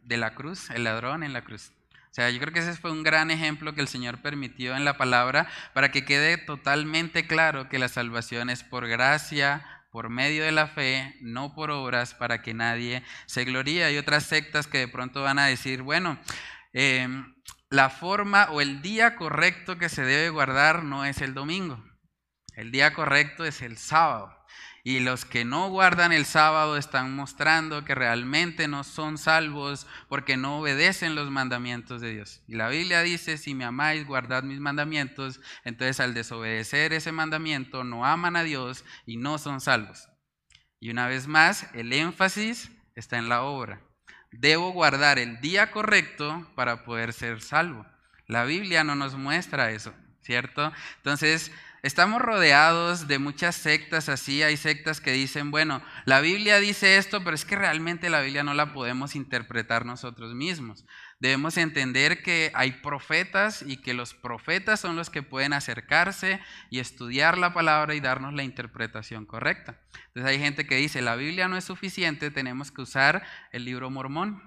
de, 0.06 0.18
la 0.18 0.36
cruz, 0.36 0.70
el 0.70 0.84
ladrón 0.84 1.24
en 1.24 1.34
la 1.34 1.44
cruz? 1.44 1.72
O 1.92 2.16
sea, 2.16 2.30
yo 2.30 2.40
creo 2.40 2.54
que 2.54 2.60
ese 2.60 2.74
fue 2.76 2.92
un 2.92 3.04
gran 3.04 3.30
ejemplo 3.30 3.76
que 3.76 3.82
el 3.82 3.90
Señor 3.90 4.22
permitió 4.22 4.76
en 4.76 4.86
la 4.86 4.98
palabra 4.98 5.50
para 5.74 5.92
que 5.92 6.06
quede 6.06 6.38
totalmente 6.38 7.28
claro 7.28 7.68
que 7.68 7.80
la 7.80 7.90
salvación 7.90 8.50
es 8.50 8.64
por 8.64 8.88
gracia, 8.88 9.66
por 9.92 10.10
medio 10.10 10.44
de 10.44 10.52
la 10.52 10.68
fe, 10.68 11.16
no 11.22 11.54
por 11.54 11.72
obras, 11.72 12.14
para 12.14 12.42
que 12.42 12.54
nadie 12.54 13.04
se 13.26 13.44
gloríe. 13.44 13.84
Hay 13.84 13.98
otras 13.98 14.24
sectas 14.24 14.68
que 14.68 14.78
de 14.78 14.88
pronto 14.88 15.24
van 15.24 15.40
a 15.40 15.46
decir, 15.46 15.82
bueno, 15.82 16.18
eh, 16.74 17.08
la 17.70 17.90
forma 17.90 18.50
o 18.52 18.62
el 18.62 18.82
día 18.82 19.16
correcto 19.16 19.78
que 19.78 19.90
se 19.90 20.04
debe 20.04 20.30
guardar 20.30 20.84
no 20.84 21.06
es 21.06 21.22
el 21.22 21.34
domingo. 21.34 21.84
El 22.56 22.72
día 22.72 22.94
correcto 22.94 23.46
es 23.46 23.62
el 23.62 23.78
sábado. 23.78 24.35
Y 24.84 25.00
los 25.00 25.26
que 25.26 25.46
no 25.46 25.70
guardan 25.70 26.12
el 26.12 26.26
sábado 26.26 26.78
están 26.78 27.16
mostrando 27.16 27.84
que 27.86 27.96
realmente 27.96 28.68
no 28.68 28.84
son 28.84 29.18
salvos 29.18 29.88
porque 30.10 30.38
no 30.38 30.60
obedecen 30.60 31.16
los 31.16 31.32
mandamientos 31.32 32.02
de 32.02 32.14
Dios. 32.14 32.44
Y 32.48 32.54
la 32.54 32.70
Biblia 32.70 33.02
dice, 33.02 33.40
si 33.40 33.56
me 33.56 33.66
amáis, 33.66 34.06
guardad 34.06 34.44
mis 34.44 34.60
mandamientos. 34.60 35.42
Entonces 35.64 36.00
al 36.00 36.14
desobedecer 36.14 36.94
ese 36.94 37.12
mandamiento 37.12 37.84
no 37.84 38.06
aman 38.06 38.36
a 38.36 38.44
Dios 38.44 38.86
y 39.08 39.18
no 39.18 39.40
son 39.40 39.60
salvos. 39.60 40.08
Y 40.80 40.92
una 40.92 41.08
vez 41.08 41.28
más, 41.28 41.68
el 41.74 41.92
énfasis 41.92 42.70
está 42.94 43.18
en 43.18 43.28
la 43.28 43.42
obra. 43.42 43.82
Debo 44.32 44.72
guardar 44.72 45.18
el 45.18 45.42
día 45.42 45.72
correcto 45.72 46.48
para 46.56 46.84
poder 46.84 47.12
ser 47.14 47.42
salvo. 47.42 47.88
La 48.28 48.44
Biblia 48.44 48.84
no 48.84 48.94
nos 48.94 49.16
muestra 49.16 49.72
eso, 49.72 49.94
¿cierto? 50.22 50.72
Entonces, 50.98 51.52
estamos 51.86 52.20
rodeados 52.20 53.08
de 53.08 53.20
muchas 53.20 53.56
sectas 53.56 54.10
así. 54.10 54.42
Hay 54.42 54.58
sectas 54.58 55.00
que 55.00 55.12
dicen, 55.12 55.52
bueno, 55.52 55.84
la 56.06 56.20
Biblia 56.20 56.60
dice 56.60 56.98
esto, 56.98 57.24
pero 57.24 57.36
es 57.36 57.46
que 57.46 57.56
realmente 57.56 58.10
la 58.10 58.22
Biblia 58.22 58.44
no 58.44 58.56
la 58.56 58.74
podemos 58.74 59.16
interpretar 59.16 59.86
nosotros 59.86 60.34
mismos. 60.34 60.84
Debemos 61.20 61.58
entender 61.58 62.24
que 62.24 62.52
hay 62.56 62.72
profetas 62.72 63.64
y 63.66 63.78
que 63.78 63.94
los 63.94 64.16
profetas 64.16 64.80
son 64.80 64.96
los 64.96 65.12
que 65.12 65.22
pueden 65.22 65.54
acercarse 65.54 66.40
y 66.72 66.80
estudiar 66.80 67.38
la 67.38 67.54
palabra 67.54 67.94
y 67.94 68.00
darnos 68.00 68.34
la 68.34 68.44
interpretación 68.44 69.28
correcta. 69.28 69.80
Entonces 70.08 70.32
hay 70.32 70.40
gente 70.40 70.66
que 70.66 70.78
dice, 70.78 71.04
la 71.04 71.16
Biblia 71.16 71.48
no 71.48 71.56
es 71.56 71.66
suficiente, 71.66 72.32
tenemos 72.32 72.72
que 72.72 72.82
usar 72.82 73.24
el 73.52 73.64
libro 73.64 73.92
mormón, 73.92 74.42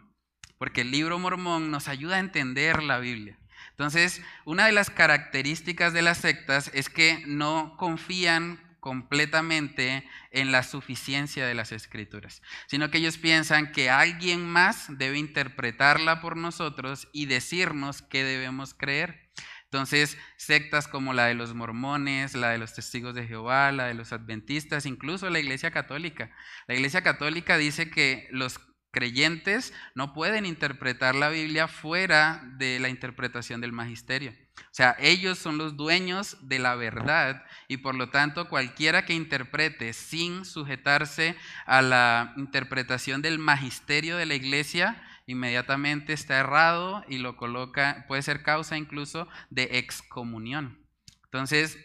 porque 0.59 0.80
el 0.80 0.91
libro 0.91 1.20
mormón 1.20 1.70
nos 1.70 1.86
ayuda 1.86 2.16
a 2.16 2.20
entender 2.20 2.82
la 2.82 2.99
Biblia. 2.99 3.39
Entonces, 3.78 4.20
una 4.44 4.66
de 4.66 4.72
las 4.72 4.90
características 4.90 5.92
de 5.92 6.02
las 6.02 6.18
sectas 6.18 6.68
es 6.74 6.88
que 6.88 7.22
no 7.28 7.76
confían 7.76 8.60
completamente 8.80 10.04
en 10.32 10.50
la 10.50 10.64
suficiencia 10.64 11.46
de 11.46 11.54
las 11.54 11.70
escrituras, 11.70 12.42
sino 12.66 12.90
que 12.90 12.98
ellos 12.98 13.18
piensan 13.18 13.70
que 13.70 13.88
alguien 13.88 14.44
más 14.44 14.86
debe 14.98 15.18
interpretarla 15.18 16.20
por 16.20 16.36
nosotros 16.36 17.06
y 17.12 17.26
decirnos 17.26 18.02
qué 18.02 18.24
debemos 18.24 18.74
creer. 18.74 19.30
Entonces, 19.62 20.18
sectas 20.36 20.88
como 20.88 21.12
la 21.12 21.26
de 21.26 21.34
los 21.34 21.54
mormones, 21.54 22.34
la 22.34 22.50
de 22.50 22.58
los 22.58 22.74
testigos 22.74 23.14
de 23.14 23.28
Jehová, 23.28 23.70
la 23.70 23.86
de 23.86 23.94
los 23.94 24.12
adventistas, 24.12 24.86
incluso 24.86 25.30
la 25.30 25.38
Iglesia 25.38 25.70
Católica. 25.70 26.32
La 26.66 26.74
Iglesia 26.74 27.02
Católica 27.02 27.58
dice 27.58 27.90
que 27.90 28.26
los 28.32 28.58
creyentes 28.91 29.72
no 29.95 30.12
pueden 30.12 30.47
interpretar 30.47 31.14
la 31.14 31.28
Biblia 31.28 31.68
fuera 31.68 32.43
de 32.57 32.78
la 32.78 32.89
interpretación 32.89 33.61
del 33.61 33.72
magisterio. 33.72 34.34
O 34.59 34.74
sea, 34.74 34.97
ellos 34.99 35.39
son 35.39 35.59
los 35.59 35.76
dueños 35.76 36.36
de 36.43 36.59
la 36.59 36.74
verdad 36.74 37.45
y 37.68 37.78
por 37.78 37.95
lo 37.95 38.11
tanto 38.11 38.49
cualquiera 38.49 39.05
que 39.05 39.14
interprete 39.14 39.93
sin 39.93 40.45
sujetarse 40.45 41.36
a 41.66 41.82
la 41.82 42.34
interpretación 42.36 43.22
del 43.22 43.39
magisterio 43.39 44.16
de 44.16 44.26
la 44.26 44.34
iglesia, 44.34 45.03
inmediatamente 45.26 46.12
está 46.12 46.39
errado 46.39 47.05
y 47.09 47.18
lo 47.18 47.36
coloca, 47.36 48.05
puede 48.09 48.22
ser 48.22 48.43
causa 48.43 48.76
incluso 48.76 49.28
de 49.51 49.78
excomunión. 49.78 50.84
Entonces, 51.24 51.78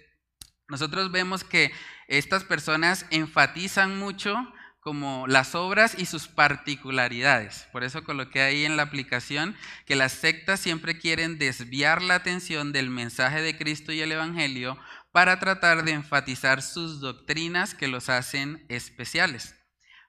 nosotros 0.70 1.12
vemos 1.12 1.43
que 1.43 1.72
estas 2.08 2.43
personas 2.43 3.06
enfatizan 3.10 3.99
mucho 3.99 4.53
como 4.84 5.25
las 5.27 5.55
obras 5.55 5.95
y 5.97 6.05
sus 6.05 6.27
particularidades. 6.27 7.67
Por 7.71 7.86
eso 7.86 8.03
coloqué 8.03 8.41
ahí 8.41 8.65
en 8.65 8.75
la 8.75 8.84
aplicación 8.84 9.55
que 9.86 9.95
las 9.95 10.11
sectas 10.11 10.59
siempre 10.59 10.97
quieren 10.97 11.38
desviar 11.38 12.01
la 12.01 12.15
atención 12.15 12.73
del 12.73 12.89
mensaje 12.89 13.41
de 13.41 13.57
Cristo 13.57 13.93
y 13.93 14.01
el 14.01 14.11
Evangelio 14.11 14.77
para 15.13 15.39
tratar 15.39 15.86
de 15.86 15.91
enfatizar 15.91 16.61
sus 16.61 16.99
doctrinas 16.99 17.73
que 17.75 17.88
los 17.88 18.09
hacen 18.09 18.65
especiales. 18.67 19.55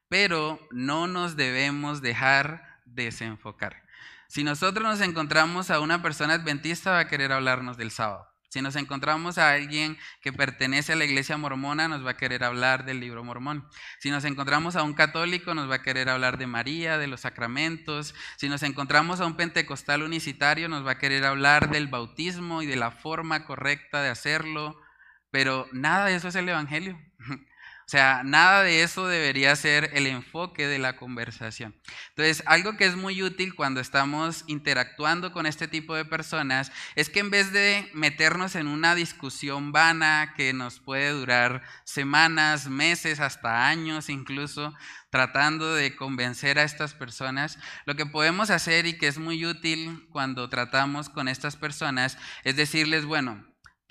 Pero 0.08 0.58
no 0.72 1.06
nos 1.06 1.36
debemos 1.36 2.02
dejar 2.02 2.80
desenfocar. 2.84 3.84
Si 4.28 4.42
nosotros 4.42 4.84
nos 4.84 5.00
encontramos 5.00 5.70
a 5.70 5.78
una 5.78 6.02
persona 6.02 6.34
adventista, 6.34 6.90
va 6.90 6.98
a 7.00 7.08
querer 7.08 7.30
hablarnos 7.30 7.76
del 7.76 7.92
sábado. 7.92 8.33
Si 8.54 8.62
nos 8.62 8.76
encontramos 8.76 9.36
a 9.36 9.50
alguien 9.50 9.98
que 10.20 10.32
pertenece 10.32 10.92
a 10.92 10.94
la 10.94 11.04
iglesia 11.04 11.36
mormona, 11.36 11.88
nos 11.88 12.06
va 12.06 12.10
a 12.10 12.16
querer 12.16 12.44
hablar 12.44 12.84
del 12.84 13.00
libro 13.00 13.24
mormón. 13.24 13.68
Si 13.98 14.12
nos 14.12 14.24
encontramos 14.24 14.76
a 14.76 14.84
un 14.84 14.94
católico, 14.94 15.54
nos 15.54 15.68
va 15.68 15.74
a 15.74 15.82
querer 15.82 16.08
hablar 16.08 16.38
de 16.38 16.46
María, 16.46 16.96
de 16.96 17.08
los 17.08 17.22
sacramentos. 17.22 18.14
Si 18.36 18.48
nos 18.48 18.62
encontramos 18.62 19.20
a 19.20 19.26
un 19.26 19.34
pentecostal 19.34 20.04
unicitario, 20.04 20.68
nos 20.68 20.86
va 20.86 20.92
a 20.92 20.98
querer 20.98 21.24
hablar 21.24 21.68
del 21.68 21.88
bautismo 21.88 22.62
y 22.62 22.66
de 22.66 22.76
la 22.76 22.92
forma 22.92 23.44
correcta 23.44 24.02
de 24.02 24.10
hacerlo. 24.10 24.80
Pero 25.32 25.66
nada 25.72 26.06
de 26.06 26.14
eso 26.14 26.28
es 26.28 26.36
el 26.36 26.48
Evangelio. 26.48 26.96
O 27.86 27.88
sea, 27.88 28.22
nada 28.24 28.62
de 28.62 28.82
eso 28.82 29.06
debería 29.06 29.54
ser 29.56 29.90
el 29.92 30.06
enfoque 30.06 30.66
de 30.66 30.78
la 30.78 30.96
conversación. 30.96 31.74
Entonces, 32.10 32.42
algo 32.46 32.78
que 32.78 32.86
es 32.86 32.96
muy 32.96 33.22
útil 33.22 33.54
cuando 33.54 33.80
estamos 33.80 34.44
interactuando 34.46 35.32
con 35.32 35.44
este 35.44 35.68
tipo 35.68 35.94
de 35.94 36.06
personas 36.06 36.72
es 36.94 37.10
que 37.10 37.20
en 37.20 37.30
vez 37.30 37.52
de 37.52 37.90
meternos 37.92 38.54
en 38.54 38.68
una 38.68 38.94
discusión 38.94 39.70
vana 39.70 40.32
que 40.34 40.54
nos 40.54 40.80
puede 40.80 41.10
durar 41.10 41.62
semanas, 41.84 42.68
meses, 42.68 43.20
hasta 43.20 43.68
años 43.68 44.08
incluso, 44.08 44.74
tratando 45.10 45.74
de 45.74 45.94
convencer 45.94 46.58
a 46.58 46.64
estas 46.64 46.94
personas, 46.94 47.58
lo 47.84 47.96
que 47.96 48.06
podemos 48.06 48.48
hacer 48.48 48.86
y 48.86 48.96
que 48.96 49.08
es 49.08 49.18
muy 49.18 49.44
útil 49.44 50.08
cuando 50.10 50.48
tratamos 50.48 51.10
con 51.10 51.28
estas 51.28 51.56
personas 51.56 52.16
es 52.44 52.56
decirles, 52.56 53.04
bueno, 53.04 53.44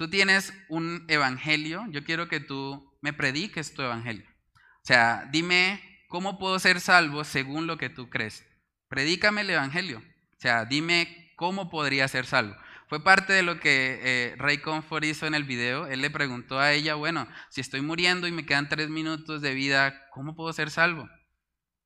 tú 0.04 0.10
tienes 0.10 0.54
un 0.68 1.06
evangelio, 1.08 1.86
yo 1.90 2.04
quiero 2.04 2.28
que 2.28 2.42
tú 2.42 2.94
me 3.00 3.14
prediques 3.14 3.74
tu 3.74 3.84
evangelio. 3.84 4.26
O 4.58 4.86
sea, 4.86 5.30
dime 5.32 5.82
cómo 6.10 6.38
puedo 6.38 6.60
ser 6.60 6.82
salvo 6.82 7.24
según 7.24 7.68
lo 7.68 7.78
que 7.78 7.90
tú 7.90 8.10
crees. 8.10 8.46
Predícame 8.90 9.42
el 9.42 9.52
evangelio. 9.52 10.00
O 10.00 10.40
sea, 10.40 10.66
dime 10.66 11.32
cómo 11.38 11.70
podría 11.70 12.06
ser 12.10 12.26
salvo. 12.26 12.54
Fue 12.90 13.02
parte 13.02 13.32
de 13.32 13.44
lo 13.44 13.62
que 13.62 14.02
eh, 14.04 14.36
Ray 14.36 14.58
Comfort 14.58 15.06
hizo 15.06 15.26
en 15.26 15.36
el 15.36 15.46
video. 15.46 15.88
Él 15.88 16.02
le 16.02 16.10
preguntó 16.10 16.60
a 16.60 16.74
ella, 16.74 16.96
bueno, 16.96 17.26
si 17.50 17.62
estoy 17.62 17.80
muriendo 17.80 18.28
y 18.28 18.34
me 18.34 18.46
quedan 18.46 18.68
tres 18.68 18.90
minutos 18.90 19.42
de 19.42 19.54
vida, 19.54 20.10
¿cómo 20.12 20.36
puedo 20.36 20.52
ser 20.52 20.70
salvo? 20.70 21.08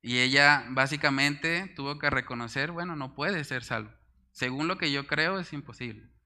Y 0.02 0.18
ella 0.18 0.66
básicamente 0.70 1.72
tuvo 1.76 2.00
que 2.00 2.10
reconocer, 2.10 2.72
bueno, 2.72 2.96
no 2.96 3.14
puede 3.14 3.44
ser 3.44 3.62
salvo. 3.62 3.92
Según 4.32 4.66
lo 4.66 4.76
que 4.76 4.90
yo 4.90 5.06
creo, 5.06 5.38
es 5.38 5.52
imposible. 5.52 6.17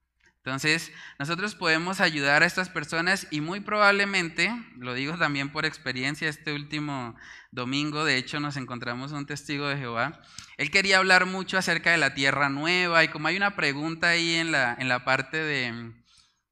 Entonces, 0.44 0.90
nosotros 1.20 1.54
podemos 1.54 2.00
ayudar 2.00 2.42
a 2.42 2.46
estas 2.46 2.68
personas 2.68 3.28
y 3.30 3.40
muy 3.40 3.60
probablemente, 3.60 4.52
lo 4.76 4.92
digo 4.92 5.16
también 5.16 5.52
por 5.52 5.64
experiencia, 5.64 6.28
este 6.28 6.52
último 6.52 7.14
domingo, 7.52 8.04
de 8.04 8.16
hecho, 8.16 8.40
nos 8.40 8.56
encontramos 8.56 9.12
un 9.12 9.24
testigo 9.24 9.68
de 9.68 9.76
Jehová. 9.76 10.20
Él 10.56 10.72
quería 10.72 10.98
hablar 10.98 11.26
mucho 11.26 11.58
acerca 11.58 11.92
de 11.92 11.98
la 11.98 12.14
tierra 12.14 12.48
nueva 12.48 13.04
y 13.04 13.08
como 13.08 13.28
hay 13.28 13.36
una 13.36 13.54
pregunta 13.54 14.08
ahí 14.08 14.34
en 14.34 14.50
la, 14.50 14.74
en 14.76 14.88
la 14.88 15.04
parte 15.04 15.36
de, 15.36 15.92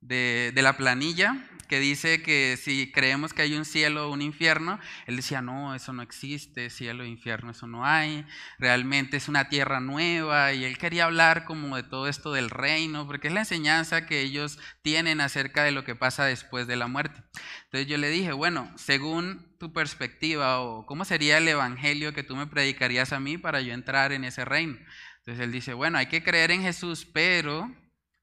de, 0.00 0.52
de 0.54 0.62
la 0.62 0.76
planilla, 0.76 1.49
que 1.70 1.78
dice 1.78 2.20
que 2.20 2.58
si 2.60 2.90
creemos 2.90 3.32
que 3.32 3.42
hay 3.42 3.54
un 3.54 3.64
cielo 3.64 4.08
o 4.08 4.12
un 4.12 4.22
infierno, 4.22 4.80
él 5.06 5.14
decía, 5.14 5.40
no, 5.40 5.72
eso 5.72 5.92
no 5.92 6.02
existe, 6.02 6.68
cielo 6.68 7.04
e 7.04 7.08
infierno, 7.08 7.52
eso 7.52 7.68
no 7.68 7.86
hay, 7.86 8.26
realmente 8.58 9.16
es 9.16 9.28
una 9.28 9.48
tierra 9.48 9.78
nueva 9.78 10.52
y 10.52 10.64
él 10.64 10.78
quería 10.78 11.04
hablar 11.04 11.44
como 11.44 11.76
de 11.76 11.84
todo 11.84 12.08
esto 12.08 12.32
del 12.32 12.50
reino, 12.50 13.06
porque 13.06 13.28
es 13.28 13.34
la 13.34 13.42
enseñanza 13.42 14.04
que 14.04 14.20
ellos 14.20 14.58
tienen 14.82 15.20
acerca 15.20 15.62
de 15.62 15.70
lo 15.70 15.84
que 15.84 15.94
pasa 15.94 16.24
después 16.24 16.66
de 16.66 16.74
la 16.74 16.88
muerte. 16.88 17.22
Entonces 17.66 17.86
yo 17.86 17.98
le 17.98 18.08
dije, 18.08 18.32
bueno, 18.32 18.68
según 18.76 19.56
tu 19.60 19.72
perspectiva 19.72 20.58
o 20.58 20.86
cómo 20.86 21.04
sería 21.04 21.38
el 21.38 21.46
evangelio 21.46 22.12
que 22.12 22.24
tú 22.24 22.34
me 22.34 22.48
predicarías 22.48 23.12
a 23.12 23.20
mí 23.20 23.38
para 23.38 23.60
yo 23.60 23.74
entrar 23.74 24.10
en 24.10 24.24
ese 24.24 24.44
reino. 24.44 24.76
Entonces 25.18 25.44
él 25.44 25.52
dice, 25.52 25.72
bueno, 25.74 25.98
hay 25.98 26.06
que 26.06 26.24
creer 26.24 26.50
en 26.50 26.62
Jesús, 26.62 27.06
pero 27.06 27.72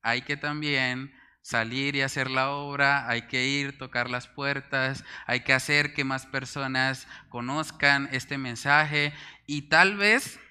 hay 0.02 0.24
que 0.24 0.36
también 0.36 1.17
salir 1.48 1.96
y 1.96 2.02
hacer 2.02 2.30
la 2.30 2.50
obra, 2.50 3.08
hay 3.08 3.22
que 3.22 3.46
ir, 3.48 3.78
tocar 3.78 4.10
las 4.10 4.28
puertas, 4.28 5.06
hay 5.26 5.46
que 5.46 5.54
hacer 5.54 5.94
que 5.94 6.04
más 6.04 6.26
personas 6.26 7.08
conozcan 7.30 8.10
este 8.12 8.38
mensaje 8.38 9.14
y 9.46 9.70
tal 9.70 9.96
vez 9.96 10.42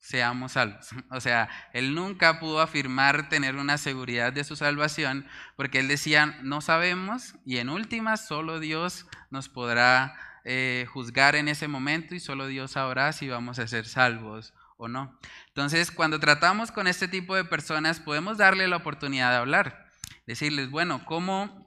seamos 0.00 0.52
salvos. 0.52 0.88
O 1.12 1.20
sea, 1.20 1.48
él 1.72 1.94
nunca 1.94 2.40
pudo 2.40 2.60
afirmar 2.60 3.28
tener 3.28 3.54
una 3.54 3.78
seguridad 3.78 4.32
de 4.32 4.42
su 4.42 4.56
salvación 4.56 5.24
porque 5.54 5.78
él 5.78 5.86
decía, 5.86 6.40
no 6.42 6.60
sabemos 6.60 7.36
y 7.46 7.58
en 7.58 7.68
últimas 7.68 8.26
solo 8.26 8.58
Dios 8.58 9.06
nos 9.30 9.48
podrá 9.48 10.16
eh, 10.44 10.84
juzgar 10.92 11.36
en 11.36 11.46
ese 11.46 11.68
momento 11.68 12.16
y 12.16 12.18
solo 12.18 12.48
Dios 12.48 12.72
sabrá 12.72 13.12
si 13.12 13.28
vamos 13.28 13.60
a 13.60 13.68
ser 13.68 13.86
salvos 13.86 14.52
o 14.76 14.88
no. 14.88 15.16
Entonces, 15.46 15.92
cuando 15.92 16.18
tratamos 16.18 16.72
con 16.72 16.88
este 16.88 17.06
tipo 17.06 17.36
de 17.36 17.44
personas, 17.44 18.00
podemos 18.00 18.36
darle 18.36 18.66
la 18.66 18.78
oportunidad 18.78 19.30
de 19.30 19.36
hablar 19.36 19.89
decirles, 20.30 20.70
bueno, 20.70 21.04
¿cómo, 21.04 21.66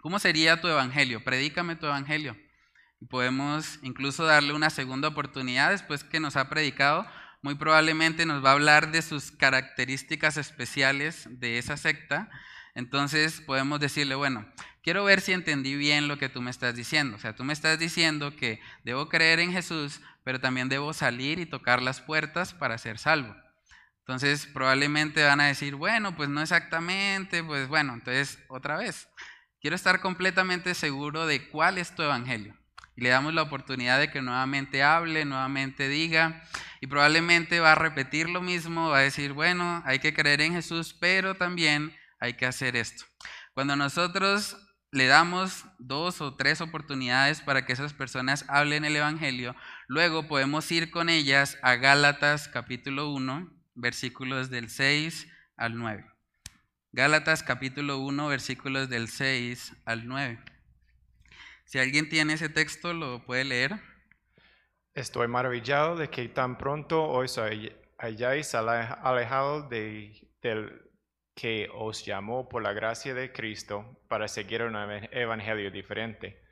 cómo 0.00 0.18
sería 0.18 0.60
tu 0.60 0.68
evangelio? 0.68 1.22
Predícame 1.22 1.76
tu 1.76 1.86
evangelio. 1.86 2.36
Podemos 3.08 3.78
incluso 3.82 4.24
darle 4.24 4.52
una 4.54 4.70
segunda 4.70 5.08
oportunidad 5.08 5.70
después 5.70 6.02
que 6.02 6.18
nos 6.18 6.36
ha 6.36 6.48
predicado. 6.48 7.06
Muy 7.42 7.54
probablemente 7.54 8.26
nos 8.26 8.44
va 8.44 8.50
a 8.50 8.54
hablar 8.54 8.90
de 8.90 9.02
sus 9.02 9.30
características 9.30 10.38
especiales 10.38 11.28
de 11.30 11.58
esa 11.58 11.76
secta. 11.76 12.30
Entonces 12.74 13.42
podemos 13.42 13.80
decirle, 13.80 14.14
bueno, 14.14 14.50
quiero 14.82 15.04
ver 15.04 15.20
si 15.20 15.32
entendí 15.32 15.74
bien 15.74 16.08
lo 16.08 16.18
que 16.18 16.30
tú 16.30 16.40
me 16.40 16.50
estás 16.50 16.74
diciendo. 16.74 17.16
O 17.16 17.20
sea, 17.20 17.34
tú 17.34 17.44
me 17.44 17.52
estás 17.52 17.78
diciendo 17.78 18.34
que 18.34 18.60
debo 18.82 19.08
creer 19.08 19.40
en 19.40 19.52
Jesús, 19.52 20.00
pero 20.24 20.40
también 20.40 20.70
debo 20.70 20.94
salir 20.94 21.38
y 21.38 21.46
tocar 21.46 21.82
las 21.82 22.00
puertas 22.00 22.54
para 22.54 22.78
ser 22.78 22.98
salvo. 22.98 23.34
Entonces 24.10 24.46
probablemente 24.46 25.22
van 25.22 25.40
a 25.40 25.46
decir, 25.46 25.76
bueno, 25.76 26.16
pues 26.16 26.28
no 26.28 26.42
exactamente, 26.42 27.44
pues 27.44 27.68
bueno, 27.68 27.94
entonces 27.94 28.40
otra 28.48 28.76
vez, 28.76 29.08
quiero 29.60 29.76
estar 29.76 30.00
completamente 30.00 30.74
seguro 30.74 31.28
de 31.28 31.48
cuál 31.48 31.78
es 31.78 31.94
tu 31.94 32.02
evangelio. 32.02 32.58
Y 32.96 33.02
le 33.02 33.10
damos 33.10 33.34
la 33.34 33.42
oportunidad 33.42 34.00
de 34.00 34.10
que 34.10 34.20
nuevamente 34.20 34.82
hable, 34.82 35.24
nuevamente 35.24 35.86
diga, 35.86 36.42
y 36.80 36.88
probablemente 36.88 37.60
va 37.60 37.70
a 37.70 37.76
repetir 37.76 38.28
lo 38.28 38.40
mismo, 38.40 38.88
va 38.88 38.98
a 38.98 39.02
decir, 39.02 39.32
bueno, 39.32 39.80
hay 39.86 40.00
que 40.00 40.12
creer 40.12 40.40
en 40.40 40.54
Jesús, 40.54 40.92
pero 40.92 41.36
también 41.36 41.96
hay 42.18 42.34
que 42.34 42.46
hacer 42.46 42.74
esto. 42.74 43.04
Cuando 43.54 43.76
nosotros 43.76 44.56
le 44.90 45.06
damos 45.06 45.66
dos 45.78 46.20
o 46.20 46.34
tres 46.34 46.60
oportunidades 46.60 47.42
para 47.42 47.64
que 47.64 47.74
esas 47.74 47.92
personas 47.92 48.44
hablen 48.48 48.84
el 48.84 48.96
Evangelio, 48.96 49.54
luego 49.86 50.26
podemos 50.26 50.68
ir 50.72 50.90
con 50.90 51.08
ellas 51.08 51.58
a 51.62 51.76
Gálatas 51.76 52.48
capítulo 52.48 53.12
1 53.12 53.59
versículos 53.80 54.50
del 54.50 54.68
6 54.68 55.26
al 55.56 55.76
9. 55.76 56.04
Gálatas 56.92 57.42
capítulo 57.42 57.98
1, 57.98 58.28
versículos 58.28 58.88
del 58.88 59.08
6 59.08 59.74
al 59.84 60.06
9. 60.08 60.38
Si 61.64 61.78
alguien 61.78 62.08
tiene 62.08 62.32
ese 62.32 62.48
texto, 62.48 62.92
lo 62.92 63.24
puede 63.24 63.44
leer. 63.44 63.80
Estoy 64.94 65.28
maravillado 65.28 65.96
de 65.96 66.10
que 66.10 66.28
tan 66.28 66.58
pronto 66.58 67.08
os 67.08 67.38
hayáis 67.98 68.54
alejado 68.54 69.68
de, 69.68 70.28
del 70.42 70.90
que 71.34 71.68
os 71.72 72.04
llamó 72.04 72.48
por 72.48 72.62
la 72.62 72.72
gracia 72.72 73.14
de 73.14 73.32
Cristo 73.32 74.00
para 74.08 74.26
seguir 74.26 74.62
un 74.62 74.74
evangelio 74.76 75.70
diferente. 75.70 76.42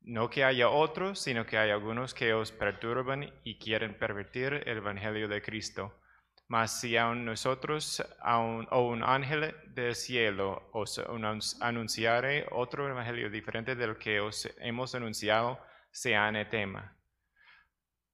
No 0.00 0.30
que 0.30 0.44
haya 0.44 0.70
otros, 0.70 1.20
sino 1.20 1.46
que 1.46 1.58
hay 1.58 1.70
algunos 1.70 2.14
que 2.14 2.32
os 2.32 2.50
perturban 2.50 3.32
y 3.44 3.58
quieren 3.58 3.98
pervertir 3.98 4.62
el 4.66 4.78
evangelio 4.78 5.28
de 5.28 5.42
Cristo. 5.42 5.94
Mas 6.54 6.70
si 6.80 6.96
aun 6.96 7.24
nosotros 7.24 8.00
o 8.70 8.80
un 8.80 9.02
ángel 9.02 9.56
del 9.74 9.96
cielo 9.96 10.70
os 10.72 11.00
anunciare 11.60 12.46
otro 12.52 12.88
evangelio 12.88 13.28
diferente 13.28 13.74
del 13.74 13.96
que 13.96 14.20
os 14.20 14.48
hemos 14.58 14.94
anunciado, 14.94 15.58
se 15.90 16.14
anatema. 16.14 16.96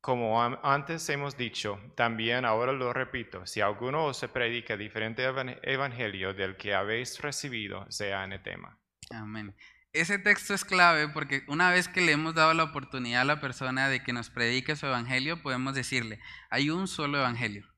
Como 0.00 0.42
antes 0.42 1.06
hemos 1.10 1.36
dicho, 1.36 1.78
también 1.94 2.46
ahora 2.46 2.72
lo 2.72 2.94
repito, 2.94 3.44
si 3.44 3.60
alguno 3.60 4.06
os 4.06 4.26
predica 4.32 4.74
diferente 4.74 5.22
evangelio 5.62 6.32
del 6.32 6.56
que 6.56 6.74
habéis 6.74 7.20
recibido, 7.20 7.84
sea 7.90 8.22
anatema. 8.22 8.80
Amén. 9.10 9.54
Ese 9.92 10.18
texto 10.18 10.54
es 10.54 10.64
clave 10.64 11.10
porque 11.10 11.44
una 11.46 11.70
vez 11.70 11.88
que 11.88 12.00
le 12.00 12.12
hemos 12.12 12.34
dado 12.34 12.54
la 12.54 12.64
oportunidad 12.64 13.20
a 13.20 13.26
la 13.26 13.40
persona 13.42 13.90
de 13.90 14.02
que 14.02 14.14
nos 14.14 14.30
predique 14.30 14.76
su 14.76 14.86
evangelio, 14.86 15.42
podemos 15.42 15.74
decirle, 15.74 16.20
hay 16.48 16.70
un 16.70 16.88
solo 16.88 17.18
evangelio. 17.18 17.69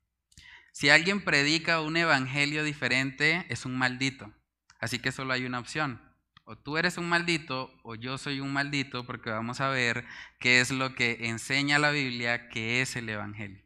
Si 0.72 0.88
alguien 0.88 1.22
predica 1.22 1.82
un 1.82 1.98
evangelio 1.98 2.64
diferente, 2.64 3.44
es 3.50 3.66
un 3.66 3.76
maldito. 3.76 4.32
Así 4.80 4.98
que 4.98 5.12
solo 5.12 5.34
hay 5.34 5.44
una 5.44 5.58
opción. 5.58 6.00
O 6.44 6.56
tú 6.56 6.78
eres 6.78 6.96
un 6.96 7.08
maldito 7.08 7.70
o 7.84 7.94
yo 7.94 8.16
soy 8.16 8.40
un 8.40 8.52
maldito 8.52 9.06
porque 9.06 9.30
vamos 9.30 9.60
a 9.60 9.68
ver 9.68 10.04
qué 10.40 10.60
es 10.60 10.70
lo 10.70 10.94
que 10.94 11.28
enseña 11.28 11.78
la 11.78 11.90
Biblia 11.90 12.48
que 12.48 12.80
es 12.80 12.96
el 12.96 13.08
evangelio. 13.10 13.62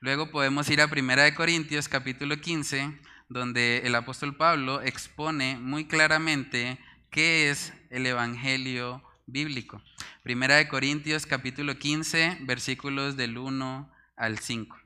Luego 0.00 0.30
podemos 0.30 0.70
ir 0.70 0.80
a 0.80 0.86
1 0.86 1.34
Corintios 1.34 1.88
capítulo 1.88 2.40
15, 2.40 3.00
donde 3.28 3.82
el 3.84 3.94
apóstol 3.96 4.36
Pablo 4.36 4.80
expone 4.80 5.58
muy 5.58 5.86
claramente 5.86 6.78
qué 7.10 7.50
es 7.50 7.72
el 7.90 8.06
evangelio 8.06 9.02
bíblico. 9.26 9.82
1 10.24 10.68
Corintios 10.70 11.26
capítulo 11.26 11.78
15, 11.78 12.38
versículos 12.42 13.16
del 13.16 13.38
1 13.38 13.92
al 14.16 14.38
5. 14.38 14.83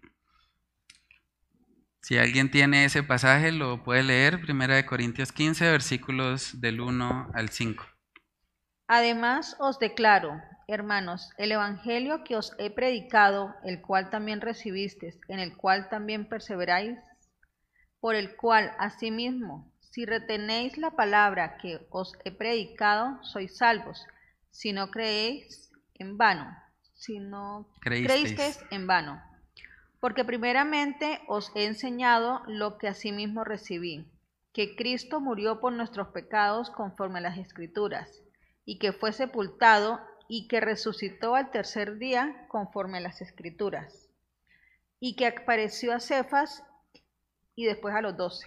Si 2.01 2.17
alguien 2.17 2.51
tiene 2.51 2.85
ese 2.85 3.03
pasaje, 3.03 3.53
lo 3.53 3.83
puede 3.83 4.03
leer, 4.03 4.41
Primera 4.41 4.77
de 4.77 4.87
Corintios 4.87 5.33
15, 5.33 5.71
versículos 5.71 6.61
del 6.61 6.81
1 6.81 7.31
al 7.35 7.49
5. 7.51 7.85
Además 8.87 9.57
os 9.59 9.79
declaro, 9.79 10.41
hermanos, 10.67 11.31
el 11.37 11.53
Evangelio 11.53 12.25
que 12.25 12.37
os 12.37 12.55
he 12.59 12.71
predicado, 12.71 13.55
el 13.65 13.83
cual 13.83 14.09
también 14.11 14.41
recibisteis, 14.41 15.19
en 15.29 15.41
el 15.41 15.57
cual 15.57 15.91
también 15.91 16.29
perseveráis, 16.29 16.99
por 18.01 18.15
el 18.15 18.37
cual 18.37 18.73
asimismo, 18.79 19.71
si 19.81 20.07
retenéis 20.07 20.79
la 20.79 20.93
palabra 20.93 21.59
que 21.59 21.87
os 21.91 22.13
he 22.25 22.31
predicado, 22.31 23.23
sois 23.25 23.57
salvos, 23.57 24.07
si 24.51 24.73
no 24.73 24.91
creéis 24.91 25.71
en 25.95 26.17
vano, 26.17 26.57
si 26.95 27.19
no 27.19 27.69
creéis 27.81 28.61
en 28.71 28.87
vano. 28.87 29.28
Porque 30.01 30.25
primeramente 30.25 31.21
os 31.27 31.51
he 31.55 31.65
enseñado 31.65 32.43
lo 32.47 32.79
que 32.79 32.89
asimismo 32.89 33.45
recibí, 33.45 34.07
que 34.53 34.77
Cristo 34.77 35.21
murió 35.21 35.61
por 35.61 35.73
nuestros 35.73 36.09
pecados 36.09 36.71
conforme 36.71 37.19
a 37.19 37.23
las 37.23 37.39
Escrituras, 37.39 38.23
y 38.65 38.79
que 38.79 38.93
fue 38.93 39.13
sepultado 39.13 40.01
y 40.29 40.47
que 40.47 40.61
resucitó 40.61 41.35
al 41.35 41.51
tercer 41.51 41.99
día 41.99 42.47
conforme 42.49 42.99
a 42.99 43.01
las 43.01 43.21
Escrituras, 43.21 44.09
y 45.01 45.17
que 45.17 45.27
apareció 45.27 45.95
a 45.95 46.01
Cefas 46.01 46.63
y 47.55 47.65
después 47.65 47.95
a 47.95 48.03
los 48.03 48.17
doce. 48.17 48.47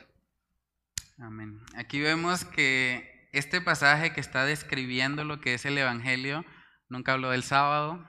Amén. 1.17 1.59
Aquí 1.75 1.99
vemos 1.99 2.45
que 2.45 3.29
este 3.33 3.61
pasaje 3.61 4.13
que 4.13 4.21
está 4.21 4.45
describiendo 4.45 5.23
lo 5.23 5.39
que 5.39 5.53
es 5.53 5.65
el 5.65 5.77
Evangelio, 5.77 6.45
nunca 6.89 7.13
habló 7.13 7.29
del 7.29 7.43
sábado, 7.43 8.07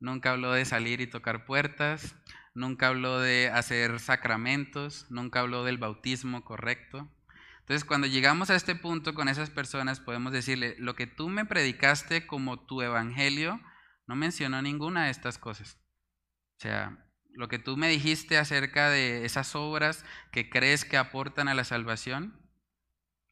nunca 0.00 0.30
habló 0.30 0.52
de 0.52 0.64
salir 0.64 1.00
y 1.00 1.06
tocar 1.06 1.44
puertas, 1.44 2.14
nunca 2.54 2.88
habló 2.88 3.20
de 3.20 3.50
hacer 3.50 4.00
sacramentos, 4.00 5.06
nunca 5.10 5.40
habló 5.40 5.64
del 5.64 5.78
bautismo 5.78 6.44
correcto. 6.44 7.10
Entonces, 7.60 7.84
cuando 7.84 8.06
llegamos 8.06 8.50
a 8.50 8.56
este 8.56 8.74
punto 8.74 9.14
con 9.14 9.28
esas 9.28 9.50
personas, 9.50 10.00
podemos 10.00 10.32
decirle, 10.32 10.74
lo 10.78 10.94
que 10.96 11.06
tú 11.06 11.28
me 11.28 11.44
predicaste 11.44 12.26
como 12.26 12.66
tu 12.66 12.82
evangelio, 12.82 13.60
no 14.06 14.16
mencionó 14.16 14.60
ninguna 14.62 15.04
de 15.04 15.10
estas 15.10 15.38
cosas. 15.38 15.78
O 16.58 16.60
sea, 16.60 16.98
lo 17.34 17.48
que 17.48 17.58
tú 17.58 17.76
me 17.76 17.88
dijiste 17.88 18.36
acerca 18.36 18.90
de 18.90 19.24
esas 19.24 19.54
obras 19.54 20.04
que 20.32 20.50
crees 20.50 20.84
que 20.84 20.96
aportan 20.96 21.48
a 21.48 21.54
la 21.54 21.64
salvación, 21.64 22.38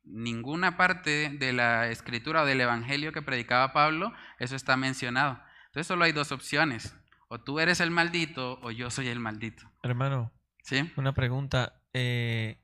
ninguna 0.05 0.77
parte 0.77 1.31
de 1.31 1.53
la 1.53 1.89
escritura 1.89 2.43
o 2.43 2.47
del 2.47 2.61
evangelio 2.61 3.13
que 3.13 3.23
predicaba 3.23 3.73
Pablo, 3.73 4.13
eso 4.39 4.57
está 4.57 4.77
mencionado. 4.77 5.41
Entonces 5.67 5.87
solo 5.87 6.05
hay 6.05 6.13
dos 6.13 6.33
opciones. 6.33 6.95
O 7.33 7.39
tú 7.39 7.61
eres 7.61 7.79
el 7.79 7.93
maldito 7.93 8.59
o 8.61 8.73
yo 8.73 8.91
soy 8.91 9.07
el 9.07 9.21
maldito. 9.21 9.63
Hermano, 9.85 10.33
¿Sí? 10.65 10.91
una 10.97 11.15
pregunta. 11.15 11.81
Eh, 11.93 12.59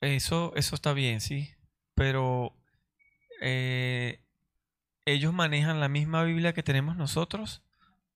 eso, 0.00 0.54
eso 0.56 0.74
está 0.74 0.94
bien, 0.94 1.20
sí. 1.20 1.50
Pero 1.94 2.56
eh, 3.42 4.24
¿ellos 5.04 5.34
manejan 5.34 5.80
la 5.80 5.90
misma 5.90 6.24
Biblia 6.24 6.54
que 6.54 6.62
tenemos 6.62 6.96
nosotros? 6.96 7.62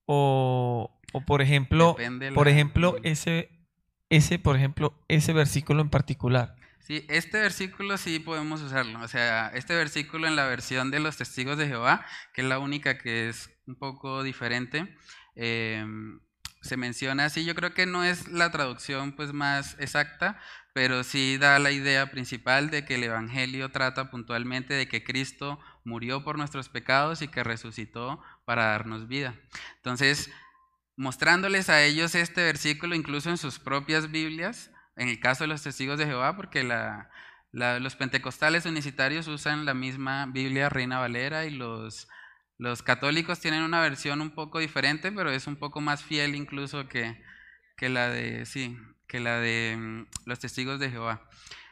O, 0.07 0.99
o 1.13 1.21
por 1.21 1.43
ejemplo, 1.43 1.93
Depende 1.95 2.31
por 2.31 2.47
ejemplo, 2.47 2.95
ese, 3.03 3.51
ese, 4.09 4.39
por 4.39 4.55
ejemplo, 4.55 5.05
ese 5.07 5.33
versículo 5.33 5.83
en 5.83 5.91
particular. 5.91 6.55
Sí, 6.79 7.05
este 7.09 7.39
versículo 7.39 7.97
sí 7.99 8.17
podemos 8.17 8.59
usarlo. 8.63 9.01
O 9.01 9.07
sea, 9.07 9.51
este 9.53 9.75
versículo 9.75 10.25
en 10.25 10.35
la 10.35 10.47
versión 10.47 10.89
de 10.89 10.99
los 10.99 11.17
testigos 11.17 11.59
de 11.59 11.67
Jehová, 11.67 12.03
que 12.33 12.41
es 12.41 12.47
la 12.47 12.57
única 12.57 12.97
que 12.97 13.29
es 13.29 13.54
un 13.67 13.75
poco 13.75 14.23
diferente, 14.23 14.97
eh, 15.35 15.85
se 16.61 16.77
menciona 16.77 17.25
así. 17.25 17.45
Yo 17.45 17.55
creo 17.55 17.73
que 17.73 17.85
no 17.85 18.03
es 18.03 18.27
la 18.27 18.51
traducción 18.51 19.15
pues 19.15 19.33
más 19.33 19.75
exacta, 19.79 20.39
pero 20.73 21.03
sí 21.03 21.37
da 21.37 21.59
la 21.59 21.71
idea 21.71 22.11
principal 22.11 22.69
de 22.69 22.85
que 22.85 22.95
el 22.95 23.03
Evangelio 23.03 23.71
trata 23.71 24.09
puntualmente 24.09 24.73
de 24.73 24.87
que 24.87 25.03
Cristo 25.03 25.59
murió 25.83 26.23
por 26.23 26.37
nuestros 26.37 26.69
pecados 26.69 27.21
y 27.21 27.27
que 27.27 27.43
resucitó 27.43 28.21
para 28.45 28.65
darnos 28.65 29.07
vida. 29.07 29.35
Entonces, 29.77 30.31
mostrándoles 30.97 31.69
a 31.69 31.83
ellos 31.83 32.15
este 32.15 32.43
versículo 32.43 32.95
incluso 32.95 33.29
en 33.29 33.37
sus 33.37 33.59
propias 33.59 34.11
Biblias, 34.11 34.71
en 34.95 35.09
el 35.09 35.19
caso 35.19 35.43
de 35.43 35.49
los 35.49 35.61
testigos 35.61 35.99
de 35.99 36.07
Jehová, 36.07 36.35
porque 36.35 36.63
los 37.51 37.95
pentecostales 37.95 38.65
unicitarios 38.65 39.27
usan 39.27 39.65
la 39.65 39.73
misma 39.73 40.25
Biblia 40.25 40.69
Reina 40.69 40.99
Valera 40.99 41.45
y 41.45 41.51
los, 41.51 42.07
los 42.57 42.81
católicos 42.83 43.39
tienen 43.39 43.63
una 43.63 43.81
versión 43.81 44.21
un 44.21 44.31
poco 44.31 44.59
diferente, 44.59 45.11
pero 45.11 45.31
es 45.31 45.47
un 45.47 45.57
poco 45.57 45.81
más 45.81 46.03
fiel 46.03 46.35
incluso 46.35 46.87
que, 46.87 47.21
que 47.75 47.89
la 47.89 48.09
de, 48.09 48.45
sí, 48.45 48.77
que 49.07 49.19
la 49.19 49.39
de 49.39 49.75
mm, 49.77 50.05
los 50.25 50.39
testigos 50.39 50.79
de 50.79 50.89
Jehová. 50.89 51.21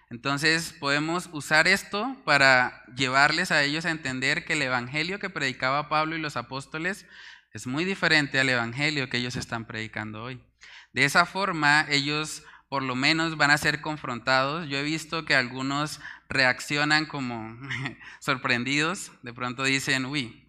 Entonces 0.10 0.76
podemos 0.80 1.30
usar 1.32 1.68
esto 1.68 2.16
para 2.26 2.84
llevarles 2.96 3.52
a 3.52 3.64
ellos 3.64 3.86
a 3.86 3.92
entender 3.92 4.46
que 4.46 4.54
el 4.54 4.62
evangelio 4.62 5.20
que 5.20 5.30
predicaba 5.30 5.90
Pablo 5.90 6.16
y 6.16 6.20
los 6.20 6.38
apóstoles 6.38 7.08
es 7.52 7.66
muy 7.68 7.86
diferente 7.86 8.40
al 8.40 8.50
evangelio 8.50 9.10
que 9.10 9.18
ellos 9.18 9.36
están 9.36 9.66
predicando 9.66 10.24
hoy. 10.24 10.44
De 10.92 11.06
esa 11.06 11.26
forma, 11.26 11.88
ellos 11.90 12.44
por 12.70 12.84
lo 12.84 12.96
menos 12.96 13.38
van 13.38 13.52
a 13.52 13.58
ser 13.58 13.82
confrontados. 13.82 14.68
Yo 14.68 14.78
he 14.78 14.84
visto 14.84 15.26
que 15.26 15.36
algunos 15.36 16.00
reaccionan 16.30 17.06
como 17.06 17.56
sorprendidos, 18.20 19.12
de 19.22 19.34
pronto 19.34 19.64
dicen, 19.64 20.06
uy, 20.06 20.43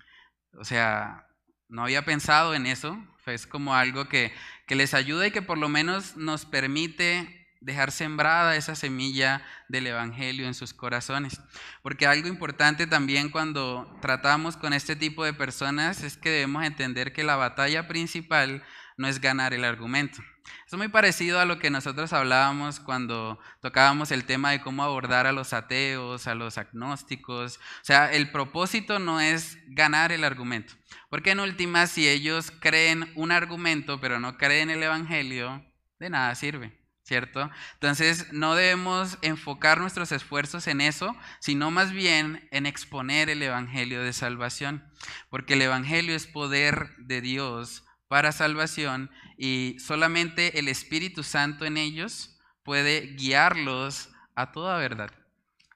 o 0.58 0.64
sea, 0.64 1.26
no 1.68 1.82
había 1.82 2.04
pensado 2.04 2.54
en 2.54 2.66
eso, 2.66 2.98
es 3.26 3.46
como 3.46 3.74
algo 3.74 4.08
que, 4.08 4.32
que 4.66 4.74
les 4.74 4.94
ayuda 4.94 5.26
y 5.26 5.30
que 5.30 5.42
por 5.42 5.58
lo 5.58 5.68
menos 5.68 6.16
nos 6.16 6.44
permite 6.44 7.44
dejar 7.60 7.90
sembrada 7.92 8.56
esa 8.56 8.74
semilla 8.76 9.42
del 9.68 9.86
Evangelio 9.86 10.46
en 10.46 10.54
sus 10.54 10.74
corazones. 10.74 11.40
Porque 11.82 12.06
algo 12.06 12.28
importante 12.28 12.86
también 12.86 13.30
cuando 13.30 13.98
tratamos 14.02 14.56
con 14.56 14.74
este 14.74 14.96
tipo 14.96 15.24
de 15.24 15.32
personas 15.32 16.02
es 16.02 16.18
que 16.18 16.30
debemos 16.30 16.64
entender 16.64 17.12
que 17.12 17.24
la 17.24 17.36
batalla 17.36 17.88
principal 17.88 18.62
no 18.98 19.08
es 19.08 19.20
ganar 19.20 19.54
el 19.54 19.64
argumento. 19.64 20.22
Es 20.66 20.74
muy 20.74 20.88
parecido 20.88 21.40
a 21.40 21.44
lo 21.44 21.58
que 21.58 21.70
nosotros 21.70 22.12
hablábamos 22.12 22.80
cuando 22.80 23.38
tocábamos 23.60 24.10
el 24.10 24.24
tema 24.24 24.50
de 24.50 24.60
cómo 24.60 24.82
abordar 24.82 25.26
a 25.26 25.32
los 25.32 25.52
ateos, 25.52 26.26
a 26.26 26.34
los 26.34 26.58
agnósticos. 26.58 27.56
O 27.56 27.84
sea, 27.84 28.12
el 28.12 28.30
propósito 28.30 28.98
no 28.98 29.20
es 29.20 29.58
ganar 29.68 30.12
el 30.12 30.24
argumento. 30.24 30.74
Porque 31.08 31.30
en 31.30 31.40
última, 31.40 31.86
si 31.86 32.08
ellos 32.08 32.52
creen 32.60 33.10
un 33.14 33.32
argumento 33.32 34.00
pero 34.00 34.20
no 34.20 34.36
creen 34.36 34.70
el 34.70 34.82
Evangelio, 34.82 35.64
de 35.98 36.10
nada 36.10 36.34
sirve. 36.34 36.80
¿Cierto? 37.04 37.50
Entonces 37.74 38.32
no 38.32 38.54
debemos 38.54 39.18
enfocar 39.20 39.78
nuestros 39.78 40.10
esfuerzos 40.10 40.66
en 40.66 40.80
eso, 40.80 41.14
sino 41.38 41.70
más 41.70 41.92
bien 41.92 42.48
en 42.50 42.64
exponer 42.64 43.28
el 43.28 43.42
Evangelio 43.42 44.02
de 44.02 44.14
salvación, 44.14 44.82
porque 45.28 45.52
el 45.52 45.60
Evangelio 45.60 46.16
es 46.16 46.26
poder 46.26 46.96
de 46.96 47.20
Dios 47.20 47.84
para 48.08 48.32
salvación 48.32 49.10
y 49.36 49.76
solamente 49.78 50.58
el 50.58 50.68
Espíritu 50.68 51.22
Santo 51.22 51.64
en 51.64 51.76
ellos 51.76 52.38
puede 52.62 53.14
guiarlos 53.16 54.10
a 54.34 54.52
toda 54.52 54.78
verdad. 54.78 55.10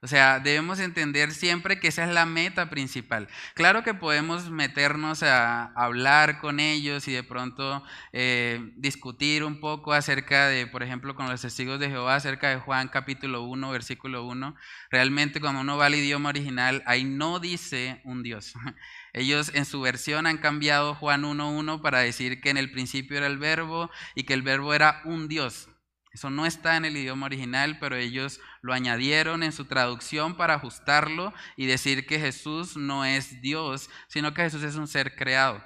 O 0.01 0.07
sea, 0.07 0.39
debemos 0.39 0.79
entender 0.79 1.33
siempre 1.33 1.81
que 1.81 1.89
esa 1.89 2.05
es 2.05 2.11
la 2.11 2.25
meta 2.25 2.71
principal. 2.71 3.27
Claro 3.55 3.83
que 3.83 3.95
podemos 3.95 4.49
meternos 4.49 5.25
a 5.25 5.73
hablar 5.75 6.39
con 6.39 6.61
ellos 6.61 7.09
y 7.09 7.13
de 7.13 7.25
pronto 7.25 7.83
eh, 8.13 8.73
discutir 8.77 9.43
un 9.43 9.59
poco 9.59 9.93
acerca 9.93 10.47
de, 10.47 10.69
por 10.69 10.85
ejemplo, 10.85 11.17
con 11.17 11.29
los 11.29 11.43
testigos 11.43 11.81
de 11.81 11.91
Jehová, 11.91 12.15
acerca 12.15 12.49
de 12.49 12.59
Juan 12.59 12.87
capítulo 12.87 13.43
1, 13.43 13.71
versículo 13.71 14.25
1. 14.25 14.55
Realmente 14.93 15.41
cuando 15.41 15.63
uno 15.63 15.77
va 15.77 15.87
al 15.87 15.97
idioma 15.97 16.29
original, 16.29 16.85
ahí 16.87 17.03
no 17.03 17.41
dice 17.41 18.01
un 18.05 18.23
Dios. 18.23 18.55
Ellos 19.19 19.51
en 19.53 19.65
su 19.65 19.81
versión 19.81 20.29
han 20.29 20.39
cambiado 20.39 20.95
Juan 20.95 21.25
1.1 21.25 21.83
para 21.83 21.99
decir 21.99 22.41
que 22.41 22.51
en 22.51 22.57
el 22.57 22.71
principio 22.71 23.17
era 23.17 23.27
el 23.27 23.37
verbo 23.37 23.91
y 24.15 24.23
que 24.23 24.33
el 24.33 24.43
verbo 24.43 24.75
era 24.75 25.03
un 25.05 25.27
Dios. 25.27 25.69
Eso 26.13 26.31
no 26.31 26.47
está 26.47 26.77
en 26.77 26.85
el 26.85 26.97
idioma 26.97 27.27
original, 27.27 27.79
pero 27.81 27.97
ellos 27.97 28.41
lo 28.63 28.73
añadieron 28.75 29.43
en 29.43 29.51
su 29.51 29.65
traducción 29.65 30.37
para 30.37 30.55
ajustarlo 30.55 31.35
y 31.57 31.67
decir 31.67 32.07
que 32.07 32.21
Jesús 32.21 32.77
no 32.77 33.05
es 33.05 33.43
Dios, 33.43 33.91
sino 34.07 34.35
que 34.35 34.43
Jesús 34.43 34.63
es 34.63 34.77
un 34.77 34.87
ser 34.87 35.17
creado. 35.17 35.65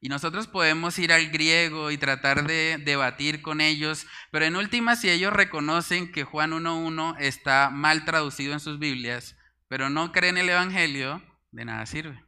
Y 0.00 0.08
nosotros 0.08 0.46
podemos 0.46 0.98
ir 0.98 1.12
al 1.12 1.28
griego 1.28 1.90
y 1.90 1.98
tratar 1.98 2.46
de 2.46 2.78
debatir 2.82 3.42
con 3.42 3.60
ellos, 3.60 4.06
pero 4.30 4.46
en 4.46 4.56
última, 4.56 4.96
si 4.96 5.10
ellos 5.10 5.34
reconocen 5.34 6.12
que 6.12 6.24
Juan 6.24 6.52
1.1 6.52 7.16
está 7.18 7.68
mal 7.68 8.06
traducido 8.06 8.54
en 8.54 8.60
sus 8.60 8.78
Biblias, 8.78 9.36
pero 9.68 9.90
no 9.90 10.12
creen 10.12 10.38
el 10.38 10.48
Evangelio, 10.48 11.22
de 11.52 11.66
nada 11.66 11.84
sirve. 11.84 12.25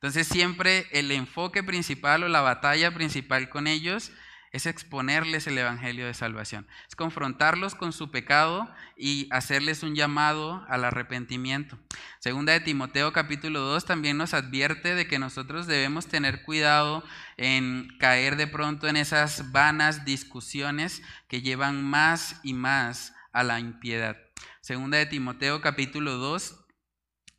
Entonces 0.00 0.28
siempre 0.28 0.86
el 0.92 1.10
enfoque 1.10 1.64
principal 1.64 2.22
o 2.22 2.28
la 2.28 2.40
batalla 2.40 2.94
principal 2.94 3.48
con 3.48 3.66
ellos 3.66 4.12
es 4.52 4.66
exponerles 4.66 5.46
el 5.48 5.58
Evangelio 5.58 6.06
de 6.06 6.14
salvación, 6.14 6.68
es 6.88 6.94
confrontarlos 6.94 7.74
con 7.74 7.92
su 7.92 8.10
pecado 8.12 8.72
y 8.96 9.28
hacerles 9.30 9.82
un 9.82 9.96
llamado 9.96 10.64
al 10.68 10.84
arrepentimiento. 10.84 11.78
Segunda 12.20 12.52
de 12.52 12.60
Timoteo 12.60 13.12
capítulo 13.12 13.60
2 13.60 13.84
también 13.84 14.16
nos 14.16 14.34
advierte 14.34 14.94
de 14.94 15.08
que 15.08 15.18
nosotros 15.18 15.66
debemos 15.66 16.06
tener 16.06 16.42
cuidado 16.42 17.04
en 17.36 17.88
caer 17.98 18.36
de 18.36 18.46
pronto 18.46 18.86
en 18.86 18.96
esas 18.96 19.50
vanas 19.50 20.04
discusiones 20.04 21.02
que 21.28 21.42
llevan 21.42 21.84
más 21.84 22.40
y 22.44 22.54
más 22.54 23.14
a 23.32 23.42
la 23.42 23.58
impiedad. 23.58 24.16
Segunda 24.60 24.98
de 24.98 25.06
Timoteo 25.06 25.60
capítulo 25.60 26.12
2 26.12 26.57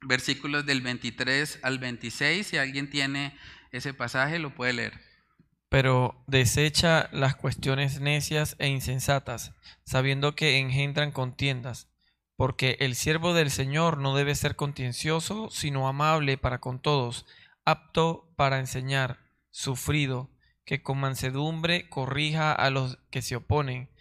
versículos 0.01 0.65
del 0.65 0.81
23 0.81 1.59
al 1.63 1.79
26, 1.79 2.47
si 2.47 2.57
alguien 2.57 2.89
tiene 2.89 3.37
ese 3.71 3.93
pasaje 3.93 4.39
lo 4.39 4.55
puede 4.55 4.73
leer. 4.73 4.93
Pero 5.69 6.23
desecha 6.25 7.09
las 7.11 7.35
cuestiones 7.35 7.99
necias 7.99 8.55
e 8.57 8.67
insensatas, 8.67 9.53
sabiendo 9.83 10.35
que 10.35 10.57
engendran 10.57 11.11
contiendas, 11.11 11.89
porque 12.35 12.77
el 12.79 12.95
siervo 12.95 13.33
del 13.33 13.51
Señor 13.51 13.97
no 13.97 14.15
debe 14.15 14.33
ser 14.33 14.55
contencioso, 14.55 15.49
sino 15.51 15.87
amable 15.87 16.37
para 16.37 16.59
con 16.59 16.81
todos, 16.81 17.27
apto 17.65 18.33
para 18.35 18.59
enseñar, 18.59 19.19
sufrido, 19.51 20.31
que 20.65 20.81
con 20.81 20.99
mansedumbre 20.99 21.89
corrija 21.89 22.51
a 22.51 22.69
los 22.71 22.97
que 23.11 23.21
se 23.21 23.35
oponen, 23.35 23.91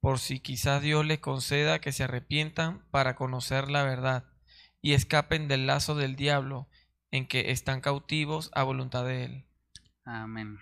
por 0.00 0.20
si 0.20 0.38
quizás 0.38 0.82
Dios 0.82 1.04
les 1.04 1.18
conceda 1.18 1.80
que 1.80 1.90
se 1.90 2.04
arrepientan 2.04 2.86
para 2.92 3.16
conocer 3.16 3.68
la 3.68 3.82
verdad 3.82 4.35
y 4.86 4.94
escapen 4.94 5.48
del 5.48 5.66
lazo 5.66 5.96
del 5.96 6.14
diablo 6.14 6.68
en 7.10 7.26
que 7.26 7.50
están 7.50 7.80
cautivos 7.80 8.52
a 8.54 8.62
voluntad 8.62 9.04
de 9.04 9.24
él. 9.24 9.44
Amén. 10.04 10.60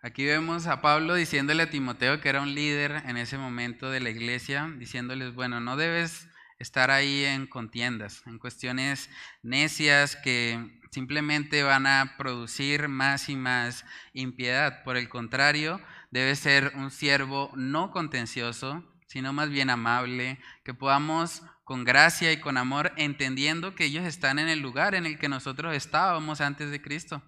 Aquí 0.00 0.24
vemos 0.24 0.68
a 0.68 0.80
Pablo 0.80 1.16
diciéndole 1.16 1.64
a 1.64 1.70
Timoteo 1.70 2.20
que 2.20 2.28
era 2.28 2.40
un 2.40 2.54
líder 2.54 3.02
en 3.04 3.16
ese 3.16 3.36
momento 3.36 3.90
de 3.90 3.98
la 3.98 4.10
iglesia, 4.10 4.72
diciéndoles, 4.78 5.34
bueno, 5.34 5.58
no 5.58 5.76
debes 5.76 6.28
estar 6.60 6.92
ahí 6.92 7.24
en 7.24 7.48
contiendas, 7.48 8.22
en 8.26 8.38
cuestiones 8.38 9.10
necias 9.42 10.14
que 10.14 10.80
simplemente 10.92 11.64
van 11.64 11.88
a 11.88 12.14
producir 12.16 12.86
más 12.86 13.28
y 13.28 13.34
más 13.34 13.84
impiedad. 14.12 14.84
Por 14.84 14.96
el 14.96 15.08
contrario, 15.08 15.80
debe 16.12 16.36
ser 16.36 16.74
un 16.76 16.92
siervo 16.92 17.50
no 17.56 17.90
contencioso, 17.90 18.84
sino 19.08 19.32
más 19.32 19.50
bien 19.50 19.68
amable, 19.68 20.38
que 20.62 20.74
podamos 20.74 21.42
con 21.64 21.84
gracia 21.84 22.30
y 22.32 22.40
con 22.40 22.56
amor, 22.56 22.92
entendiendo 22.96 23.74
que 23.74 23.86
ellos 23.86 24.04
están 24.04 24.38
en 24.38 24.48
el 24.48 24.60
lugar 24.60 24.94
en 24.94 25.06
el 25.06 25.18
que 25.18 25.28
nosotros 25.28 25.74
estábamos 25.74 26.40
antes 26.40 26.70
de 26.70 26.80
Cristo. 26.80 27.22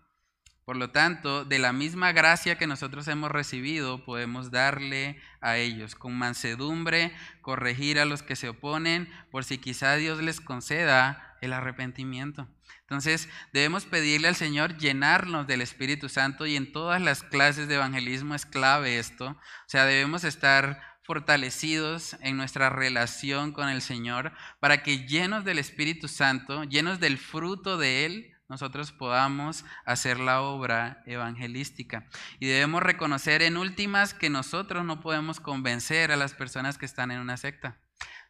Por 0.66 0.76
lo 0.76 0.91
tanto, 0.91 1.45
de 1.45 1.61
la 1.61 1.72
misma 1.72 2.11
gracia 2.11 2.59
que 2.59 2.66
nosotros 2.66 3.07
hemos 3.07 3.30
recibido, 3.30 4.05
podemos 4.05 4.51
darle 4.51 5.20
a 5.41 5.59
ellos 5.59 5.95
con 5.95 6.18
mansedumbre, 6.18 7.14
corregir 7.41 8.01
a 8.01 8.05
los 8.05 8.24
que 8.24 8.34
se 8.34 8.49
oponen, 8.49 9.09
por 9.30 9.45
si 9.45 9.59
quizá 9.59 9.95
Dios 9.95 10.20
les 10.20 10.41
conceda 10.41 11.37
el 11.41 11.53
arrepentimiento. 11.53 12.49
Entonces, 12.80 13.28
debemos 13.53 13.84
pedirle 13.84 14.26
al 14.26 14.34
Señor 14.34 14.76
llenarnos 14.76 15.47
del 15.47 15.61
Espíritu 15.61 16.09
Santo 16.09 16.47
y 16.47 16.57
en 16.57 16.72
todas 16.72 17.01
las 17.01 17.22
clases 17.22 17.68
de 17.68 17.76
evangelismo 17.76 18.34
es 18.34 18.45
clave 18.45 18.99
esto. 18.99 19.28
O 19.30 19.68
sea, 19.68 19.84
debemos 19.87 20.24
estar 20.24 20.80
fortalecidos 21.07 22.16
en 22.20 22.36
nuestra 22.36 22.68
relación 22.68 23.52
con 23.52 23.68
el 23.68 23.80
Señor, 23.80 24.32
para 24.61 24.82
que 24.82 25.07
llenos 25.07 25.44
del 25.44 25.59
Espíritu 25.59 26.09
Santo, 26.09 26.64
llenos 26.64 27.00
del 27.00 27.16
fruto 27.16 27.78
de 27.78 28.04
Él, 28.04 28.32
nosotros 28.48 28.92
podamos 28.92 29.64
hacer 29.84 30.20
la 30.20 30.40
obra 30.40 31.02
evangelística. 31.07 32.07
Y 32.38 32.46
debemos 32.46 32.82
reconocer 32.82 33.42
en 33.42 33.57
últimas 33.57 34.14
que 34.14 34.30
nosotros 34.30 34.84
no 34.84 35.00
podemos 35.00 35.40
convencer 35.40 36.12
a 36.12 36.16
las 36.16 36.34
personas 36.34 36.78
que 36.78 36.86
están 36.86 37.11
en 37.11 37.20
una 37.20 37.36
secta. 37.36 37.78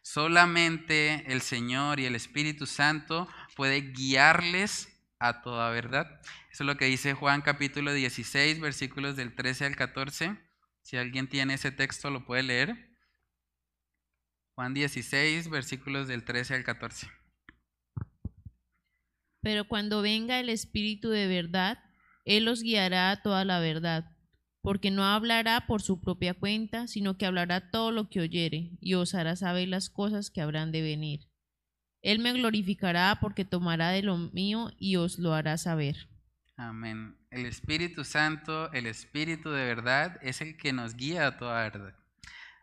Solamente 0.01 1.31
el 1.31 1.41
Señor 1.41 1.99
y 1.99 2.05
el 2.05 2.15
Espíritu 2.15 2.65
Santo 2.65 3.27
puede 3.55 3.81
guiarles 3.81 4.89
a 5.19 5.41
toda 5.41 5.69
verdad. 5.69 6.21
Eso 6.51 6.63
es 6.63 6.67
lo 6.67 6.77
que 6.77 6.85
dice 6.85 7.13
Juan 7.13 7.41
capítulo 7.41 7.93
16, 7.93 8.59
versículos 8.59 9.15
del 9.15 9.35
13 9.35 9.65
al 9.65 9.75
14. 9.75 10.46
Si 10.87 10.95
alguien 10.95 11.27
tiene 11.27 11.55
ese 11.55 11.69
texto, 11.69 12.09
lo 12.09 12.23
puede 12.23 12.43
leer. 12.43 12.97
Juan 14.55 14.73
16, 14.73 15.49
versículos 15.49 16.07
del 16.07 16.23
13 16.23 16.55
al 16.55 16.63
14. 16.63 17.09
Pero 19.41 19.67
cuando 19.67 20.01
venga 20.01 20.39
el 20.39 20.47
Espíritu 20.47 21.09
de 21.09 21.27
verdad, 21.27 21.77
Él 22.23 22.47
os 22.47 22.61
guiará 22.61 23.11
a 23.11 23.21
toda 23.21 23.43
la 23.43 23.59
verdad, 23.59 24.15
porque 24.61 24.89
no 24.89 25.03
hablará 25.03 25.67
por 25.67 25.81
su 25.81 25.99
propia 25.99 26.33
cuenta, 26.33 26.87
sino 26.87 27.17
que 27.17 27.25
hablará 27.25 27.69
todo 27.69 27.91
lo 27.91 28.07
que 28.07 28.21
oyere, 28.21 28.71
y 28.79 28.93
os 28.93 29.13
hará 29.13 29.35
saber 29.35 29.67
las 29.67 29.89
cosas 29.89 30.31
que 30.31 30.39
habrán 30.39 30.71
de 30.71 30.83
venir. 30.83 31.27
Él 32.01 32.19
me 32.19 32.31
glorificará 32.31 33.17
porque 33.19 33.43
tomará 33.43 33.89
de 33.89 34.03
lo 34.03 34.17
mío 34.17 34.71
y 34.79 34.95
os 34.95 35.19
lo 35.19 35.33
hará 35.33 35.57
saber. 35.57 36.07
Amén. 36.55 37.16
El 37.29 37.45
Espíritu 37.45 38.05
Santo, 38.05 38.71
el 38.71 38.85
Espíritu 38.85 39.51
de 39.51 39.65
verdad, 39.65 40.17
es 40.21 40.39
el 40.41 40.55
que 40.55 40.71
nos 40.71 40.95
guía 40.95 41.27
a 41.27 41.37
toda 41.37 41.61
verdad. 41.61 41.93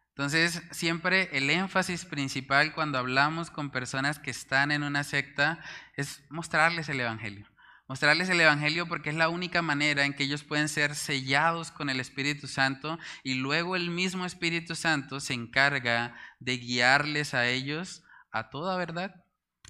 Entonces, 0.09 0.63
siempre 0.71 1.29
el 1.37 1.51
énfasis 1.51 2.05
principal 2.05 2.73
cuando 2.73 2.99
hablamos 2.99 3.51
con 3.51 3.71
personas 3.71 4.19
que 4.19 4.31
están 4.31 4.71
en 4.71 4.83
una 4.83 5.05
secta 5.05 5.59
es 5.97 6.23
mostrarles 6.31 6.89
el 6.89 7.01
Evangelio. 7.01 7.47
Mostrarles 7.89 8.31
el 8.31 8.41
Evangelio 8.41 8.87
porque 8.87 9.11
es 9.11 9.17
la 9.17 9.29
única 9.29 9.61
manera 9.61 10.07
en 10.07 10.15
que 10.15 10.25
ellos 10.25 10.45
pueden 10.45 10.69
ser 10.69 10.95
sellados 10.95 11.71
con 11.71 11.91
el 11.91 12.01
Espíritu 12.01 12.47
Santo 12.47 12.99
y 13.23 13.35
luego 13.35 13.77
el 13.77 13.91
mismo 13.91 14.25
Espíritu 14.25 14.75
Santo 14.75 15.21
se 15.21 15.35
encarga 15.35 16.17
de 16.39 16.57
guiarles 16.57 17.35
a 17.35 17.47
ellos 17.47 18.03
a 18.31 18.49
toda 18.49 18.79
verdad 18.79 19.24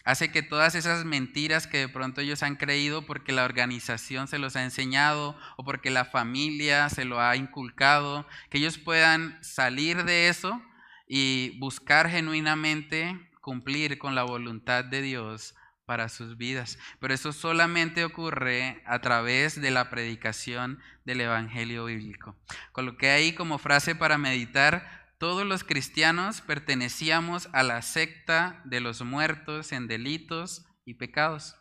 hace 0.05 0.31
que 0.31 0.43
todas 0.43 0.75
esas 0.75 1.05
mentiras 1.05 1.67
que 1.67 1.79
de 1.79 1.89
pronto 1.89 2.21
ellos 2.21 2.43
han 2.43 2.57
creído 2.57 3.07
porque 3.07 3.33
la 3.33 3.45
organización 3.45 4.29
se 4.29 4.39
los 4.39 4.55
ha 4.57 4.63
enseñado 4.63 5.37
o 5.57 5.65
porque 5.65 5.91
la 5.91 6.05
familia 6.05 6.89
se 6.91 7.05
lo 7.05 7.21
ha 7.21 7.37
inculcado, 7.37 8.27
que 8.51 8.59
ellos 8.59 8.79
puedan 8.79 9.43
salir 9.43 10.05
de 10.05 10.29
eso 10.29 10.63
y 11.09 11.59
buscar 11.59 12.09
genuinamente 12.09 13.31
cumplir 13.41 13.99
con 13.99 14.15
la 14.15 14.23
voluntad 14.23 14.85
de 14.85 15.03
Dios 15.03 15.55
para 15.87 16.09
sus 16.09 16.37
vidas. 16.37 16.79
Pero 16.99 17.15
eso 17.15 17.33
solamente 17.33 18.05
ocurre 18.05 18.83
a 18.87 19.01
través 19.01 19.61
de 19.61 19.71
la 19.71 19.91
predicación 19.91 20.81
del 21.05 21.21
Evangelio 21.21 21.85
bíblico. 21.85 22.37
Coloqué 22.73 23.11
ahí 23.11 23.35
como 23.35 23.59
frase 23.59 23.95
para 23.95 24.19
meditar, 24.19 25.04
todos 25.19 25.47
los 25.47 25.65
cristianos 25.65 26.41
pertenecíamos 26.41 27.49
a 27.53 27.63
la 27.63 27.83
secta 27.83 28.61
de 28.65 28.81
los 28.81 29.03
muertos 29.03 29.73
en 29.73 29.87
delitos 29.87 30.67
y 30.85 30.95
pecados. 30.95 31.57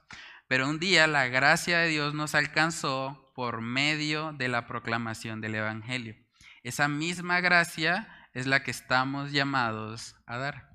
Pero 0.47 0.70
un 0.70 0.80
día 0.80 1.08
la 1.08 1.28
gracia 1.28 1.80
de 1.80 1.89
Dios 1.89 2.14
nos 2.14 2.36
alcanzó 2.36 3.32
por 3.36 3.62
medio 3.62 4.34
de 4.34 4.47
la 4.47 4.68
proclamación 4.68 5.41
del 5.41 5.56
Evangelio. 5.56 6.16
Esa 6.64 6.88
misma 6.88 7.41
gracia 7.41 8.08
es 8.34 8.47
la 8.47 8.64
que 8.64 8.72
estamos 8.72 9.32
llamados 9.32 10.16
a 10.26 10.38
dar. 10.38 10.70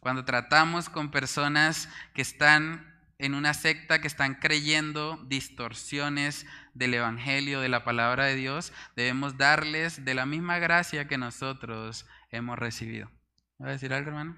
Cuando 0.00 0.24
tratamos 0.24 0.88
con 0.88 1.10
personas 1.10 1.88
que 2.14 2.22
están 2.22 2.92
en 3.18 3.34
una 3.34 3.54
secta, 3.54 4.00
que 4.00 4.08
están 4.08 4.34
creyendo 4.34 5.16
distorsiones 5.28 6.44
del 6.74 6.94
Evangelio, 6.94 7.60
de 7.60 7.68
la 7.68 7.84
palabra 7.84 8.26
de 8.26 8.36
Dios, 8.36 8.72
debemos 8.96 9.36
darles 9.36 10.04
de 10.04 10.14
la 10.14 10.26
misma 10.26 10.58
gracia 10.58 11.08
que 11.08 11.18
nosotros 11.18 12.06
hemos 12.30 12.58
recibido. 12.58 13.10
¿Va 13.62 13.68
a 13.68 13.72
decir 13.72 13.92
algo, 13.92 14.08
hermano? 14.08 14.36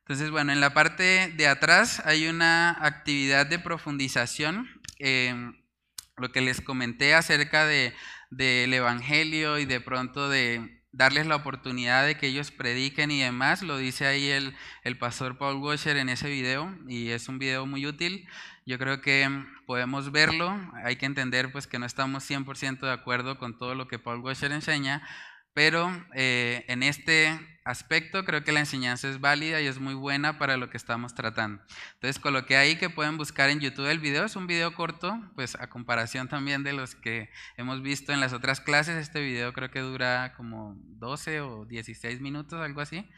Entonces, 0.00 0.30
bueno, 0.30 0.52
en 0.52 0.60
la 0.60 0.74
parte 0.74 1.32
de 1.36 1.46
atrás 1.46 2.02
hay 2.04 2.26
una 2.26 2.70
actividad 2.84 3.46
de 3.46 3.58
profundización. 3.58 4.68
Em, 4.98 5.62
lo 6.16 6.32
que 6.32 6.40
les 6.40 6.60
comenté 6.60 7.14
acerca 7.14 7.66
de, 7.66 7.94
del 8.30 8.72
Evangelio 8.74 9.58
y 9.58 9.64
de 9.64 9.80
pronto 9.80 10.28
de 10.28 10.82
darles 10.92 11.26
la 11.26 11.36
oportunidad 11.36 12.06
de 12.06 12.18
que 12.18 12.26
ellos 12.26 12.50
prediquen 12.50 13.10
y 13.10 13.20
demás, 13.20 13.62
lo 13.62 13.78
dice 13.78 14.06
ahí 14.06 14.28
el, 14.28 14.54
el 14.84 14.98
pastor 14.98 15.38
Paul 15.38 15.56
Washer 15.56 15.96
en 15.96 16.10
ese 16.10 16.28
video 16.28 16.76
y 16.86 17.10
es 17.10 17.28
un 17.28 17.38
video 17.38 17.66
muy 17.66 17.86
útil. 17.86 18.28
Yo 18.66 18.78
creo 18.78 19.00
que 19.00 19.28
podemos 19.72 20.12
verlo, 20.12 20.54
hay 20.84 20.96
que 20.96 21.06
entender 21.06 21.50
pues 21.50 21.66
que 21.66 21.78
no 21.78 21.86
estamos 21.86 22.30
100% 22.30 22.80
de 22.80 22.92
acuerdo 22.92 23.38
con 23.38 23.56
todo 23.56 23.74
lo 23.74 23.88
que 23.88 23.98
Paul 23.98 24.20
Washer 24.20 24.52
enseña, 24.52 25.02
pero 25.54 25.90
eh, 26.14 26.66
en 26.68 26.82
este 26.82 27.40
aspecto 27.64 28.26
creo 28.26 28.44
que 28.44 28.52
la 28.52 28.60
enseñanza 28.60 29.08
es 29.08 29.18
válida 29.18 29.62
y 29.62 29.66
es 29.66 29.78
muy 29.78 29.94
buena 29.94 30.38
para 30.38 30.58
lo 30.58 30.68
que 30.68 30.76
estamos 30.76 31.14
tratando. 31.14 31.62
Entonces 31.94 32.20
coloqué 32.20 32.58
ahí 32.58 32.76
que 32.76 32.90
pueden 32.90 33.16
buscar 33.16 33.48
en 33.48 33.60
YouTube 33.60 33.90
el 33.90 33.98
video, 33.98 34.26
es 34.26 34.36
un 34.36 34.46
video 34.46 34.74
corto, 34.74 35.18
pues 35.36 35.54
a 35.54 35.70
comparación 35.70 36.28
también 36.28 36.64
de 36.64 36.74
los 36.74 36.94
que 36.94 37.30
hemos 37.56 37.80
visto 37.80 38.12
en 38.12 38.20
las 38.20 38.34
otras 38.34 38.60
clases, 38.60 38.96
este 38.96 39.22
video 39.22 39.54
creo 39.54 39.70
que 39.70 39.80
dura 39.80 40.34
como 40.36 40.76
12 40.98 41.40
o 41.40 41.64
16 41.64 42.20
minutos, 42.20 42.60
algo 42.60 42.82
así. 42.82 43.08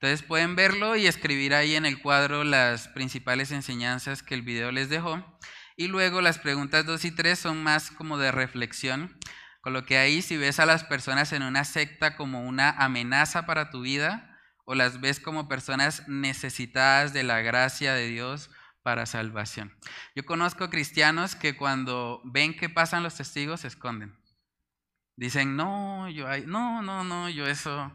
Entonces 0.00 0.22
pueden 0.22 0.54
verlo 0.54 0.94
y 0.94 1.08
escribir 1.08 1.54
ahí 1.54 1.74
en 1.74 1.84
el 1.84 2.00
cuadro 2.00 2.44
las 2.44 2.86
principales 2.86 3.50
enseñanzas 3.50 4.22
que 4.22 4.36
el 4.36 4.42
video 4.42 4.70
les 4.70 4.88
dejó. 4.88 5.24
Y 5.78 5.88
luego 5.88 6.20
las 6.20 6.38
preguntas 6.38 6.84
2 6.84 7.06
y 7.06 7.10
3 7.12 7.38
son 7.38 7.62
más 7.62 7.90
como 7.90 8.18
de 8.18 8.32
reflexión 8.32 9.18
lo 9.70 9.84
que 9.84 9.98
ahí, 9.98 10.22
si 10.22 10.36
ves 10.36 10.60
a 10.60 10.66
las 10.66 10.84
personas 10.84 11.32
en 11.32 11.42
una 11.42 11.64
secta 11.64 12.16
como 12.16 12.46
una 12.46 12.70
amenaza 12.70 13.46
para 13.46 13.70
tu 13.70 13.82
vida 13.82 14.38
o 14.64 14.74
las 14.74 15.00
ves 15.00 15.20
como 15.20 15.48
personas 15.48 16.06
necesitadas 16.08 17.12
de 17.12 17.22
la 17.22 17.40
gracia 17.40 17.94
de 17.94 18.08
Dios 18.08 18.50
para 18.82 19.06
salvación. 19.06 19.76
Yo 20.14 20.24
conozco 20.24 20.70
cristianos 20.70 21.34
que 21.34 21.56
cuando 21.56 22.20
ven 22.24 22.56
que 22.56 22.68
pasan 22.68 23.02
los 23.02 23.16
testigos 23.16 23.60
se 23.60 23.68
esconden. 23.68 24.18
Dicen, 25.16 25.56
no, 25.56 26.08
yo, 26.10 26.26
no, 26.46 26.82
no, 26.82 27.02
no, 27.02 27.28
yo 27.28 27.46
eso. 27.46 27.92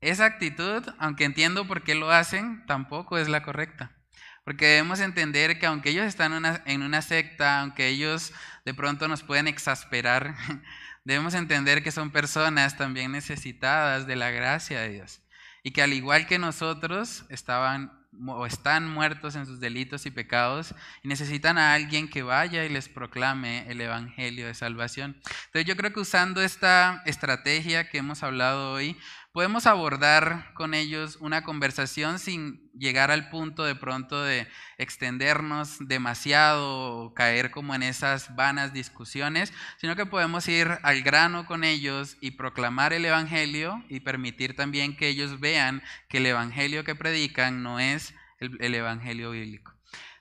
Esa 0.00 0.24
actitud, 0.24 0.82
aunque 0.98 1.24
entiendo 1.24 1.66
por 1.66 1.82
qué 1.82 1.94
lo 1.94 2.10
hacen, 2.10 2.64
tampoco 2.66 3.18
es 3.18 3.28
la 3.28 3.42
correcta. 3.42 3.99
Porque 4.44 4.66
debemos 4.66 5.00
entender 5.00 5.58
que 5.58 5.66
aunque 5.66 5.90
ellos 5.90 6.06
están 6.06 6.32
en 6.66 6.82
una, 6.82 7.02
secta, 7.02 7.60
aunque 7.60 7.88
ellos 7.88 8.32
de 8.64 8.74
pronto 8.74 9.06
nos 9.06 9.22
pueden 9.22 9.48
exasperar, 9.48 10.34
debemos 11.04 11.34
entender 11.34 11.82
que 11.82 11.92
son 11.92 12.10
personas 12.10 12.76
también 12.76 13.12
necesitadas 13.12 14.06
de 14.06 14.16
la 14.16 14.30
gracia 14.30 14.80
de 14.80 14.90
Dios. 14.90 15.20
Y 15.62 15.72
que 15.72 15.82
al 15.82 15.92
igual 15.92 16.26
que 16.26 16.38
nosotros 16.38 17.24
estaban 17.28 18.00
o 18.26 18.44
están 18.46 18.88
muertos 18.88 19.36
en 19.36 19.46
sus 19.46 19.60
delitos 19.60 20.04
y 20.04 20.10
pecados 20.10 20.74
y 21.02 21.08
necesitan 21.08 21.58
a 21.58 21.74
alguien 21.74 22.08
que 22.08 22.22
vaya 22.22 22.64
y 22.64 22.68
les 22.68 22.88
proclame 22.88 23.70
el 23.70 23.80
Evangelio 23.80 24.46
de 24.46 24.54
salvación. 24.54 25.20
Entonces 25.46 25.64
yo 25.64 25.76
creo 25.76 25.92
que 25.92 26.00
usando 26.00 26.42
esta 26.42 27.02
estrategia 27.06 27.88
que 27.88 27.98
hemos 27.98 28.22
hablado 28.22 28.72
hoy, 28.72 28.96
podemos 29.32 29.66
abordar 29.66 30.52
con 30.54 30.74
ellos 30.74 31.16
una 31.20 31.44
conversación 31.44 32.18
sin 32.18 32.70
llegar 32.72 33.10
al 33.10 33.30
punto 33.30 33.64
de 33.64 33.76
pronto 33.76 34.22
de 34.22 34.48
extendernos 34.78 35.76
demasiado 35.80 36.96
o 36.96 37.14
caer 37.14 37.50
como 37.50 37.74
en 37.74 37.82
esas 37.82 38.34
vanas 38.34 38.72
discusiones, 38.72 39.52
sino 39.78 39.94
que 39.94 40.06
podemos 40.06 40.48
ir 40.48 40.78
al 40.82 41.02
grano 41.02 41.46
con 41.46 41.62
ellos 41.62 42.16
y 42.20 42.32
proclamar 42.32 42.92
el 42.92 43.04
Evangelio 43.04 43.84
y 43.88 44.00
permitir 44.00 44.56
también 44.56 44.96
que 44.96 45.08
ellos 45.08 45.38
vean 45.38 45.82
que 46.08 46.18
el 46.18 46.26
Evangelio 46.26 46.82
que 46.82 46.96
predican 46.96 47.62
no 47.62 47.78
es 47.78 48.14
el, 48.38 48.74
Evangelio 48.74 49.30
bíblico. 49.30 49.72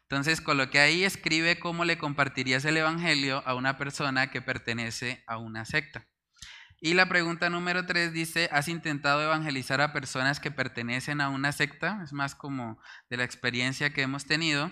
Entonces, 0.04 0.42
con 0.42 0.58
lo 0.58 0.70
que 0.70 0.80
ahí 0.80 1.04
escribe 1.04 1.60
cómo 1.60 1.86
le 1.86 1.98
compartirías 1.98 2.66
el 2.66 2.78
Evangelio 2.78 3.44
a 3.46 3.56
una 3.56 3.78
persona 3.78 4.30
que 4.30 4.42
pertenece 4.42 5.24
a 5.28 5.38
una 5.38 5.66
secta. 5.66 6.08
Y 6.82 6.94
la 6.94 7.10
pregunta 7.10 7.50
número 7.50 7.86
tres 7.86 8.14
dice, 8.14 8.50
¿has 8.54 8.70
intentado 8.70 9.22
evangelizar 9.22 9.82
a 9.82 9.92
personas 9.92 10.40
que 10.40 10.50
pertenecen 10.50 11.20
a 11.20 11.30
una 11.30 11.52
secta? 11.52 12.00
Es 12.04 12.14
más 12.14 12.36
como 12.36 12.80
de 13.10 13.18
la 13.18 13.26
experiencia 13.26 13.92
que 13.92 14.02
hemos 14.02 14.26
tenido. 14.26 14.72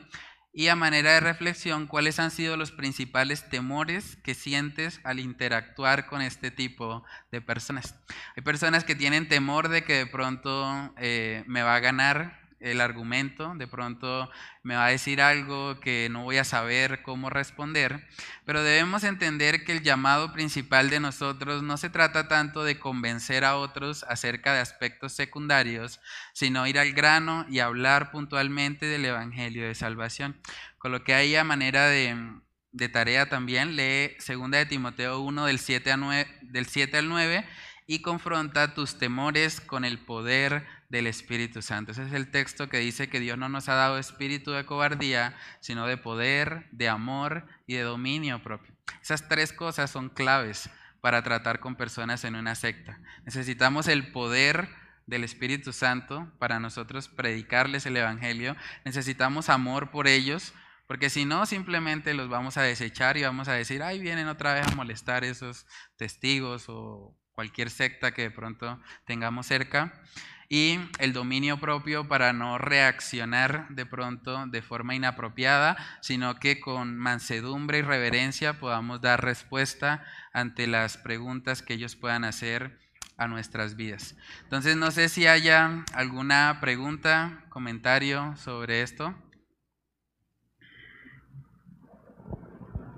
Y 0.54 0.70
a 0.70 0.76
manera 0.76 1.12
de 1.12 1.20
reflexión, 1.20 1.86
¿cuáles 1.86 2.20
han 2.20 2.32
sido 2.32 2.56
los 2.56 2.72
principales 2.72 3.50
temores 3.50 4.16
que 4.24 4.34
sientes 4.34 5.02
al 5.04 5.20
interactuar 5.20 6.08
con 6.08 6.22
este 6.22 6.50
tipo 6.50 7.04
de 7.30 7.42
personas? 7.42 7.94
Hay 8.36 8.42
personas 8.42 8.86
que 8.86 8.96
tienen 8.96 9.28
temor 9.28 9.68
de 9.68 9.84
que 9.84 9.94
de 9.94 10.08
pronto 10.08 10.94
eh, 10.98 11.44
me 11.46 11.62
va 11.62 11.76
a 11.76 11.80
ganar 11.80 12.47
el 12.60 12.82
argumento, 12.82 13.54
de 13.56 13.68
pronto 13.68 14.30
me 14.64 14.76
va 14.76 14.88
a 14.88 14.90
decir 14.90 15.22
algo 15.22 15.80
que 15.80 16.10
no 16.10 16.24
voy 16.24 16.38
a 16.38 16.44
saber 16.44 17.04
cómo 17.04 17.30
responder, 17.30 18.08
pero 18.46 18.64
debemos 18.64 19.04
entender 19.04 19.64
que 19.64 19.74
el 19.74 19.84
llamado 19.84 20.34
principal 20.34 20.90
de 20.90 21.00
nosotros 21.00 21.64
no 21.64 21.78
se 21.78 21.90
trata 21.90 22.28
tanto 22.28 22.64
de 22.64 22.80
convencer 22.80 23.46
a 23.46 23.58
otros 23.58 24.04
acerca 24.04 24.54
de 24.54 24.60
aspectos 24.60 25.14
secundarios, 25.14 26.00
sino 26.34 26.68
ir 26.68 26.80
al 26.80 26.94
grano 26.94 27.46
y 27.50 27.60
hablar 27.60 28.12
puntualmente 28.12 28.88
del 28.88 29.06
Evangelio 29.06 29.68
de 29.68 29.76
Salvación. 29.76 30.42
Con 30.78 30.92
lo 30.92 31.04
que 31.04 31.14
hay 31.14 31.36
a 31.36 31.44
manera 31.44 31.88
de, 31.88 32.42
tarea 32.92 33.30
también, 33.30 33.76
lee 33.76 34.16
2 34.28 34.52
de 34.52 34.66
Timoteo 34.66 35.20
1 35.20 35.46
del 35.46 35.60
7, 35.60 35.92
a 35.92 35.98
9, 35.98 36.40
del 36.42 36.66
7 36.66 36.98
al 36.98 37.10
9 37.10 37.46
y 37.88 38.02
confronta 38.02 38.74
tus 38.74 39.00
temores 39.00 39.62
con 39.62 39.86
el 39.86 39.98
poder 39.98 40.68
del 40.90 41.08
Espíritu 41.08 41.62
Santo. 41.62 41.94
Ese 41.94 42.04
es 42.04 42.12
el 42.12 42.30
texto 42.30 42.68
que 42.68 42.80
dice 42.80 43.10
que 43.10 43.22
Dios 43.22 43.38
no 43.38 43.48
nos 43.48 43.70
ha 43.70 43.76
dado 43.76 43.98
espíritu 43.98 44.52
de 44.52 44.66
cobardía, 44.66 45.36
sino 45.62 45.88
de 45.88 45.96
poder, 45.98 46.68
de 46.72 46.90
amor 46.90 47.48
y 47.66 47.76
de 47.76 47.84
dominio 47.84 48.44
propio. 48.44 48.76
Esas 49.02 49.30
tres 49.30 49.54
cosas 49.54 49.90
son 49.90 50.10
claves 50.10 50.70
para 51.00 51.24
tratar 51.24 51.62
con 51.62 51.76
personas 51.76 52.26
en 52.26 52.36
una 52.36 52.56
secta. 52.56 53.00
Necesitamos 53.26 53.88
el 53.88 54.12
poder 54.12 54.68
del 55.06 55.24
Espíritu 55.24 55.72
Santo 55.72 56.30
para 56.40 56.60
nosotros 56.60 57.08
predicarles 57.08 57.86
el 57.86 57.96
Evangelio. 57.96 58.58
Necesitamos 58.84 59.48
amor 59.48 59.92
por 59.92 60.08
ellos, 60.08 60.54
porque 60.88 61.10
si 61.10 61.24
no, 61.24 61.46
simplemente 61.46 62.14
los 62.14 62.28
vamos 62.28 62.58
a 62.58 62.64
desechar 62.64 63.16
y 63.16 63.24
vamos 63.24 63.48
a 63.48 63.54
decir, 63.54 63.82
ay, 63.82 64.00
vienen 64.00 64.28
otra 64.28 64.54
vez 64.54 64.68
a 64.68 64.76
molestar 64.76 65.24
esos 65.24 65.66
testigos 65.96 66.66
o 66.68 67.18
cualquier 67.38 67.70
secta 67.70 68.16
que 68.16 68.24
de 68.24 68.32
pronto 68.32 68.80
tengamos 69.06 69.46
cerca 69.46 69.94
y 70.50 70.80
el 70.98 71.14
dominio 71.14 71.60
propio 71.60 72.08
para 72.08 72.34
no 72.34 72.58
reaccionar 72.58 73.68
de 73.70 73.86
pronto 73.86 74.48
de 74.48 74.64
forma 74.64 74.96
inapropiada, 74.96 75.78
sino 76.02 76.40
que 76.40 76.60
con 76.60 76.98
mansedumbre 76.98 77.78
y 77.78 77.82
reverencia 77.84 78.60
podamos 78.60 79.02
dar 79.02 79.24
respuesta 79.24 80.04
ante 80.34 80.66
las 80.66 80.98
preguntas 80.98 81.62
que 81.62 81.76
ellos 81.76 81.96
puedan 81.96 82.24
hacer 82.24 82.80
a 83.18 83.28
nuestras 83.28 83.76
vidas. 83.76 84.16
Entonces, 84.42 84.76
no 84.76 84.90
sé 84.90 85.08
si 85.08 85.28
haya 85.28 85.86
alguna 85.94 86.58
pregunta, 86.60 87.46
comentario 87.50 88.36
sobre 88.38 88.82
esto. 88.82 89.14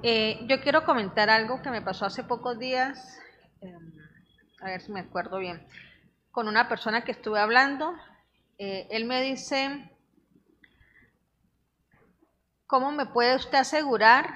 Eh, 0.02 0.40
yo 0.48 0.62
quiero 0.62 0.86
comentar 0.86 1.30
algo 1.30 1.62
que 1.62 1.72
me 1.72 1.82
pasó 1.82 2.06
hace 2.06 2.24
pocos 2.24 2.58
días, 2.58 3.20
eh, 3.60 3.74
a 4.62 4.66
ver 4.66 4.82
si 4.82 4.92
me 4.92 5.02
acuerdo 5.02 5.40
bien 5.40 5.66
con 6.32 6.48
una 6.48 6.70
persona 6.70 7.04
que 7.04 7.12
estuve 7.12 7.40
hablando. 7.40 7.94
Eh, 8.58 8.88
él 8.92 9.06
me 9.06 9.22
dice, 9.22 9.90
¿cómo 12.68 12.92
me 12.92 13.06
puede 13.06 13.36
usted 13.36 13.58
asegurar 13.58 14.34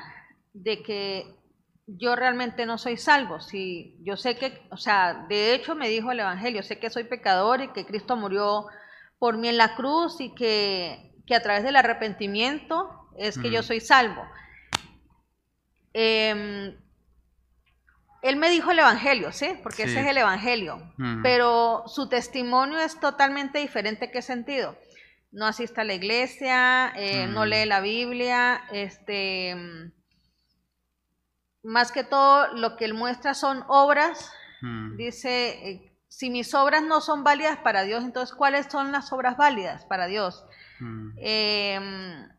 de 0.53 0.81
que 0.81 1.35
yo 1.85 2.15
realmente 2.15 2.65
no 2.65 2.77
soy 2.77 2.97
salvo? 2.97 3.41
Si 3.41 3.97
yo 4.01 4.17
sé 4.17 4.37
que, 4.37 4.65
o 4.71 4.77
sea, 4.77 5.25
de 5.29 5.53
hecho 5.53 5.75
me 5.75 5.89
dijo 5.89 6.11
el 6.11 6.19
Evangelio, 6.19 6.63
sé 6.63 6.79
que 6.79 6.89
soy 6.89 7.03
pecador 7.03 7.61
y 7.61 7.73
que 7.73 7.85
Cristo 7.85 8.15
murió 8.15 8.67
por 9.19 9.37
mí 9.37 9.49
en 9.49 9.57
la 9.57 9.75
cruz 9.75 10.19
y 10.19 10.33
que, 10.33 11.15
que 11.25 11.35
a 11.35 11.41
través 11.41 11.63
del 11.63 11.75
arrepentimiento 11.75 13.09
es 13.17 13.37
que 13.37 13.51
yo 13.51 13.61
soy 13.61 13.79
salvo. 13.79 14.23
Eh, 15.93 16.75
él 18.23 18.37
me 18.37 18.49
dijo 18.49 18.71
el 18.71 18.79
Evangelio, 18.79 19.33
¿sí? 19.33 19.59
Porque 19.61 19.83
ese 19.83 19.99
es 19.99 20.07
el 20.07 20.17
Evangelio. 20.17 20.81
Pero 21.21 21.83
su 21.87 22.07
testimonio 22.07 22.79
es 22.79 22.97
totalmente 22.99 23.59
diferente. 23.59 24.11
¿Qué 24.11 24.21
sentido? 24.21 24.77
No 25.31 25.45
asiste 25.45 25.81
a 25.81 25.83
la 25.83 25.93
iglesia, 25.93 26.93
eh, 26.95 27.27
no 27.27 27.45
lee 27.45 27.65
la 27.65 27.81
Biblia, 27.81 28.63
este, 28.71 29.91
más 31.63 31.91
que 31.91 32.05
todo 32.05 32.53
lo 32.53 32.77
que 32.77 32.85
él 32.85 32.93
muestra 32.93 33.33
son 33.33 33.65
obras. 33.67 34.31
Dice, 34.95 35.69
eh, 35.69 35.97
si 36.07 36.29
mis 36.29 36.53
obras 36.53 36.81
no 36.81 37.01
son 37.01 37.25
válidas 37.25 37.57
para 37.57 37.83
Dios, 37.83 38.05
entonces 38.05 38.33
¿cuáles 38.33 38.67
son 38.71 38.93
las 38.93 39.11
obras 39.11 39.35
válidas 39.35 39.83
para 39.83 40.05
Dios? 40.07 40.45
Em, 41.17 42.29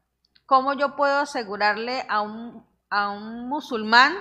¿Cómo 0.46 0.72
yo 0.72 0.96
puedo 0.96 1.18
asegurarle 1.18 2.06
a 2.08 2.22
un, 2.22 2.66
a 2.88 3.10
un 3.10 3.48
musulmán 3.48 4.14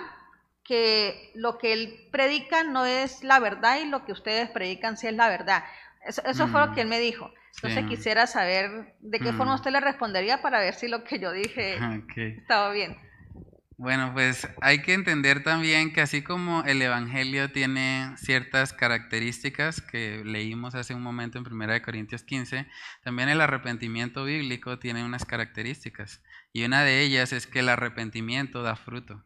que 0.63 1.31
lo 1.35 1.57
que 1.57 1.73
él 1.73 2.07
predica 2.11 2.63
no 2.63 2.85
es 2.85 3.23
la 3.23 3.39
verdad 3.39 3.79
y 3.81 3.89
lo 3.89 4.05
que 4.05 4.11
ustedes 4.11 4.49
predican 4.49 4.97
sí 4.97 5.07
es 5.07 5.13
la 5.13 5.29
verdad. 5.29 5.63
Eso, 6.05 6.47
fue 6.47 6.61
lo 6.61 6.67
mm. 6.67 6.75
que 6.75 6.81
él 6.81 6.87
me 6.87 6.99
dijo. 6.99 7.31
Entonces 7.55 7.85
quisiera 7.87 8.27
saber 8.27 8.95
de 8.99 9.19
qué 9.19 9.31
forma 9.31 9.53
mm. 9.53 9.55
usted 9.55 9.71
le 9.71 9.79
respondería 9.79 10.41
para 10.41 10.59
ver 10.59 10.73
si 10.73 10.87
lo 10.87 11.03
que 11.03 11.19
yo 11.19 11.31
dije 11.31 11.77
estaba 12.37 12.71
bien. 12.71 12.97
Bueno, 13.77 14.11
pues 14.13 14.47
hay 14.61 14.81
que 14.81 14.93
entender 14.93 15.43
también 15.43 15.93
que 15.93 16.01
así 16.01 16.23
como 16.23 16.63
el 16.63 16.81
Evangelio 16.81 17.51
tiene 17.51 18.13
ciertas 18.17 18.71
características 18.71 19.81
que 19.81 20.23
leímos 20.23 20.75
hace 20.75 20.93
un 20.93 21.01
momento 21.01 21.37
en 21.37 21.45
1 21.45 21.81
Corintios 21.83 22.23
15, 22.23 22.67
también 23.03 23.29
el 23.29 23.41
arrepentimiento 23.41 24.25
bíblico 24.25 24.79
tiene 24.79 25.03
unas 25.03 25.25
características. 25.25 26.21
Y 26.53 26.63
una 26.65 26.83
de 26.83 27.01
ellas 27.01 27.33
es 27.33 27.47
que 27.47 27.59
el 27.59 27.69
arrepentimiento 27.69 28.61
da 28.61 28.75
fruto. 28.75 29.25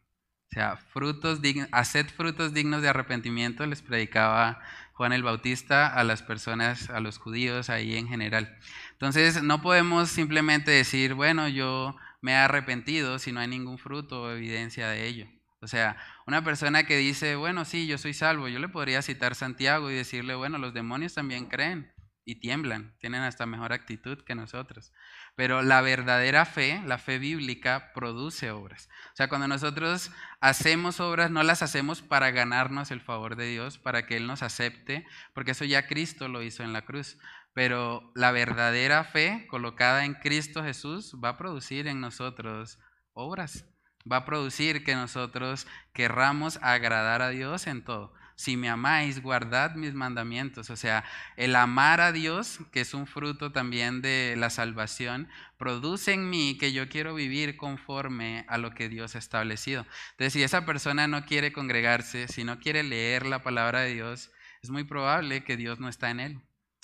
O 0.50 0.54
sea, 0.54 0.78
frutos 0.78 1.40
haced 1.72 2.08
frutos 2.08 2.54
dignos 2.54 2.82
de 2.82 2.90
arrepentimiento, 2.90 3.66
les 3.66 3.82
predicaba 3.82 4.62
Juan 4.94 5.14
el 5.14 5.22
Bautista 5.22 5.88
a 5.88 6.04
las 6.04 6.24
personas, 6.24 6.90
a 6.90 7.00
los 7.00 7.18
judíos 7.18 7.70
ahí 7.70 7.98
en 7.98 8.08
general. 8.08 8.58
Entonces, 8.94 9.44
no 9.44 9.62
podemos 9.62 10.10
simplemente 10.10 10.72
decir, 10.72 11.14
bueno, 11.14 11.48
yo 11.48 11.96
me 12.22 12.32
he 12.32 12.36
arrepentido 12.36 13.20
si 13.20 13.32
no 13.32 13.40
hay 13.40 13.48
ningún 13.48 13.78
fruto 13.78 14.24
o 14.24 14.32
evidencia 14.32 14.88
de 14.88 15.06
ello. 15.06 15.28
O 15.60 15.68
sea, 15.68 15.98
una 16.26 16.44
persona 16.44 16.84
que 16.84 16.98
dice, 16.98 17.36
bueno, 17.36 17.66
sí, 17.66 17.88
yo 17.88 17.98
soy 17.98 18.14
salvo, 18.14 18.48
yo 18.48 18.60
le 18.60 18.70
podría 18.70 19.02
citar 19.02 19.36
Santiago 19.36 19.90
y 19.92 19.96
decirle, 19.96 20.36
bueno, 20.36 20.58
los 20.58 20.74
demonios 20.74 21.14
también 21.14 21.46
creen 21.48 21.92
y 22.26 22.40
tiemblan, 22.40 22.96
tienen 23.00 23.22
hasta 23.22 23.46
mejor 23.46 23.74
actitud 23.74 24.24
que 24.24 24.36
nosotros. 24.36 24.92
Pero 25.38 25.62
la 25.62 25.82
verdadera 25.82 26.46
fe, 26.46 26.82
la 26.88 26.98
fe 26.98 27.20
bíblica, 27.20 27.92
produce 27.94 28.50
obras. 28.50 28.90
O 29.14 29.16
sea, 29.16 29.30
cuando 29.30 29.48
nosotros 29.48 30.10
hacemos 30.42 31.00
obras, 31.00 31.30
no 31.30 31.44
las 31.44 31.62
hacemos 31.62 32.02
para 32.02 32.32
ganarnos 32.32 32.90
el 32.90 33.02
favor 33.02 33.36
de 33.36 33.46
Dios, 33.46 33.78
para 33.78 34.08
que 34.08 34.18
Él 34.18 34.26
nos 34.26 34.42
acepte, 34.42 35.06
porque 35.36 35.52
eso 35.52 35.64
ya 35.64 35.86
Cristo 35.86 36.28
lo 36.28 36.42
hizo 36.42 36.64
en 36.64 36.74
la 36.74 36.86
cruz. 36.86 37.20
Pero 37.54 38.12
la 38.16 38.32
verdadera 38.32 39.04
fe 39.04 39.46
colocada 39.48 40.06
en 40.06 40.16
Cristo 40.16 40.64
Jesús 40.64 41.16
va 41.24 41.30
a 41.30 41.38
producir 41.38 41.86
en 41.86 42.02
nosotros 42.02 42.80
obras. 43.14 43.64
Va 44.12 44.18
a 44.18 44.26
producir 44.26 44.84
que 44.84 44.96
nosotros 44.96 45.68
querramos 45.94 46.58
agradar 46.64 47.22
a 47.22 47.30
Dios 47.30 47.68
en 47.68 47.84
todo 47.84 48.12
si 48.38 48.56
me 48.56 48.70
amáis, 48.70 49.22
guardad 49.22 49.76
mis 49.76 49.96
mandamientos. 49.96 50.70
O 50.70 50.76
sea, 50.76 51.04
el 51.36 51.56
amar 51.56 52.00
a 52.02 52.12
Dios, 52.12 52.60
que 52.72 52.82
es 52.82 52.94
un 52.94 53.08
fruto 53.08 53.52
también 53.52 54.02
de 54.02 54.36
la 54.38 54.52
salvación, 54.52 55.28
produce 55.58 56.14
en 56.14 56.30
mí 56.30 56.56
que 56.60 56.72
yo 56.72 56.88
quiero 56.88 57.16
vivir 57.16 57.58
conforme 57.58 58.46
a 58.48 58.60
lo 58.60 58.76
que 58.76 58.90
Dios 58.90 59.16
ha 59.16 59.20
establecido. 59.20 59.88
Entonces, 60.12 60.34
si 60.34 60.44
esa 60.44 60.66
persona 60.66 61.08
no 61.08 61.26
quiere 61.26 61.52
congregarse, 61.52 62.28
si 62.28 62.44
no 62.44 62.60
quiere 62.60 62.84
leer 62.84 63.26
la 63.26 63.42
palabra 63.42 63.82
de 63.82 63.96
Dios, 63.96 64.30
es 64.62 64.70
muy 64.70 64.84
probable 64.84 65.44
que 65.44 65.58
Dios 65.58 65.80
no 65.80 65.90
está 65.90 66.12
en 66.12 66.20
él. 66.20 66.42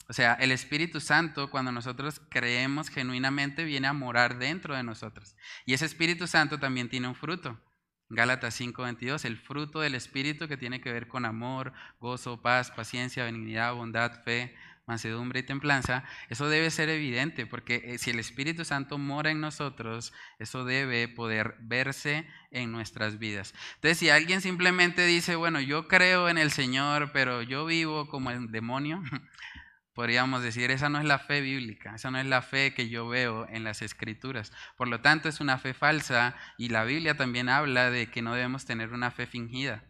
O 0.10 0.14
sea, 0.14 0.34
el 0.34 0.52
Espíritu 0.52 1.00
Santo, 1.00 1.52
cuando 1.52 1.72
nosotros 1.72 2.20
creemos 2.30 2.90
genuinamente, 2.90 3.64
viene 3.64 3.88
a 3.88 3.94
morar 3.94 4.40
dentro 4.40 4.76
de 4.76 4.82
nosotros. 4.82 5.36
Y 5.68 5.74
ese 5.74 5.86
Espíritu 5.86 6.26
Santo 6.26 6.60
también 6.60 6.90
tiene 6.90 7.08
un 7.08 7.16
fruto. 7.16 7.60
Gálatas 8.14 8.60
5:22, 8.60 9.26
el 9.26 9.38
fruto 9.38 9.80
del 9.80 9.96
Espíritu 9.96 10.48
que 10.48 10.58
tiene 10.58 10.82
que 10.82 10.94
ver 10.94 11.08
con 11.08 11.26
amor, 11.26 11.74
gozo, 12.00 12.42
paz, 12.42 12.72
paciencia, 12.72 13.26
benignidad, 13.26 13.74
bondad, 13.74 14.24
fe, 14.24 14.56
mansedumbre 14.86 15.40
y 15.40 15.44
templanza, 15.44 16.04
eso 16.30 16.50
debe 16.50 16.70
ser 16.70 16.90
evidente, 16.90 17.46
porque 17.46 17.82
eh, 17.86 17.98
si 17.98 18.12
el 18.12 18.20
Espíritu 18.20 18.66
Santo 18.66 18.98
mora 18.98 19.32
en 19.32 19.40
nosotros, 19.40 20.14
eso 20.40 20.66
debe 20.66 21.08
poder 21.08 21.56
verse 21.62 22.28
en 22.52 22.72
nuestras 22.72 23.18
vidas. 23.18 23.54
Entonces, 23.76 23.98
si 23.98 24.10
alguien 24.10 24.42
simplemente 24.42 25.06
dice, 25.06 25.36
bueno, 25.36 25.62
yo 25.62 25.88
creo 25.88 26.30
en 26.30 26.38
el 26.38 26.52
Señor, 26.52 27.12
pero 27.14 27.42
yo 27.42 27.66
vivo 27.66 28.10
como 28.10 28.32
el 28.32 28.52
demonio, 28.52 29.02
podríamos 29.94 30.44
decir, 30.44 30.72
esa 30.72 30.90
no 30.90 31.00
es 31.00 31.06
la 31.06 31.20
fe 31.20 31.42
bíblica, 31.42 31.96
esa 31.96 32.12
no 32.12 32.20
es 32.20 32.26
la 32.26 32.42
fe 32.42 32.74
que 32.74 32.90
yo 32.90 33.08
veo 33.08 33.48
en 33.50 33.64
las 33.64 33.82
escrituras. 33.82 34.52
Por 34.78 34.88
lo 34.88 35.02
tanto, 35.02 35.30
es 35.30 35.40
una 35.40 35.58
fe 35.58 35.74
falsa 35.74 36.36
y 36.58 36.70
la 36.70 36.84
Biblia 36.84 37.16
también 37.16 37.50
habla 37.50 37.90
de 37.92 38.10
que 38.10 38.22
no 38.22 38.34
debemos 38.34 38.66
tener 38.66 38.94
una 38.94 39.12
fe 39.12 39.28
fingida. 39.28 39.84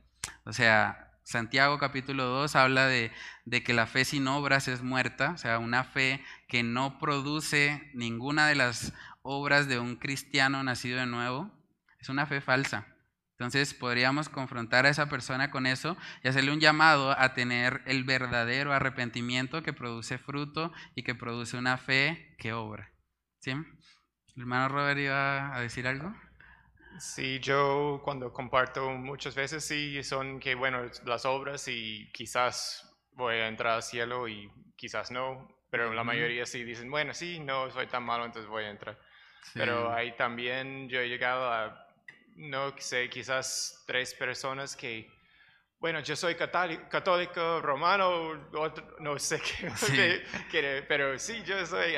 O 0.45 0.53
sea, 0.53 1.11
Santiago 1.23 1.79
capítulo 1.79 2.25
2 2.25 2.55
habla 2.55 2.87
de, 2.87 3.11
de, 3.45 3.63
que 3.63 3.73
la 3.73 3.87
fe 3.87 4.03
sin 4.03 4.27
obras 4.27 4.67
es 4.67 4.81
muerta, 4.81 5.31
o 5.31 5.37
sea, 5.37 5.57
una 5.59 5.85
fe 5.85 6.21
que 6.47 6.63
no 6.63 6.99
produce 6.99 7.89
ninguna 7.93 8.47
de 8.47 8.55
las 8.55 8.93
obras 9.21 9.67
de 9.67 9.79
un 9.79 9.95
cristiano 9.95 10.63
nacido 10.63 10.99
de 10.99 11.05
nuevo, 11.05 11.49
es 11.99 12.09
una 12.09 12.25
fe 12.25 12.41
falsa. 12.41 12.92
Entonces 13.33 13.73
podríamos 13.73 14.29
confrontar 14.29 14.85
a 14.85 14.89
esa 14.89 15.09
persona 15.09 15.51
con 15.51 15.65
eso 15.65 15.97
y 16.23 16.27
hacerle 16.27 16.51
un 16.51 16.59
llamado 16.59 17.19
a 17.19 17.33
tener 17.33 17.81
el 17.85 18.03
verdadero 18.03 18.73
arrepentimiento 18.73 19.63
que 19.63 19.73
produce 19.73 20.17
fruto 20.17 20.71
y 20.95 21.03
que 21.03 21.15
produce 21.15 21.57
una 21.57 21.77
fe 21.77 22.35
que 22.37 22.53
obra. 22.53 22.91
¿Sí? 23.39 23.51
¿El 23.51 24.41
hermano 24.41 24.69
Robert 24.69 24.99
iba 24.99 25.55
a 25.55 25.59
decir 25.61 25.87
algo? 25.87 26.13
Sí, 26.99 27.39
yo 27.39 28.01
cuando 28.03 28.31
comparto 28.31 28.89
muchas 28.91 29.35
veces 29.35 29.65
sí 29.65 30.03
son 30.03 30.39
que, 30.39 30.53
bueno, 30.55 30.83
las 31.05 31.25
obras 31.25 31.67
y 31.67 32.09
quizás 32.13 32.87
voy 33.13 33.35
a 33.35 33.47
entrar 33.47 33.73
al 33.75 33.83
cielo 33.83 34.27
y 34.27 34.49
quizás 34.75 35.11
no, 35.11 35.47
pero 35.69 35.93
la 35.93 36.03
mayoría 36.03 36.45
sí 36.45 36.63
dicen, 36.63 36.89
bueno, 36.91 37.13
sí, 37.13 37.39
no 37.39 37.69
soy 37.71 37.87
tan 37.87 38.03
malo, 38.03 38.25
entonces 38.25 38.49
voy 38.49 38.65
a 38.65 38.69
entrar. 38.69 38.97
Pero 39.53 39.89
Sí. 39.89 39.95
ahí 39.95 40.15
también 40.15 40.87
yo 40.87 40.99
he 40.99 41.09
llegado 41.09 41.51
a, 41.51 41.82
no 42.35 42.75
sé, 42.77 43.09
quizás 43.09 43.83
tres 43.87 44.13
personas 44.13 44.75
que, 44.75 45.09
bueno, 45.79 45.99
yo 45.99 46.15
soy 46.15 46.35
católico, 46.35 46.87
católico 46.89 47.61
romano, 47.61 48.47
otro- 48.53 48.95
no 48.99 49.19
sé 49.19 49.39
qué, 49.41 49.69
Sí. 49.75 49.91
qué 49.93 50.23
quiere, 50.49 50.81
pero 50.83 51.17
sí, 51.19 51.43
yo 51.45 51.65
soy, 51.65 51.93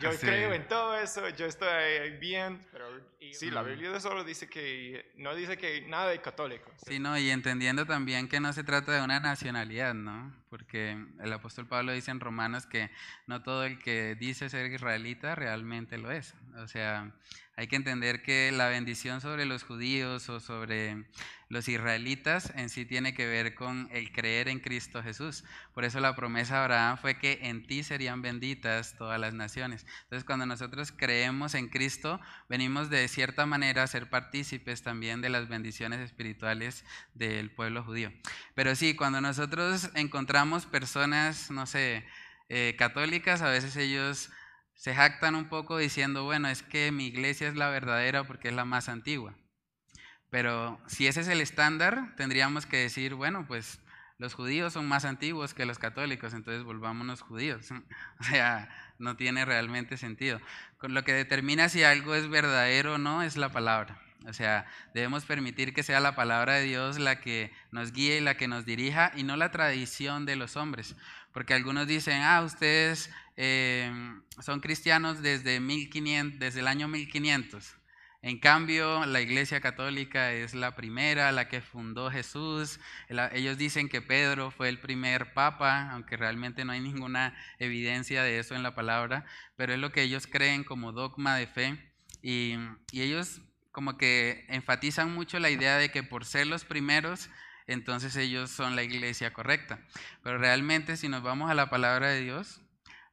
yo 0.00 0.12
Sí. 0.12 0.18
creo 0.26 0.52
en 0.52 0.66
todo 0.68 0.96
eso, 0.98 1.28
yo 1.30 1.46
estoy 1.46 2.10
bien. 2.20 2.66
Pero 2.72 2.86
sí, 3.32 3.50
la. 3.50 3.62
Biblia 3.62 3.98
solo 4.00 4.22
dice 4.24 4.48
que, 4.48 5.12
no 5.16 5.34
dice 5.34 5.56
que 5.56 5.80
nada 5.82 6.12
es 6.12 6.20
católico. 6.20 6.70
Sí, 6.86 6.98
no, 6.98 7.16
y 7.18 7.30
entendiendo 7.30 7.86
también 7.86 8.28
que 8.28 8.38
no 8.40 8.52
se 8.52 8.64
trata 8.64 8.92
de 8.92 9.02
una 9.02 9.20
nacionalidad, 9.20 9.94
¿no? 9.94 10.34
Porque 10.50 10.90
el 11.20 11.32
apóstol 11.32 11.66
Pablo 11.66 11.92
dice 11.92 12.10
en 12.10 12.20
Romanos 12.20 12.66
que 12.66 12.90
no 13.26 13.42
todo 13.42 13.64
el 13.64 13.78
que 13.78 14.14
dice 14.16 14.48
ser 14.50 14.70
israelita 14.70 15.34
realmente 15.34 15.96
lo 15.96 16.10
es. 16.10 16.34
O 16.56 16.66
sea, 16.66 17.12
hay 17.58 17.66
que 17.66 17.74
entender 17.74 18.22
que 18.22 18.52
la 18.52 18.68
bendición 18.68 19.20
sobre 19.20 19.44
los 19.44 19.64
judíos 19.64 20.28
o 20.28 20.38
sobre 20.38 21.06
los 21.48 21.66
israelitas 21.66 22.52
en 22.54 22.68
sí 22.68 22.84
tiene 22.84 23.14
que 23.14 23.26
ver 23.26 23.56
con 23.56 23.88
el 23.90 24.12
creer 24.12 24.46
en 24.46 24.60
Cristo 24.60 25.02
Jesús. 25.02 25.42
Por 25.74 25.84
eso 25.84 25.98
la 25.98 26.14
promesa 26.14 26.54
de 26.54 26.60
Abraham 26.60 26.98
fue 26.98 27.18
que 27.18 27.40
en 27.42 27.66
ti 27.66 27.82
serían 27.82 28.22
benditas 28.22 28.94
todas 28.96 29.18
las 29.18 29.34
naciones. 29.34 29.86
Entonces, 30.04 30.22
cuando 30.22 30.46
nosotros 30.46 30.92
creemos 30.96 31.56
en 31.56 31.66
Cristo, 31.66 32.20
venimos 32.48 32.90
de 32.90 33.08
cierta 33.08 33.44
manera 33.44 33.82
a 33.82 33.88
ser 33.88 34.08
partícipes 34.08 34.84
también 34.84 35.20
de 35.20 35.28
las 35.28 35.48
bendiciones 35.48 35.98
espirituales 35.98 36.84
del 37.14 37.50
pueblo 37.50 37.82
judío. 37.82 38.12
Pero 38.54 38.76
sí, 38.76 38.94
cuando 38.94 39.20
nosotros 39.20 39.90
encontramos 39.94 40.64
personas, 40.64 41.50
no 41.50 41.66
sé, 41.66 42.06
eh, 42.50 42.76
católicas, 42.78 43.42
a 43.42 43.50
veces 43.50 43.74
ellos 43.74 44.30
se 44.78 44.94
jactan 44.94 45.34
un 45.34 45.48
poco 45.48 45.76
diciendo, 45.76 46.22
bueno, 46.22 46.48
es 46.48 46.62
que 46.62 46.92
mi 46.92 47.08
iglesia 47.08 47.48
es 47.48 47.56
la 47.56 47.68
verdadera 47.68 48.22
porque 48.24 48.48
es 48.48 48.54
la 48.54 48.64
más 48.64 48.88
antigua. 48.88 49.34
Pero 50.30 50.80
si 50.86 51.08
ese 51.08 51.22
es 51.22 51.28
el 51.28 51.40
estándar, 51.40 52.14
tendríamos 52.16 52.64
que 52.64 52.76
decir, 52.76 53.14
bueno, 53.14 53.44
pues 53.48 53.80
los 54.18 54.34
judíos 54.34 54.72
son 54.72 54.86
más 54.86 55.04
antiguos 55.04 55.52
que 55.52 55.66
los 55.66 55.80
católicos, 55.80 56.32
entonces 56.32 56.62
volvámonos 56.62 57.22
judíos. 57.22 57.68
O 58.20 58.22
sea, 58.22 58.68
no 58.98 59.16
tiene 59.16 59.44
realmente 59.44 59.96
sentido. 59.96 60.40
Lo 60.82 61.02
que 61.02 61.12
determina 61.12 61.68
si 61.68 61.82
algo 61.82 62.14
es 62.14 62.28
verdadero 62.28 62.94
o 62.94 62.98
no 62.98 63.22
es 63.22 63.36
la 63.36 63.48
palabra. 63.48 64.00
O 64.26 64.32
sea, 64.32 64.66
debemos 64.94 65.24
permitir 65.24 65.72
que 65.72 65.82
sea 65.82 66.00
la 66.00 66.16
palabra 66.16 66.54
de 66.54 66.64
Dios 66.64 66.98
la 66.98 67.20
que 67.20 67.52
nos 67.70 67.92
guíe 67.92 68.18
y 68.18 68.20
la 68.20 68.36
que 68.36 68.48
nos 68.48 68.66
dirija 68.66 69.12
y 69.14 69.22
no 69.22 69.36
la 69.36 69.50
tradición 69.50 70.26
de 70.26 70.36
los 70.36 70.56
hombres. 70.56 70.96
Porque 71.32 71.54
algunos 71.54 71.86
dicen, 71.86 72.22
ah, 72.22 72.42
ustedes 72.42 73.10
eh, 73.36 73.92
son 74.40 74.60
cristianos 74.60 75.22
desde, 75.22 75.60
1500, 75.60 76.38
desde 76.40 76.60
el 76.60 76.68
año 76.68 76.88
1500. 76.88 77.76
En 78.20 78.40
cambio, 78.40 79.06
la 79.06 79.20
Iglesia 79.20 79.60
Católica 79.60 80.32
es 80.32 80.52
la 80.52 80.74
primera, 80.74 81.30
la 81.30 81.48
que 81.48 81.60
fundó 81.60 82.10
Jesús. 82.10 82.80
Ellos 83.08 83.56
dicen 83.56 83.88
que 83.88 84.02
Pedro 84.02 84.50
fue 84.50 84.68
el 84.68 84.80
primer 84.80 85.32
papa, 85.34 85.90
aunque 85.92 86.16
realmente 86.16 86.64
no 86.64 86.72
hay 86.72 86.80
ninguna 86.80 87.36
evidencia 87.60 88.24
de 88.24 88.40
eso 88.40 88.56
en 88.56 88.64
la 88.64 88.74
palabra, 88.74 89.24
pero 89.54 89.72
es 89.72 89.78
lo 89.78 89.92
que 89.92 90.02
ellos 90.02 90.26
creen 90.26 90.64
como 90.64 90.90
dogma 90.90 91.36
de 91.36 91.46
fe. 91.46 91.92
Y, 92.20 92.56
y 92.90 93.02
ellos 93.02 93.40
como 93.72 93.96
que 93.96 94.46
enfatizan 94.48 95.14
mucho 95.14 95.38
la 95.38 95.50
idea 95.50 95.76
de 95.76 95.90
que 95.90 96.02
por 96.02 96.24
ser 96.24 96.46
los 96.46 96.64
primeros, 96.64 97.28
entonces 97.66 98.16
ellos 98.16 98.50
son 98.50 98.76
la 98.76 98.82
iglesia 98.82 99.32
correcta. 99.32 99.80
Pero 100.22 100.38
realmente 100.38 100.96
si 100.96 101.08
nos 101.08 101.22
vamos 101.22 101.50
a 101.50 101.54
la 101.54 101.70
palabra 101.70 102.08
de 102.08 102.22
Dios, 102.22 102.60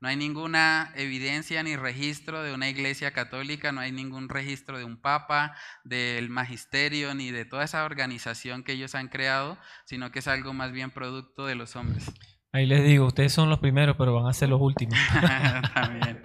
no 0.01 0.09
hay 0.09 0.17
ninguna 0.17 0.91
evidencia 0.95 1.63
ni 1.63 1.75
registro 1.75 2.43
de 2.43 2.53
una 2.53 2.69
iglesia 2.69 3.11
católica, 3.11 3.71
no 3.71 3.81
hay 3.81 3.91
ningún 3.91 4.29
registro 4.29 4.77
de 4.77 4.83
un 4.83 4.97
papa, 4.97 5.55
del 5.83 6.29
magisterio, 6.29 7.15
ni 7.15 7.31
de 7.31 7.45
toda 7.45 7.63
esa 7.63 7.85
organización 7.85 8.63
que 8.63 8.73
ellos 8.73 8.93
han 8.93 9.07
creado, 9.07 9.57
sino 9.85 10.11
que 10.11 10.19
es 10.19 10.27
algo 10.27 10.53
más 10.53 10.71
bien 10.71 10.91
producto 10.91 11.45
de 11.45 11.55
los 11.55 11.75
hombres. 11.75 12.11
Ahí 12.51 12.65
les 12.65 12.83
digo, 12.85 13.05
ustedes 13.05 13.33
son 13.33 13.49
los 13.49 13.59
primeros, 13.59 13.95
pero 13.97 14.13
van 14.13 14.27
a 14.27 14.33
ser 14.33 14.49
los 14.49 14.61
últimos. 14.61 14.97
También. 15.73 16.21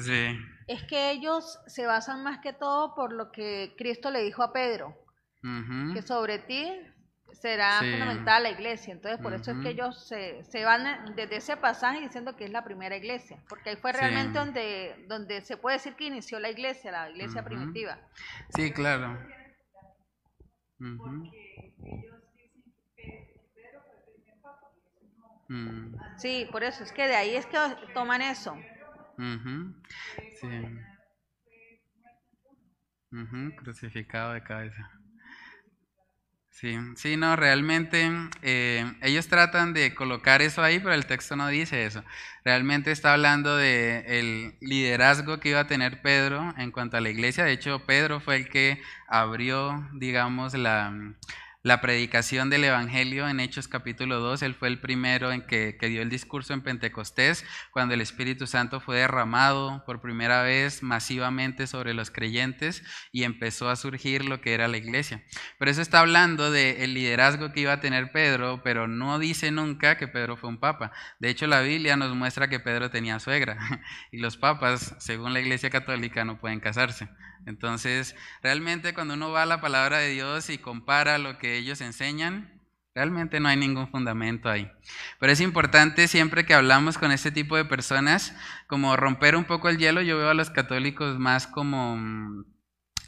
Sí. 0.00 0.36
Es 0.66 0.82
que 0.84 1.10
ellos 1.10 1.58
se 1.66 1.86
basan 1.86 2.22
más 2.22 2.38
que 2.38 2.52
todo 2.52 2.94
por 2.94 3.12
lo 3.12 3.30
que 3.30 3.74
Cristo 3.76 4.10
le 4.10 4.22
dijo 4.22 4.42
a 4.42 4.52
Pedro, 4.52 4.96
que 5.92 6.00
sobre 6.02 6.38
ti 6.38 6.70
será 7.32 7.80
Sí. 7.80 7.90
fundamental 7.90 8.42
la 8.44 8.50
iglesia. 8.50 8.92
Entonces, 8.92 9.20
por 9.20 9.34
eso 9.34 9.50
es 9.50 9.58
que 9.58 9.70
ellos 9.70 10.06
se, 10.08 10.42
se 10.44 10.64
van 10.64 11.14
desde 11.16 11.36
ese 11.36 11.56
pasaje 11.56 12.00
diciendo 12.00 12.36
que 12.36 12.44
es 12.44 12.50
la 12.50 12.64
primera 12.64 12.96
iglesia, 12.96 13.38
porque 13.48 13.70
ahí 13.70 13.76
fue 13.76 13.92
Sí. 13.92 13.98
realmente 13.98 14.38
donde, 14.38 15.04
donde 15.08 15.40
se 15.42 15.56
puede 15.56 15.76
decir 15.76 15.94
que 15.96 16.04
inició 16.04 16.38
la 16.38 16.48
iglesia, 16.50 16.90
la 16.92 17.10
iglesia 17.10 17.44
primitiva. 17.44 17.98
Sí, 18.50 18.72
claro. 18.72 19.18
Sí, 26.16 26.48
por 26.50 26.62
eso 26.64 26.84
es 26.84 26.92
que 26.92 27.06
de 27.06 27.16
ahí 27.16 27.34
es 27.36 27.46
que 27.46 27.58
toman 27.92 28.22
eso. 28.22 28.56
Ujú, 29.18 29.74
Sí. 30.40 30.48
Ujú, 33.12 33.56
Crucificado 33.56 34.34
de 34.34 34.42
cabeza. 34.42 34.90
Sí, 36.50 36.76
sí, 36.96 37.16
no, 37.16 37.34
realmente 37.34 38.08
eh, 38.42 38.84
ellos 39.02 39.26
tratan 39.26 39.72
de 39.74 39.92
colocar 39.92 40.40
eso 40.40 40.62
ahí, 40.62 40.78
pero 40.78 40.94
el 40.94 41.04
texto 41.04 41.34
no 41.34 41.48
dice 41.48 41.84
eso. 41.84 42.04
Realmente 42.44 42.92
está 42.92 43.12
hablando 43.12 43.56
de 43.56 44.04
el 44.06 44.56
liderazgo 44.60 45.40
que 45.40 45.48
iba 45.48 45.60
a 45.60 45.66
tener 45.66 46.00
Pedro 46.00 46.54
en 46.56 46.70
cuanto 46.70 46.96
a 46.96 47.00
la 47.00 47.10
iglesia. 47.10 47.44
De 47.44 47.52
hecho, 47.52 47.84
Pedro 47.86 48.20
fue 48.20 48.36
el 48.36 48.48
que 48.48 48.80
abrió, 49.08 49.88
digamos, 49.94 50.54
la, 50.54 50.92
la 51.64 51.80
predicación 51.80 52.50
del 52.50 52.64
Evangelio 52.64 53.26
en 53.26 53.40
Hechos 53.40 53.68
capítulo 53.68 54.20
2. 54.20 54.42
Él 54.42 54.54
fue 54.54 54.68
el 54.68 54.80
primero 54.80 55.32
en 55.32 55.40
que, 55.40 55.78
que 55.80 55.88
dio 55.88 56.02
el 56.02 56.10
discurso 56.10 56.52
en 56.52 56.60
Pentecostés, 56.60 57.42
cuando 57.70 57.94
el 57.94 58.02
Espíritu 58.02 58.46
Santo 58.46 58.80
fue 58.80 58.98
derramado 58.98 59.82
por 59.86 60.02
primera 60.02 60.42
vez 60.42 60.82
masivamente 60.82 61.66
sobre 61.66 61.94
los 61.94 62.10
creyentes 62.10 62.84
y 63.12 63.24
empezó 63.24 63.70
a 63.70 63.76
surgir 63.76 64.26
lo 64.26 64.42
que 64.42 64.52
era 64.52 64.68
la 64.68 64.76
iglesia. 64.76 65.24
Pero 65.58 65.70
eso 65.70 65.80
está 65.80 66.00
hablando 66.00 66.50
del 66.50 66.92
liderazgo 66.92 67.50
que 67.52 67.60
iba 67.60 67.72
a 67.72 67.80
tener 67.80 68.12
Pedro, 68.12 68.60
pero 68.62 68.86
no 68.86 69.18
dice 69.18 69.50
nunca 69.50 69.96
que 69.96 70.06
Pedro 70.06 70.36
fue 70.36 70.50
un 70.50 70.60
papa. 70.60 70.92
De 71.18 71.30
hecho, 71.30 71.46
la 71.46 71.62
Biblia 71.62 71.96
nos 71.96 72.14
muestra 72.14 72.48
que 72.48 72.60
Pedro 72.60 72.90
tenía 72.90 73.18
suegra 73.20 73.56
y 74.12 74.18
los 74.18 74.36
papas, 74.36 74.96
según 74.98 75.32
la 75.32 75.40
iglesia 75.40 75.70
católica, 75.70 76.26
no 76.26 76.38
pueden 76.38 76.60
casarse. 76.60 77.08
Entonces, 77.46 78.16
realmente 78.42 78.94
cuando 78.94 79.14
uno 79.14 79.30
va 79.30 79.42
a 79.42 79.46
la 79.46 79.60
palabra 79.60 79.98
de 79.98 80.10
Dios 80.10 80.48
y 80.48 80.58
compara 80.58 81.18
lo 81.18 81.38
que 81.38 81.53
ellos 81.56 81.80
enseñan, 81.80 82.60
realmente 82.94 83.40
no 83.40 83.48
hay 83.48 83.56
ningún 83.56 83.88
fundamento 83.88 84.48
ahí. 84.48 84.70
Pero 85.18 85.32
es 85.32 85.40
importante 85.40 86.08
siempre 86.08 86.46
que 86.46 86.54
hablamos 86.54 86.98
con 86.98 87.10
este 87.10 87.30
tipo 87.30 87.56
de 87.56 87.64
personas, 87.64 88.34
como 88.66 88.96
romper 88.96 89.36
un 89.36 89.44
poco 89.44 89.68
el 89.68 89.78
hielo. 89.78 90.00
Yo 90.02 90.16
veo 90.16 90.30
a 90.30 90.34
los 90.34 90.50
católicos 90.50 91.18
más 91.18 91.46
como 91.46 91.96
mm, 91.96 92.44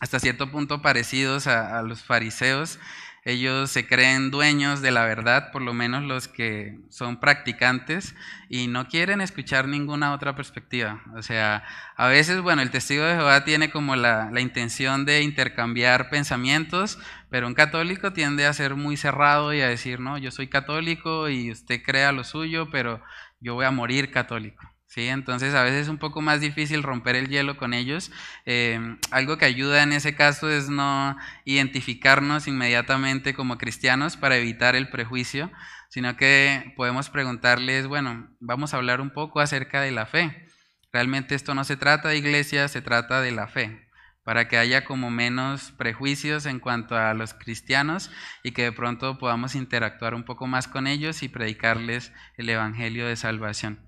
hasta 0.01 0.21
cierto 0.21 0.51
punto 0.51 0.83
parecidos 0.83 1.47
a, 1.47 1.79
a 1.79 1.83
los 1.83 2.03
fariseos. 2.03 2.79
Ellos 3.27 3.73
se 3.73 3.89
creen 3.89 4.31
dueños 4.31 4.83
de 4.83 4.93
la 4.93 5.05
verdad, 5.05 5.51
por 5.51 5.61
lo 5.61 5.75
menos 5.75 6.05
los 6.05 6.29
que 6.29 6.79
son 6.91 7.19
practicantes, 7.19 8.15
y 8.49 8.69
no 8.69 8.87
quieren 8.87 9.21
escuchar 9.21 9.67
ninguna 9.67 10.13
otra 10.13 10.37
perspectiva. 10.37 11.03
O 11.17 11.23
sea, 11.23 11.65
a 11.97 12.07
veces, 12.07 12.41
bueno, 12.41 12.63
el 12.63 12.71
testigo 12.71 13.03
de 13.03 13.17
Jehová 13.17 13.45
tiene 13.45 13.73
como 13.73 13.97
la, 13.97 14.31
la 14.31 14.41
intención 14.41 15.05
de 15.05 15.23
intercambiar 15.23 16.09
pensamientos, 16.09 17.01
pero 17.31 17.47
un 17.47 17.55
católico 17.55 18.13
tiende 18.13 18.47
a 18.47 18.53
ser 18.53 18.75
muy 18.77 18.97
cerrado 18.97 19.53
y 19.53 19.61
a 19.61 19.69
decir, 19.69 20.01
no, 20.01 20.19
yo 20.19 20.31
soy 20.31 20.49
católico 20.49 21.29
y 21.29 21.51
usted 21.51 21.83
crea 21.83 22.13
lo 22.13 22.25
suyo, 22.25 22.71
pero 22.71 23.03
yo 23.41 23.55
voy 23.55 23.65
a 23.67 23.71
morir 23.71 24.11
católico. 24.11 24.65
¿sí? 24.87 25.09
Entonces 25.09 25.55
a 25.55 25.63
veces 25.63 25.83
es 25.83 25.89
un 25.89 25.99
poco 25.99 26.23
más 26.23 26.41
difícil 26.41 26.83
romper 26.83 27.17
el 27.17 27.29
hielo 27.29 27.57
con 27.57 27.75
ellos. 27.75 28.11
Eh, 28.47 28.81
algo 29.11 29.39
que 29.39 29.45
ayuda 29.45 29.83
en 29.83 29.93
ese 29.93 30.15
caso 30.15 30.51
es 30.51 30.69
no 30.69 31.17
identificarnos 31.45 32.49
inmediatamente 32.49 33.35
como 33.35 33.59
cristianos 33.59 34.17
para 34.17 34.37
evitar 34.37 34.77
el 34.77 34.89
prejuicio, 34.89 35.51
sino 35.89 36.17
que 36.17 36.73
podemos 36.77 37.11
preguntarles, 37.11 37.87
bueno, 37.87 38.29
vamos 38.41 38.73
a 38.73 38.79
hablar 38.79 39.01
un 39.01 39.11
poco 39.11 39.41
acerca 39.41 39.81
de 39.83 39.91
la 39.91 40.07
fe. 40.07 40.47
Realmente 40.93 41.35
esto 41.35 41.55
no 41.55 41.65
se 41.65 41.77
trata 41.77 42.09
de 42.09 42.19
iglesia, 42.19 42.69
se 42.69 42.81
trata 42.81 43.21
de 43.21 43.33
la 43.33 43.49
fe. 43.49 43.86
Para 44.27 44.49
que 44.49 44.59
haya 44.59 44.85
como 44.85 45.09
menos 45.09 45.71
prejuicios 45.71 46.47
en 46.47 46.59
cuanto 46.59 46.97
a 46.97 47.15
los 47.15 47.33
cristianos 47.33 48.11
y 48.43 48.51
que 48.51 48.65
de 48.65 48.73
pronto 48.73 49.19
podamos 49.19 49.55
interactuar 49.55 50.17
un 50.17 50.25
poco 50.25 50.49
más 50.49 50.67
con 50.67 50.89
ellos 50.89 51.23
y 51.23 51.29
predicarles 51.29 52.13
el 52.37 52.49
Evangelio 52.49 53.07
de 53.07 53.15
salvación. 53.15 53.87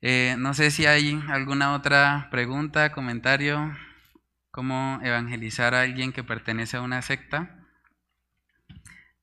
Eh, 0.00 0.36
no 0.38 0.54
sé 0.54 0.70
si 0.70 0.86
hay 0.86 1.22
alguna 1.28 1.74
otra 1.74 2.28
pregunta, 2.30 2.92
comentario, 2.92 3.76
cómo 4.50 4.98
evangelizar 5.02 5.74
a 5.74 5.82
alguien 5.82 6.14
que 6.14 6.24
pertenece 6.24 6.78
a 6.78 6.80
una 6.80 7.02
secta. 7.02 7.54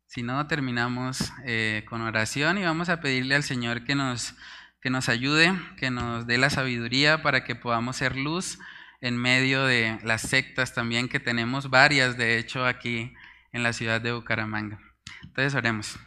Si 0.05 0.21
no, 0.21 0.45
terminamos 0.45 1.33
eh, 1.43 1.85
con 1.89 2.01
oración 2.01 2.59
y 2.59 2.63
vamos 2.65 2.89
a 2.89 3.01
pedirle 3.01 3.33
al 3.33 3.43
Señor 3.43 3.83
que 3.83 3.95
nos, 3.95 4.35
que 4.79 4.91
nos 4.91 5.09
ayude, 5.09 5.59
que 5.77 5.89
nos 5.89 6.27
dé 6.27 6.37
la 6.37 6.51
sabiduría 6.51 7.23
para 7.23 7.43
que 7.43 7.55
podamos 7.55 7.95
ser 7.95 8.15
luz 8.15 8.59
en 9.01 9.17
medio 9.17 9.65
de 9.65 9.99
las 10.03 10.21
sectas 10.21 10.73
también 10.73 11.07
que 11.07 11.19
tenemos 11.19 11.69
varias, 11.69 12.17
de 12.17 12.37
hecho, 12.37 12.65
aquí 12.65 13.13
en 13.51 13.63
la 13.63 13.73
ciudad 13.73 14.01
de 14.01 14.11
Bucaramanga. 14.11 14.79
Entonces 15.23 15.55
oremos. 15.55 15.99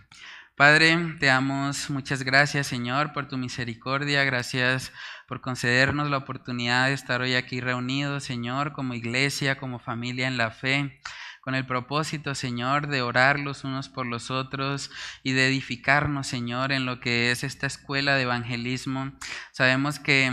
Padre, 0.56 1.16
te 1.18 1.26
damos 1.26 1.88
muchas 1.90 2.22
gracias, 2.22 2.66
Señor, 2.66 3.12
por 3.12 3.26
tu 3.26 3.38
misericordia. 3.38 4.22
Gracias 4.24 4.92
por 5.26 5.40
concedernos 5.40 6.10
la 6.10 6.18
oportunidad 6.18 6.88
de 6.88 6.92
estar 6.92 7.22
hoy 7.22 7.34
aquí 7.34 7.60
reunidos, 7.60 8.24
Señor, 8.24 8.72
como 8.72 8.94
iglesia, 8.94 9.56
como 9.56 9.78
familia 9.78 10.28
en 10.28 10.36
la 10.36 10.50
fe 10.50 11.00
con 11.42 11.56
el 11.56 11.66
propósito, 11.66 12.36
Señor, 12.36 12.86
de 12.86 13.02
orar 13.02 13.40
los 13.40 13.64
unos 13.64 13.88
por 13.88 14.06
los 14.06 14.30
otros 14.30 14.92
y 15.24 15.32
de 15.32 15.48
edificarnos, 15.48 16.28
Señor, 16.28 16.70
en 16.70 16.86
lo 16.86 17.00
que 17.00 17.32
es 17.32 17.42
esta 17.42 17.66
escuela 17.66 18.14
de 18.14 18.22
evangelismo. 18.22 19.12
Sabemos 19.50 19.98
que 19.98 20.30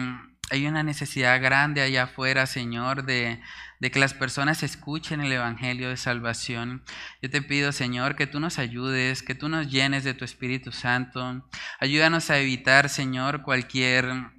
hay 0.49 0.67
una 0.67 0.83
necesidad 0.83 1.41
grande 1.41 1.81
allá 1.81 2.03
afuera, 2.03 2.45
Señor, 2.45 3.05
de, 3.05 3.39
de, 3.79 3.91
que 3.91 3.99
las 3.99 4.13
personas 4.13 4.63
escuchen 4.63 5.21
el 5.21 5.31
Evangelio 5.31 5.89
de 5.89 5.97
salvación. 5.97 6.83
Yo 7.21 7.29
te 7.29 7.41
pido, 7.41 7.71
Señor, 7.71 8.15
que 8.15 8.27
tú 8.27 8.39
nos 8.39 8.59
ayudes, 8.59 9.23
que 9.23 9.35
tú 9.35 9.49
nos 9.49 9.69
llenes 9.69 10.03
de 10.03 10.13
tu 10.13 10.25
Espíritu 10.25 10.71
Santo. 10.71 11.45
Ayúdanos 11.79 12.29
a 12.29 12.39
evitar, 12.39 12.89
Señor, 12.89 13.43
cualquier 13.43 14.31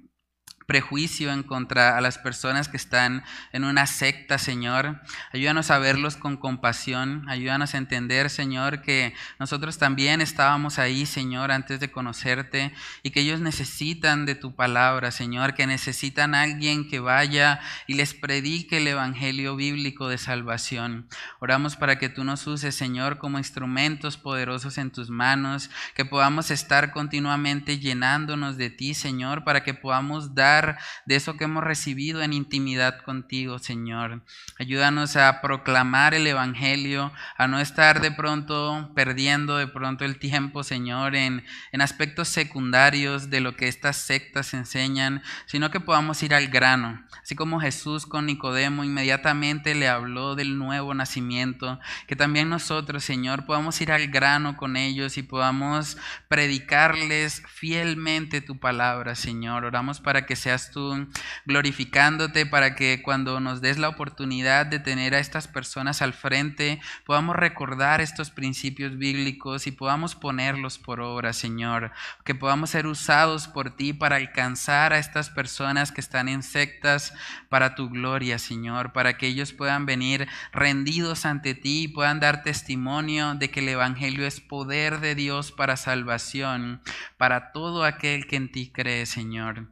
prejuicio 0.71 1.33
en 1.33 1.43
contra 1.43 1.97
a 1.97 2.01
las 2.01 2.17
personas 2.17 2.69
que 2.69 2.77
están 2.77 3.25
en 3.51 3.65
una 3.65 3.85
secta, 3.87 4.37
Señor. 4.37 5.01
Ayúdanos 5.33 5.69
a 5.69 5.79
verlos 5.79 6.15
con 6.15 6.37
compasión. 6.37 7.27
Ayúdanos 7.27 7.75
a 7.75 7.77
entender, 7.77 8.29
Señor, 8.29 8.81
que 8.81 9.13
nosotros 9.37 9.77
también 9.77 10.21
estábamos 10.21 10.79
ahí, 10.79 11.05
Señor, 11.05 11.51
antes 11.51 11.81
de 11.81 11.91
conocerte 11.91 12.71
y 13.03 13.09
que 13.09 13.19
ellos 13.19 13.41
necesitan 13.41 14.25
de 14.25 14.35
tu 14.35 14.55
palabra, 14.55 15.11
Señor, 15.11 15.55
que 15.55 15.67
necesitan 15.67 16.35
a 16.35 16.43
alguien 16.43 16.87
que 16.87 17.01
vaya 17.01 17.59
y 17.85 17.95
les 17.95 18.13
predique 18.13 18.77
el 18.77 18.87
evangelio 18.87 19.57
bíblico 19.57 20.07
de 20.07 20.17
salvación. 20.17 21.09
Oramos 21.41 21.75
para 21.75 21.99
que 21.99 22.07
tú 22.07 22.23
nos 22.23 22.47
uses, 22.47 22.75
Señor, 22.75 23.17
como 23.17 23.39
instrumentos 23.39 24.15
poderosos 24.15 24.77
en 24.77 24.89
tus 24.89 25.09
manos, 25.09 25.69
que 25.95 26.05
podamos 26.05 26.49
estar 26.49 26.93
continuamente 26.93 27.77
llenándonos 27.77 28.55
de 28.55 28.69
ti, 28.69 28.93
Señor, 28.93 29.43
para 29.43 29.65
que 29.65 29.73
podamos 29.73 30.33
dar 30.33 30.60
de 31.05 31.15
eso 31.15 31.37
que 31.37 31.45
hemos 31.45 31.63
recibido 31.63 32.21
en 32.21 32.33
intimidad 32.33 33.01
contigo, 33.03 33.59
Señor. 33.59 34.23
Ayúdanos 34.59 35.15
a 35.15 35.41
proclamar 35.41 36.13
el 36.13 36.27
Evangelio, 36.27 37.11
a 37.37 37.47
no 37.47 37.59
estar 37.59 38.01
de 38.01 38.11
pronto 38.11 38.91
perdiendo 38.95 39.57
de 39.57 39.67
pronto 39.67 40.05
el 40.05 40.17
tiempo, 40.17 40.63
Señor, 40.63 41.15
en, 41.15 41.43
en 41.71 41.81
aspectos 41.81 42.27
secundarios 42.27 43.29
de 43.29 43.41
lo 43.41 43.55
que 43.55 43.67
estas 43.67 43.97
sectas 43.97 44.53
enseñan, 44.53 45.23
sino 45.45 45.71
que 45.71 45.79
podamos 45.79 46.21
ir 46.23 46.33
al 46.33 46.47
grano. 46.47 47.03
Así 47.21 47.35
como 47.35 47.59
Jesús 47.59 48.05
con 48.05 48.25
Nicodemo 48.25 48.83
inmediatamente 48.83 49.75
le 49.75 49.87
habló 49.87 50.35
del 50.35 50.57
nuevo 50.57 50.93
nacimiento, 50.93 51.79
que 52.07 52.15
también 52.15 52.49
nosotros, 52.49 53.03
Señor, 53.03 53.45
podamos 53.45 53.79
ir 53.81 53.91
al 53.91 54.07
grano 54.07 54.57
con 54.57 54.75
ellos 54.77 55.17
y 55.17 55.23
podamos 55.23 55.97
predicarles 56.27 57.43
fielmente 57.47 58.41
tu 58.41 58.59
palabra, 58.59 59.15
Señor. 59.15 59.65
Oramos 59.65 59.99
para 59.99 60.25
que 60.25 60.35
seas 60.41 60.71
tú 60.71 61.07
glorificándote 61.45 62.45
para 62.45 62.75
que 62.75 63.01
cuando 63.01 63.39
nos 63.39 63.61
des 63.61 63.77
la 63.77 63.89
oportunidad 63.89 64.65
de 64.65 64.79
tener 64.79 65.15
a 65.15 65.19
estas 65.19 65.47
personas 65.47 66.01
al 66.01 66.13
frente, 66.13 66.81
podamos 67.05 67.35
recordar 67.35 68.01
estos 68.01 68.31
principios 68.31 68.97
bíblicos 68.97 69.67
y 69.67 69.71
podamos 69.71 70.15
ponerlos 70.15 70.77
por 70.77 70.99
obra, 70.99 71.33
Señor. 71.33 71.91
Que 72.23 72.35
podamos 72.35 72.71
ser 72.71 72.87
usados 72.87 73.47
por 73.47 73.75
ti 73.75 73.93
para 73.93 74.17
alcanzar 74.17 74.93
a 74.93 74.97
estas 74.97 75.29
personas 75.29 75.91
que 75.91 76.01
están 76.01 76.27
en 76.27 76.43
sectas 76.43 77.13
para 77.49 77.75
tu 77.75 77.89
gloria, 77.89 78.39
Señor, 78.39 78.93
para 78.93 79.17
que 79.17 79.27
ellos 79.27 79.53
puedan 79.53 79.85
venir 79.85 80.27
rendidos 80.51 81.25
ante 81.25 81.53
ti 81.53 81.83
y 81.83 81.87
puedan 81.87 82.19
dar 82.19 82.43
testimonio 82.43 83.35
de 83.35 83.49
que 83.49 83.59
el 83.59 83.69
Evangelio 83.69 84.25
es 84.25 84.41
poder 84.41 84.99
de 84.99 85.15
Dios 85.15 85.51
para 85.51 85.77
salvación, 85.77 86.81
para 87.17 87.51
todo 87.51 87.83
aquel 87.83 88.27
que 88.27 88.35
en 88.35 88.51
ti 88.51 88.71
cree, 88.73 89.05
Señor. 89.05 89.67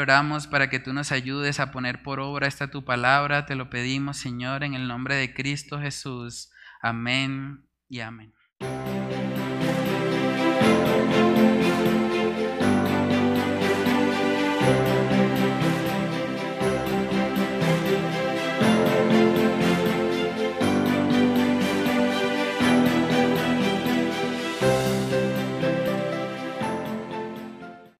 Oramos 0.00 0.46
para 0.46 0.70
que 0.70 0.80
tú 0.80 0.92
nos 0.92 1.12
ayudes 1.12 1.60
a 1.60 1.70
poner 1.70 2.02
por 2.02 2.20
obra 2.20 2.46
esta 2.46 2.70
tu 2.70 2.84
palabra. 2.84 3.46
Te 3.46 3.54
lo 3.54 3.68
pedimos, 3.68 4.16
Señor, 4.16 4.64
en 4.64 4.74
el 4.74 4.88
nombre 4.88 5.14
de 5.14 5.34
Cristo 5.34 5.78
Jesús. 5.78 6.50
Amén 6.80 7.66
y 7.88 8.00
amén. 8.00 8.32